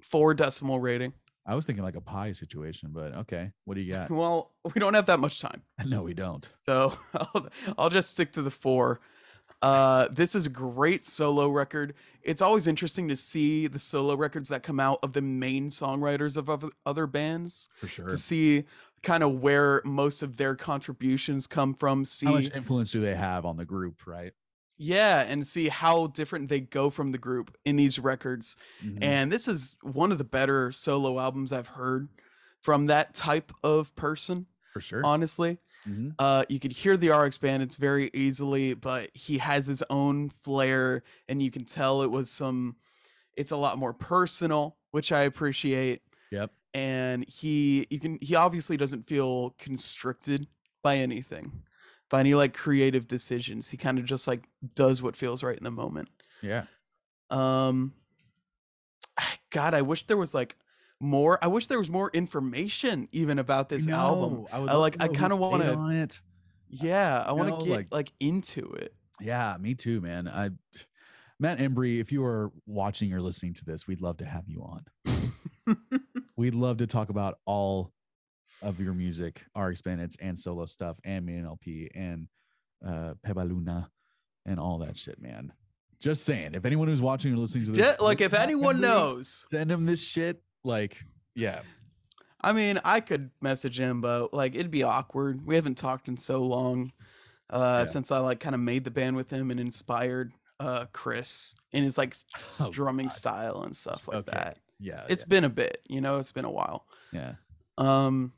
four 0.01 0.35
decimal 0.35 0.81
rating. 0.81 1.13
I 1.45 1.55
was 1.55 1.65
thinking 1.67 1.85
like 1.85 1.97
a 1.97 2.01
pie 2.01 2.33
situation, 2.33 2.91
but 2.93 3.15
okay. 3.15 3.51
What 3.65 3.75
do 3.75 3.81
you 3.81 3.93
got? 3.93 4.11
Well, 4.11 4.53
we 4.75 4.79
don't 4.79 4.95
have 4.95 5.07
that 5.07 5.21
much 5.21 5.41
time. 5.41 5.63
no, 5.87 6.03
we 6.03 6.15
don't. 6.15 6.49
So 6.67 6.97
I'll, 7.15 7.49
I'll 7.79 7.91
just 7.91 8.11
stick 8.11 8.33
to 8.33 8.43
the 8.43 8.51
four. 8.51 9.01
Uh, 9.61 10.09
this 10.11 10.35
is 10.35 10.47
a 10.47 10.51
great 10.51 11.05
solo 11.05 11.49
record. 11.49 11.95
It's 12.23 12.43
always 12.43 12.67
interesting 12.67 13.07
to 13.09 13.17
see 13.17 13.69
the 13.69 13.79
solo 13.79 14.17
records 14.17 14.49
that 14.49 14.63
come 14.65 14.81
out 14.81 14.99
of 15.05 15.13
the 15.13 15.23
main 15.23 15.69
songwriters 15.69 16.37
of 16.37 16.51
other, 16.51 16.69
other 16.85 17.07
bands 17.07 17.69
For 17.79 17.87
sure. 17.87 18.09
to 18.09 18.17
see 18.17 18.65
kind 19.05 19.23
of 19.23 19.41
where 19.41 19.81
most 19.85 20.23
of 20.23 20.37
their 20.37 20.57
contributions 20.57 21.47
come 21.47 21.75
from. 21.75 22.05
See, 22.05 22.27
How 22.27 22.33
much 22.33 22.53
influence 22.55 22.91
do 22.91 23.01
they 23.01 23.15
have 23.15 23.45
on 23.45 23.57
the 23.57 23.65
group, 23.65 24.07
right? 24.07 24.33
Yeah, 24.83 25.23
and 25.29 25.47
see 25.47 25.69
how 25.69 26.09
different 26.09 26.49
they 26.49 26.61
go 26.61 26.91
from 26.91 27.13
the 27.13 27.19
group 27.19 27.57
in 27.65 27.77
these 27.77 27.99
records. 27.99 28.57
Mhm. 28.85 29.03
And 29.03 29.31
this 29.33 29.47
is 29.49 29.77
one 29.83 30.11
of 30.13 30.19
the 30.19 30.25
better 30.25 30.73
solo 30.73 31.19
albums 31.21 31.53
I've 31.53 31.69
heard 31.69 32.09
from 32.61 32.87
that 32.87 33.15
type 33.15 33.53
of 33.63 33.95
person, 33.95 34.47
For 34.73 34.81
sure. 34.81 35.05
honestly. 35.05 35.59
Mhm. 35.87 36.15
Uh, 36.19 36.45
you 36.49 36.61
could 36.61 36.73
hear 36.73 36.97
the 36.97 37.11
RX 37.11 37.39
Bandits 37.39 37.77
very 37.77 38.09
easily, 38.15 38.75
but 38.75 39.11
he 39.15 39.39
has 39.39 39.67
his 39.67 39.83
own 39.91 40.29
flair, 40.29 41.03
and 41.29 41.43
you 41.43 41.51
can 41.51 41.65
tell 41.65 42.03
it 42.03 42.11
was 42.11 42.31
some. 42.31 42.77
It's 43.37 43.51
a 43.51 43.57
lot 43.57 43.79
more 43.79 43.93
personal, 43.95 44.77
which 44.91 45.11
I 45.11 45.23
appreciate. 45.23 46.03
Yep. 46.31 46.53
And 46.75 47.29
he, 47.29 47.87
you 47.91 47.99
can, 47.99 48.19
he 48.23 48.35
obviously 48.35 48.77
doesn't 48.77 49.07
feel 49.09 49.51
constricted 49.59 50.47
by 50.83 50.97
anything, 50.99 51.63
by 52.13 52.21
any 52.21 52.35
like 52.35 52.53
creative 52.53 53.09
decisions. 53.09 53.71
He 53.71 53.79
kind 53.79 53.99
of 53.99 54.05
just 54.05 54.29
like 54.29 54.45
does 54.77 55.01
what 55.03 55.17
feels 55.17 55.43
right 55.43 55.57
in 55.57 55.65
the 55.65 55.71
moment. 55.71 56.09
Yeah. 56.43 56.65
Um, 57.31 57.95
God, 59.51 59.73
I 59.73 59.81
wish 59.81 60.07
there 60.07 60.19
was 60.19 60.35
like 60.35 60.57
more. 61.01 61.39
I 61.43 61.47
wish 61.47 61.67
there 61.69 61.79
was 61.79 61.91
more 61.91 62.11
information 62.13 63.09
even 63.13 63.39
about 63.39 63.71
this 63.71 63.89
album. 63.89 64.47
I, 64.53 64.59
would 64.61 64.69
I 64.71 64.75
like- 64.75 65.03
I 65.03 65.09
kinda 65.09 65.37
wanna- 65.37 65.91
it. 66.03 66.21
Yeah, 66.69 67.23
I 67.27 67.33
want 67.33 67.59
to 67.61 67.67
get 67.67 67.77
like- 67.77 67.87
like 67.91 68.13
into 68.21 68.71
it. 68.73 68.95
Yeah, 69.21 69.57
me 69.59 69.75
too, 69.75 70.01
man. 70.03 70.29
I 70.29 70.51
Matt 71.39 71.59
Embry, 71.59 71.99
if 72.01 72.13
you 72.13 72.23
are 72.25 72.53
watching 72.67 73.13
or 73.15 73.21
listening 73.23 73.55
to 73.55 73.65
this, 73.65 73.87
we'd 73.87 74.01
love 74.03 74.19
to 74.19 74.25
have 74.27 74.45
you 74.49 74.63
on. 74.63 74.85
We'd 76.37 76.55
love 76.55 76.77
to 76.79 76.87
talk 76.87 77.09
about 77.09 77.39
all 77.47 77.93
of 78.63 78.81
your 78.81 78.95
music, 78.95 79.43
RX 79.57 79.81
Bandits 79.83 80.17
and 80.21 80.39
solo 80.39 80.67
stuff, 80.67 80.97
and 81.05 81.27
Main 81.27 81.45
LP 81.45 81.91
and 81.95 82.29
uh 82.87 83.15
Peba 83.27 83.49
Luna 83.49 83.91
and 84.47 84.59
all 84.59 84.79
that 84.79 84.97
shit, 84.97 85.21
man. 85.21 85.53
Just 86.01 86.25
saying, 86.25 86.55
if 86.55 86.65
anyone 86.65 86.89
who's 86.89 87.01
watching 87.01 87.33
or 87.33 87.37
listening 87.37 87.65
to 87.67 87.73
this, 87.73 87.79
Yeah, 88.01 88.05
like 88.05 88.21
if 88.21 88.35
anyone 88.35 88.81
knows, 88.81 89.47
send 89.53 89.71
him 89.71 89.87
this 89.87 90.01
shit. 90.01 90.43
Like, 90.65 90.97
yeah, 91.35 91.63
I 92.41 92.53
mean, 92.53 92.79
I 92.85 93.01
could 93.01 93.31
message 93.41 93.79
him, 93.79 94.01
but 94.01 94.35
like 94.35 94.55
it'd 94.55 94.71
be 94.71 94.83
awkward. 94.83 95.47
We 95.47 95.55
haven't 95.55 95.77
talked 95.77 96.09
in 96.09 96.17
so 96.17 96.43
long 96.43 96.93
uh, 97.51 97.81
Yeah. 97.81 97.85
since 97.85 98.11
I 98.11 98.19
like 98.19 98.41
kind 98.41 98.55
of 98.55 98.61
made 98.61 98.85
the 98.85 98.91
band 98.91 99.15
with 99.17 99.31
him 99.31 99.51
and 99.51 99.61
inspired 99.61 100.33
uh, 100.59 100.87
Chris 100.93 101.55
in 101.73 101.83
his 101.85 101.99
like 101.99 102.17
Oh, 102.61 102.71
drumming 102.71 103.07
God. 103.09 103.13
style 103.13 103.63
and 103.63 103.77
stuff 103.77 104.09
like 104.09 104.19
Okay. 104.19 104.33
that. 104.33 104.59
yeah, 104.81 105.05
It's 105.09 105.25
been 105.25 105.45
a 105.45 105.49
bit, 105.51 105.83
you 105.89 106.01
know, 106.01 106.17
it's 106.17 106.33
been 106.33 106.45
a 106.45 106.51
while. 106.51 106.87
yeah. 107.13 107.35
Um, 107.79 108.33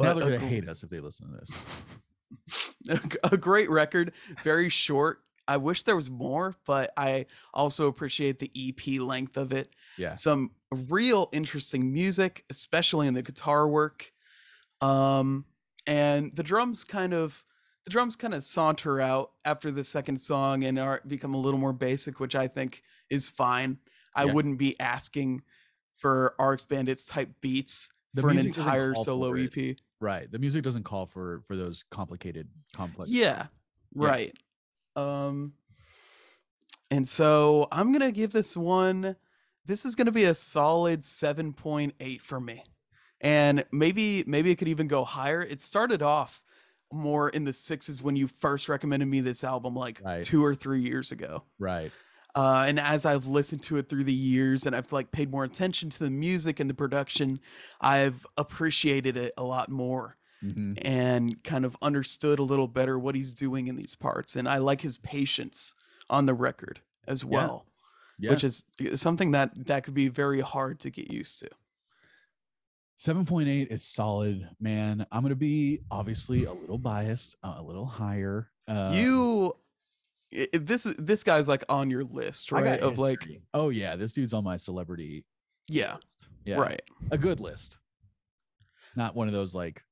Now 0.00 0.14
they're 0.14 0.36
gonna 0.36 0.48
hate 0.48 0.68
us 0.68 0.82
if 0.82 0.90
they 0.90 1.00
listen 1.00 1.30
to 1.30 1.38
this. 1.38 2.74
A 3.24 3.36
great 3.36 3.70
record, 3.70 4.12
very 4.42 4.68
short. 4.68 5.20
I 5.48 5.56
wish 5.56 5.82
there 5.82 5.96
was 5.96 6.10
more, 6.10 6.54
but 6.64 6.92
I 6.96 7.26
also 7.52 7.88
appreciate 7.88 8.38
the 8.38 8.50
EP 8.54 9.00
length 9.00 9.36
of 9.36 9.52
it. 9.52 9.68
Yeah, 9.98 10.14
Some 10.14 10.52
real 10.70 11.28
interesting 11.32 11.92
music, 11.92 12.44
especially 12.50 13.08
in 13.08 13.14
the 13.14 13.22
guitar 13.22 13.66
work. 13.68 14.12
Um, 14.80 15.44
and 15.86 16.32
the 16.32 16.42
drums 16.44 16.84
kind 16.84 17.12
of 17.12 17.44
the 17.84 17.90
drums 17.90 18.14
kind 18.14 18.34
of 18.34 18.44
saunter 18.44 19.00
out 19.00 19.32
after 19.44 19.70
the 19.70 19.82
second 19.82 20.18
song 20.18 20.62
and 20.64 20.78
are 20.78 21.00
become 21.06 21.34
a 21.34 21.38
little 21.38 21.58
more 21.58 21.72
basic, 21.72 22.20
which 22.20 22.36
I 22.36 22.46
think 22.46 22.82
is 23.08 23.28
fine. 23.28 23.78
I 24.14 24.24
Yeah. 24.26 24.34
wouldn't 24.34 24.58
be 24.58 24.78
asking 24.78 25.42
for 25.96 26.34
RX 26.38 26.64
Bandits 26.64 27.04
type 27.04 27.40
beats 27.40 27.90
The 28.14 28.22
for 28.22 28.30
an 28.30 28.38
entire 28.38 28.94
solo 28.94 29.30
for 29.30 29.36
it. 29.38 29.80
Right. 30.00 30.30
The 30.30 30.38
music 30.38 30.62
doesn't 30.62 30.84
call 30.84 31.06
for 31.06 31.42
for 31.46 31.56
those 31.56 31.84
complicated, 31.90 32.48
complex. 32.74 33.10
Yeah, 33.10 33.46
right. 33.94 34.36
Um 34.96 35.52
and 36.90 37.06
so 37.06 37.68
I'm 37.70 37.92
going 37.92 38.00
to 38.00 38.10
give 38.10 38.32
this 38.32 38.56
one 38.56 39.16
this 39.66 39.84
is 39.84 39.94
going 39.94 40.06
to 40.06 40.12
be 40.12 40.24
a 40.24 40.34
solid 40.34 41.02
7.8 41.02 42.20
for 42.20 42.40
me. 42.40 42.64
And 43.20 43.64
maybe 43.70 44.24
maybe 44.26 44.50
it 44.50 44.56
could 44.56 44.68
even 44.68 44.88
go 44.88 45.04
higher. 45.04 45.42
It 45.42 45.60
started 45.60 46.02
off 46.02 46.42
more 46.92 47.28
in 47.28 47.44
the 47.44 47.52
sixes 47.52 48.02
when 48.02 48.16
you 48.16 48.26
first 48.26 48.68
recommended 48.68 49.06
me 49.06 49.20
this 49.20 49.44
album 49.44 49.76
like 49.76 50.00
Right. 50.04 50.24
2 50.24 50.44
or 50.44 50.54
3 50.54 50.80
years 50.80 51.12
ago. 51.12 51.44
Right. 51.58 51.92
Uh, 52.34 52.64
and 52.68 52.78
as 52.78 53.04
I've 53.04 53.26
listened 53.26 53.62
to 53.64 53.76
it 53.78 53.88
through 53.88 54.04
the 54.04 54.12
years 54.12 54.66
and 54.66 54.74
I've 54.76 54.92
like 54.92 55.10
paid 55.12 55.30
more 55.30 55.44
attention 55.44 55.90
to 55.90 55.98
the 56.04 56.10
music 56.10 56.60
and 56.60 56.68
the 56.70 56.74
production, 56.74 57.40
I've 57.80 58.26
appreciated 58.36 59.16
it 59.16 59.32
a 59.36 59.44
lot 59.44 59.70
more 59.70 60.16
hmm 60.40 60.72
and 60.82 61.42
kind 61.44 61.64
of 61.66 61.76
understood 61.82 62.38
a 62.38 62.42
little 62.42 62.68
better 62.68 62.98
what 62.98 63.14
he's 63.14 63.34
doing 63.34 63.68
in 63.68 63.76
these 63.76 63.94
parts. 63.94 64.36
And 64.36 64.48
I 64.48 64.58
like 64.58 64.80
his 64.80 64.96
patience 64.98 65.74
on 66.08 66.24
the 66.26 66.32
record 66.34 66.80
as 67.06 67.24
well, 67.24 67.66
Yeah. 68.18 68.30
which 68.30 68.44
is 68.44 68.64
something 68.94 69.32
that 69.32 69.66
that 69.66 69.84
could 69.84 69.94
be 69.94 70.08
very 70.08 70.40
hard 70.40 70.80
to 70.80 70.90
get 70.90 71.12
used 71.12 71.40
to. 71.40 71.50
7.8 72.98 73.68
is 73.70 73.82
solid, 73.82 74.48
man. 74.60 75.06
I'm 75.10 75.22
going 75.22 75.30
to 75.30 75.36
be 75.36 75.80
obviously 75.90 76.44
a 76.44 76.52
little 76.52 76.78
biased, 76.78 77.36
uh, 77.42 77.54
a 77.58 77.62
little 77.62 77.86
higher. 77.86 78.50
Uh, 78.68 78.92
you, 78.94 79.54
i- 80.34 80.46
i- 80.54 80.58
this 80.58 80.86
is 80.86 80.96
this 80.96 81.24
guy's 81.24 81.48
like 81.48 81.64
on 81.68 81.90
your 81.90 82.04
list, 82.04 82.52
right? 82.52 82.80
Of 82.80 82.98
like, 82.98 83.26
oh, 83.54 83.68
yeah, 83.70 83.96
this 83.96 84.12
dude's 84.12 84.32
on 84.32 84.44
my 84.44 84.56
celebrity. 84.56 85.24
yeah, 85.68 85.94
list. 85.94 86.28
Yeah. 86.44 86.56
right. 86.58 86.82
A 87.10 87.18
good 87.18 87.40
list. 87.40 87.76
Not 88.96 89.14
one 89.14 89.28
of 89.28 89.32
those 89.34 89.54
like, 89.54 89.82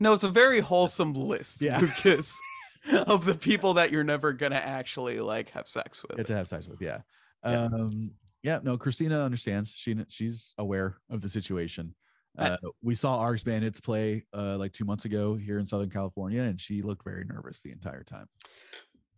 No, 0.00 0.12
it's 0.12 0.24
a 0.24 0.28
very 0.28 0.60
wholesome 0.60 1.12
list, 1.14 1.62
Yeah. 1.62 1.78
Lucas, 1.80 2.38
of 3.06 3.24
the 3.24 3.34
people 3.34 3.74
that 3.74 3.90
you're 3.92 4.04
never 4.04 4.32
gonna 4.32 4.56
actually 4.56 5.20
like 5.20 5.50
have 5.50 5.66
sex 5.68 6.04
get 6.08 6.16
with. 6.18 6.26
to 6.26 6.36
have 6.36 6.48
sex 6.48 6.66
with. 6.66 6.80
Yeah. 6.82 7.00
Yeah. 7.44 7.64
Um, 7.64 8.10
yeah, 8.42 8.58
no, 8.62 8.76
Christina 8.76 9.22
understands. 9.22 9.70
She 9.70 9.96
she's 10.08 10.52
aware 10.58 10.98
of 11.10 11.20
the 11.22 11.28
situation. 11.28 11.94
Uh, 12.36 12.56
we 12.82 12.94
saw 12.96 13.24
RX 13.24 13.44
Bandits 13.44 13.80
play 13.80 14.24
uh, 14.36 14.56
like 14.58 14.72
two 14.72 14.84
months 14.84 15.04
ago 15.04 15.36
here 15.36 15.58
in 15.60 15.64
Southern 15.64 15.88
California, 15.88 16.42
and 16.42 16.60
she 16.60 16.82
looked 16.82 17.04
very 17.04 17.24
nervous 17.24 17.60
the 17.62 17.70
entire 17.70 18.02
time. 18.02 18.26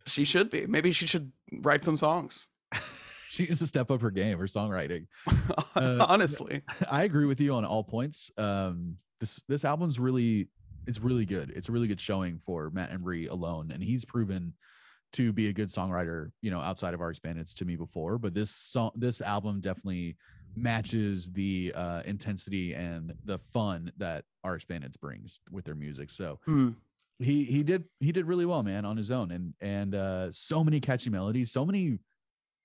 She 0.07 0.25
should 0.25 0.49
be. 0.49 0.65
Maybe 0.65 0.91
she 0.91 1.05
should 1.05 1.31
write 1.61 1.85
some 1.85 1.97
songs. 1.97 2.49
she 3.29 3.43
needs 3.43 3.59
to 3.59 3.67
step 3.67 3.91
up 3.91 4.01
her 4.01 4.11
game, 4.11 4.37
her 4.39 4.45
songwriting. 4.47 5.07
Uh, 5.75 6.03
Honestly, 6.09 6.63
I 6.89 7.03
agree 7.03 7.27
with 7.27 7.39
you 7.39 7.53
on 7.53 7.63
all 7.63 7.83
points. 7.83 8.31
Um, 8.35 8.97
this 9.19 9.43
this 9.47 9.63
album's 9.63 9.99
really 9.99 10.47
it's 10.87 10.99
really 10.99 11.25
good. 11.25 11.51
It's 11.55 11.69
a 11.69 11.71
really 11.71 11.87
good 11.87 12.01
showing 12.01 12.39
for 12.43 12.71
Matt 12.71 12.91
Embry 12.91 13.29
alone, 13.29 13.69
and 13.71 13.83
he's 13.83 14.03
proven 14.03 14.53
to 15.13 15.31
be 15.31 15.49
a 15.49 15.53
good 15.53 15.69
songwriter. 15.69 16.31
You 16.41 16.49
know, 16.49 16.59
outside 16.59 16.95
of 16.95 16.99
RX 16.99 17.19
Bandits 17.19 17.53
to 17.55 17.65
me 17.65 17.75
before, 17.75 18.17
but 18.17 18.33
this 18.33 18.49
song, 18.49 18.89
this 18.95 19.21
album 19.21 19.61
definitely 19.61 20.17
matches 20.55 21.31
the 21.33 21.71
uh, 21.75 22.01
intensity 22.05 22.73
and 22.73 23.13
the 23.25 23.37
fun 23.37 23.91
that 23.97 24.25
RX 24.43 24.65
Bandits 24.65 24.97
brings 24.97 25.39
with 25.51 25.63
their 25.65 25.75
music. 25.75 26.09
So 26.09 26.39
Hmm. 26.45 26.69
He 27.19 27.43
he 27.45 27.63
did 27.63 27.85
he 27.99 28.11
did 28.11 28.25
really 28.25 28.45
well, 28.45 28.63
man, 28.63 28.85
on 28.85 28.97
his 28.97 29.11
own, 29.11 29.31
and 29.31 29.53
and 29.61 29.95
uh, 29.95 30.31
so 30.31 30.63
many 30.63 30.79
catchy 30.79 31.09
melodies, 31.09 31.51
so 31.51 31.65
many 31.65 31.99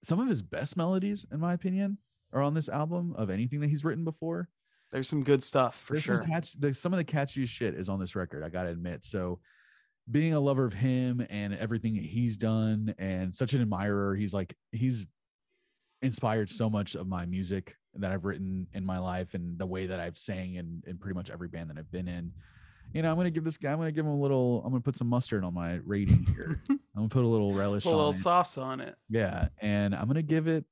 some 0.05 0.21
of 0.21 0.29
his 0.29 0.43
best 0.43 0.77
melodies, 0.77 1.25
in 1.33 1.41
my 1.41 1.55
opinion, 1.55 1.99
are 2.33 2.43
on 2.43 2.55
this 2.55 2.69
album 2.69 3.15
of 3.17 3.31
anything 3.31 3.61
that 3.61 3.71
he's 3.71 3.85
written 3.85 4.05
before. 4.05 4.49
there's 4.91 5.09
some 5.09 5.23
good 5.23 5.43
stuff 5.43 5.79
for 5.79 5.95
There's 5.95 6.05
sure. 6.05 6.23
Some, 6.23 6.31
catch, 6.31 6.77
some 6.77 6.93
of 6.93 6.99
the 6.99 7.05
catchiest 7.05 7.49
shit 7.49 7.75
is 7.75 7.89
on 7.89 8.01
this 8.01 8.17
record. 8.17 8.43
I 8.43 8.49
gotta 8.49 8.71
admit. 8.71 9.05
So, 9.05 9.39
being 10.11 10.35
a 10.35 10.41
lover 10.41 10.65
of 10.65 10.73
him 10.75 11.25
and 11.31 11.55
everything 11.55 11.95
he's 11.95 12.37
done, 12.37 12.95
and 12.99 13.33
such 13.33 13.55
an 13.55 13.63
admirer, 13.63 14.15
he's 14.15 14.35
like 14.35 14.55
he's 14.73 15.07
inspired 16.03 16.51
so 16.51 16.69
much 16.69 16.95
of 16.97 17.07
my 17.07 17.25
music 17.25 17.77
that 17.95 18.11
I've 18.11 18.25
written 18.25 18.67
in 18.73 18.85
my 18.85 18.99
life 18.99 19.35
and 19.35 19.59
the 19.59 19.67
way 19.67 19.87
that 19.87 20.01
I've 20.01 20.19
sang 20.19 20.57
in 20.57 20.83
in 20.87 20.99
pretty 20.99 21.15
much 21.15 21.31
every 21.31 21.49
band 21.49 21.71
that 21.71 21.79
I've 21.79 21.91
been 21.91 22.09
in. 22.09 22.33
You 22.95 23.03
know, 23.03 23.11
I'm 23.11 23.17
gonna 23.17 23.31
give 23.31 23.45
this 23.45 23.57
guy. 23.57 23.73
I'm 23.73 23.79
gonna 23.79 23.93
give 23.93 24.05
him 24.05 24.13
a 24.13 24.21
little. 24.21 24.63
I'm 24.65 24.71
gonna 24.71 24.83
put 24.83 24.97
some 24.97 25.09
mustard 25.09 25.45
on 25.45 25.55
my 25.55 25.81
rating 25.85 26.27
here. 26.35 26.61
I'm 26.71 26.79
gonna 26.95 27.09
put 27.09 27.25
a 27.25 27.29
little 27.29 27.53
relish 27.55 27.85
Put 27.85 27.93
a 27.93 27.97
little 27.97 28.11
it. 28.11 28.15
sauce 28.17 28.59
on 28.59 28.81
it. 28.81 28.95
Yeah, 29.09 29.49
and 29.61 29.95
I'm 29.95 30.07
gonna 30.07 30.23
give 30.23 30.47
it. 30.47 30.65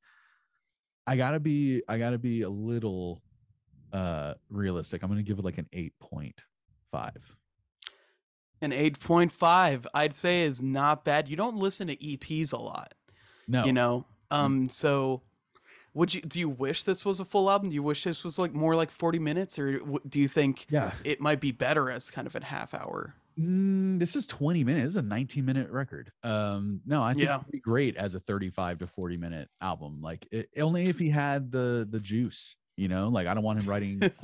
I 1.06 1.16
gotta 1.16 1.40
be. 1.40 1.82
I 1.88 1.98
gotta 1.98 2.18
be 2.18 2.42
a 2.42 2.50
little 2.50 3.22
uh 3.92 4.34
realistic. 4.50 5.02
I'm 5.02 5.08
gonna 5.08 5.22
give 5.22 5.38
it 5.38 5.44
like 5.44 5.58
an 5.58 5.68
eight 5.72 5.94
point 5.98 6.44
five. 6.90 7.16
An 8.62 8.72
8.5, 8.72 9.86
I'd 9.94 10.14
say, 10.14 10.42
is 10.42 10.60
not 10.60 11.02
bad. 11.02 11.30
You 11.30 11.36
don't 11.36 11.56
listen 11.56 11.88
to 11.88 11.96
EPs 11.96 12.52
a 12.52 12.58
lot, 12.58 12.92
No, 13.48 13.64
you 13.64 13.72
know? 13.72 14.04
Um, 14.30 14.68
so 14.68 15.22
would 15.95 16.14
you 16.14 16.20
do 16.22 16.38
you 16.38 16.49
wish 16.49 16.82
this 16.84 17.05
was 17.05 17.20
a 17.20 17.24
full 17.24 17.51
album? 17.51 17.68
Do 17.70 17.74
you 17.74 17.82
wish 17.82 18.05
this 18.05 18.24
was 18.24 18.38
like 18.38 18.55
more 18.55 18.74
like 18.76 18.91
40 18.91 19.18
minutes 19.18 19.59
or 19.59 19.80
do 20.09 20.20
you 20.20 20.28
think 20.28 20.66
Yeah. 20.70 20.93
it 21.05 21.20
might 21.20 21.41
be 21.41 21.53
better 21.53 21.91
as 21.91 22.11
kind 22.11 22.26
of 22.26 22.34
a 22.36 22.45
half 22.45 22.74
hour? 22.74 23.14
Mm, 23.38 23.99
this 23.99 24.16
is 24.16 24.26
20 24.26 24.64
minutes. 24.64 24.82
This 24.84 24.91
is 24.93 24.97
a 24.97 25.03
19 25.03 25.45
minute 25.45 25.70
record. 25.70 26.12
Um, 26.22 26.80
no, 26.84 27.03
I 27.03 27.12
think 27.14 27.24
Yeah. 27.24 27.36
it'd 27.41 27.51
be 27.51 27.59
great 27.61 27.97
as 27.97 28.14
a 28.14 28.20
35 28.20 28.78
to 28.78 28.86
40 28.86 29.16
minute 29.16 29.49
album. 29.61 30.01
Like 30.03 30.26
it, 30.30 30.49
only 30.59 30.86
if 30.86 30.99
he 30.99 31.09
had 31.11 31.51
the 31.51 31.86
the 31.91 32.01
juice, 32.01 32.57
you 32.76 32.88
know. 32.88 33.09
Like 33.09 33.26
I 33.26 33.34
don't 33.34 33.45
want 33.45 33.62
him 33.62 33.68
writing. 33.68 34.03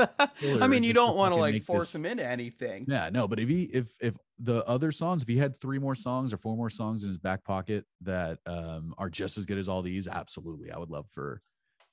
I 0.60 0.66
mean, 0.66 0.82
you 0.84 0.92
don't 0.92 1.16
want 1.16 1.32
to 1.32 1.36
like 1.40 1.62
force 1.64 1.88
this- 1.88 1.94
him 1.94 2.04
into 2.06 2.26
anything. 2.26 2.84
yeah, 2.88 3.08
no. 3.10 3.26
But 3.26 3.40
if 3.40 3.48
he 3.48 3.62
if 3.64 3.86
if 4.00 4.14
the 4.38 4.62
other 4.66 4.92
songs, 4.92 5.22
if 5.22 5.28
he 5.28 5.38
had 5.38 5.56
three 5.56 5.78
more 5.78 5.94
songs 5.94 6.30
or 6.32 6.36
four 6.36 6.54
more 6.56 6.68
songs 6.68 7.02
in 7.02 7.08
his 7.08 7.16
back 7.18 7.42
pocket 7.42 7.86
that 8.02 8.38
um 8.46 8.94
are 8.98 9.08
just 9.08 9.38
as 9.38 9.46
good 9.46 9.56
as 9.58 9.68
all 9.68 9.80
these, 9.82 10.06
absolutely, 10.06 10.70
I 10.72 10.78
would 10.78 10.90
love 10.90 11.06
for 11.12 11.40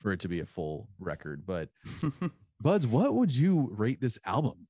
for 0.03 0.11
it 0.11 0.19
to 0.19 0.27
be 0.27 0.41
a 0.41 0.45
full 0.45 0.89
record. 0.99 1.45
But 1.45 1.69
Buds, 2.61 2.85
what 2.85 3.15
would 3.15 3.35
you 3.35 3.69
rate 3.75 3.99
this 3.99 4.19
album? 4.25 4.67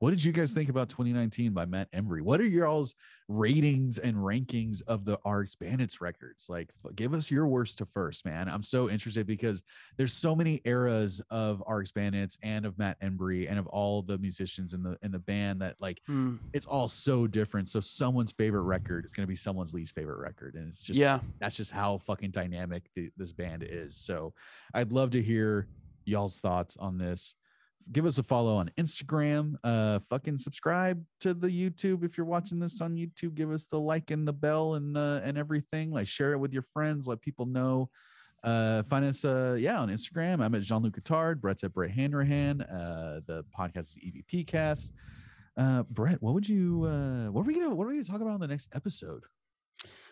What 0.00 0.10
did 0.10 0.22
you 0.22 0.30
guys 0.30 0.52
think 0.52 0.68
about 0.68 0.88
2019 0.88 1.52
by 1.52 1.64
Matt 1.64 1.90
Embry? 1.90 2.22
What 2.22 2.40
are 2.40 2.46
y'all's 2.46 2.94
ratings 3.26 3.98
and 3.98 4.16
rankings 4.16 4.80
of 4.86 5.04
the 5.04 5.18
RX 5.26 5.56
Bandits 5.56 6.00
records? 6.00 6.46
Like, 6.48 6.70
give 6.94 7.14
us 7.14 7.32
your 7.32 7.48
worst 7.48 7.78
to 7.78 7.86
first, 7.86 8.24
man. 8.24 8.48
I'm 8.48 8.62
so 8.62 8.88
interested 8.88 9.26
because 9.26 9.60
there's 9.96 10.12
so 10.12 10.36
many 10.36 10.60
eras 10.64 11.20
of 11.30 11.62
RX 11.68 11.90
Bandits 11.90 12.38
and 12.44 12.64
of 12.64 12.78
Matt 12.78 13.00
Embry 13.00 13.50
and 13.50 13.58
of 13.58 13.66
all 13.66 14.02
the 14.02 14.18
musicians 14.18 14.72
in 14.72 14.84
the 14.84 14.96
in 15.02 15.10
the 15.10 15.18
band 15.18 15.60
that 15.62 15.74
like 15.80 16.00
Hmm. 16.06 16.36
it's 16.52 16.66
all 16.66 16.86
so 16.86 17.26
different. 17.26 17.68
So 17.68 17.80
someone's 17.80 18.30
favorite 18.30 18.62
record 18.62 19.04
is 19.04 19.12
going 19.12 19.24
to 19.24 19.28
be 19.28 19.34
someone's 19.36 19.74
least 19.74 19.96
favorite 19.96 20.18
record, 20.20 20.54
and 20.54 20.68
it's 20.68 20.82
just 20.82 20.96
yeah. 20.96 21.18
that's 21.40 21.56
just 21.56 21.72
how 21.72 21.98
fucking 21.98 22.30
dynamic 22.30 22.88
the, 22.94 23.10
this 23.16 23.32
band 23.32 23.64
is. 23.68 23.96
So 23.96 24.32
I'd 24.74 24.92
love 24.92 25.10
to 25.10 25.22
hear 25.22 25.66
y'all's 26.04 26.38
thoughts 26.38 26.76
on 26.76 26.98
this. 26.98 27.34
Give 27.90 28.04
us 28.04 28.18
a 28.18 28.22
follow 28.22 28.56
on 28.56 28.70
Instagram. 28.78 29.54
Uh, 29.64 30.00
fucking 30.10 30.36
subscribe 30.36 31.02
to 31.20 31.32
the 31.32 31.48
YouTube 31.48 32.04
if 32.04 32.18
you're 32.18 32.26
watching 32.26 32.58
this 32.58 32.80
on 32.80 32.96
YouTube. 32.96 33.34
Give 33.34 33.50
us 33.50 33.64
the 33.64 33.80
like 33.80 34.10
and 34.10 34.28
the 34.28 34.32
bell 34.32 34.74
and 34.74 34.96
uh, 34.96 35.20
and 35.24 35.38
everything. 35.38 35.90
Like 35.90 36.06
share 36.06 36.32
it 36.32 36.38
with 36.38 36.52
your 36.52 36.64
friends. 36.74 37.06
Let 37.06 37.20
people 37.20 37.46
know. 37.46 37.88
Uh, 38.44 38.82
find 38.84 39.04
us 39.04 39.24
uh 39.24 39.56
yeah 39.58 39.80
on 39.80 39.88
Instagram. 39.88 40.42
I'm 40.42 40.54
at 40.54 40.62
Jean 40.62 40.82
Luc 40.82 41.00
Guitard. 41.00 41.40
Brett's 41.40 41.64
at 41.64 41.72
Brett 41.72 41.90
Hanrahan. 41.90 42.60
Uh, 42.62 43.20
the 43.26 43.44
podcast 43.58 43.96
is 43.96 43.98
EVP 44.06 44.46
Cast. 44.46 44.92
Uh, 45.56 45.82
Brett, 45.84 46.22
what 46.22 46.34
would 46.34 46.48
you 46.48 46.84
uh 46.84 47.30
what 47.30 47.42
are 47.42 47.44
we 47.44 47.54
gonna 47.54 47.74
what 47.74 47.84
are 47.84 47.88
we 47.88 47.94
gonna 47.94 48.04
talk 48.04 48.20
about 48.20 48.34
in 48.34 48.40
the 48.40 48.48
next 48.48 48.68
episode? 48.74 49.22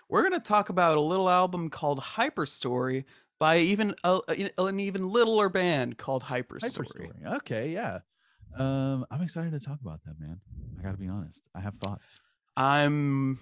We're 0.08 0.28
to 0.30 0.40
talk 0.40 0.68
about 0.68 0.96
a 0.96 1.00
little 1.00 1.28
album 1.28 1.68
called 1.68 1.98
Hyperstory 2.00 3.04
by 3.38 3.58
even 3.58 3.94
a, 4.04 4.20
an 4.58 4.80
even 4.80 5.08
littler 5.08 5.48
band 5.48 5.98
called 5.98 6.22
Hyperstory. 6.22 6.86
Hyperstory. 6.86 7.36
Okay, 7.36 7.70
yeah. 7.70 8.00
Um, 8.56 9.04
I'm 9.10 9.22
excited 9.22 9.52
to 9.52 9.60
talk 9.60 9.80
about 9.82 10.00
that, 10.04 10.18
man. 10.18 10.40
I 10.78 10.82
gotta 10.82 10.96
be 10.96 11.08
honest. 11.08 11.48
I 11.54 11.60
have 11.60 11.74
thoughts. 11.74 12.20
I'm 12.56 13.38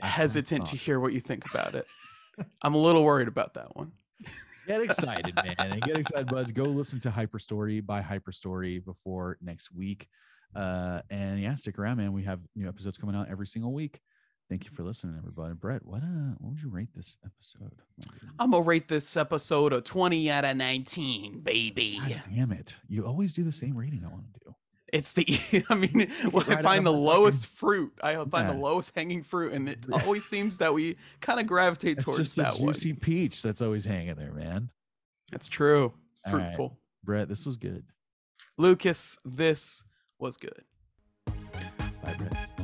have 0.00 0.10
hesitant 0.10 0.66
to 0.66 0.76
hear 0.76 1.00
what 1.00 1.12
you 1.12 1.20
think 1.20 1.44
about 1.50 1.74
it. 1.74 1.86
I'm 2.62 2.74
a 2.74 2.78
little 2.78 3.04
worried 3.04 3.28
about 3.28 3.54
that 3.54 3.76
one. 3.76 3.92
Get 4.66 4.82
excited, 4.82 5.34
man. 5.34 5.54
And 5.58 5.82
get 5.82 5.98
excited, 5.98 6.28
buds. 6.28 6.52
Go 6.52 6.64
listen 6.64 7.00
to 7.00 7.10
Hyperstory 7.10 7.84
by 7.84 8.00
Hyperstory 8.00 8.84
before 8.84 9.36
next 9.42 9.72
week. 9.72 10.08
Uh, 10.54 11.00
and 11.10 11.40
yeah, 11.40 11.54
stick 11.54 11.78
around, 11.78 11.98
man. 11.98 12.12
We 12.12 12.24
have 12.24 12.40
new 12.54 12.68
episodes 12.68 12.98
coming 12.98 13.14
out 13.14 13.28
every 13.28 13.46
single 13.46 13.72
week. 13.72 14.00
Thank 14.50 14.64
you 14.64 14.70
for 14.72 14.82
listening, 14.82 15.14
everybody. 15.16 15.54
Brett, 15.54 15.86
what 15.86 16.02
uh 16.02 16.34
what 16.38 16.50
would 16.50 16.60
you 16.60 16.68
rate 16.68 16.88
this 16.94 17.16
episode? 17.24 17.70
I'm 18.38 18.50
gonna 18.50 18.64
rate 18.64 18.88
this 18.88 19.16
episode 19.16 19.72
a 19.72 19.80
20 19.80 20.28
out 20.28 20.44
of 20.44 20.56
19, 20.56 21.40
baby. 21.40 22.00
God 22.00 22.22
damn 22.34 22.50
it. 22.52 22.74
You 22.88 23.06
always 23.06 23.32
do 23.32 23.44
the 23.44 23.52
same 23.52 23.76
rating 23.76 24.02
I 24.04 24.08
want 24.08 24.24
to 24.34 24.40
do. 24.46 24.54
It's 24.92 25.12
the, 25.12 25.24
I 25.70 25.76
mean, 25.76 26.10
when 26.32 26.46
right 26.46 26.58
I 26.58 26.62
find 26.62 26.84
the 26.84 26.92
lowest 26.92 27.46
fruit, 27.46 27.92
I 28.02 28.16
find 28.16 28.32
Yeah. 28.48 28.52
the 28.54 28.58
lowest 28.58 28.92
hanging 28.96 29.22
fruit, 29.22 29.52
and 29.52 29.68
it 29.68 29.86
always 29.92 30.24
seems 30.24 30.58
that 30.58 30.74
we 30.74 30.96
kind 31.20 31.38
of 31.38 31.46
gravitate 31.46 31.98
It's 31.98 32.04
towards 32.04 32.34
that 32.34 32.58
one. 32.58 32.74
juicy 32.74 32.94
peach 32.94 33.42
that's 33.42 33.62
always 33.62 33.84
hanging 33.84 34.16
there, 34.16 34.32
man. 34.32 34.68
That's 35.30 35.46
true. 35.46 35.92
Right. 36.26 36.32
Fruitful. 36.32 36.76
Brett, 37.04 37.28
this 37.28 37.46
was 37.46 37.56
good. 37.56 37.84
Lucas, 38.58 39.16
this 39.24 39.84
was 40.18 40.36
good. 40.36 40.64
Bye, 42.02 42.14
Brett. 42.18 42.59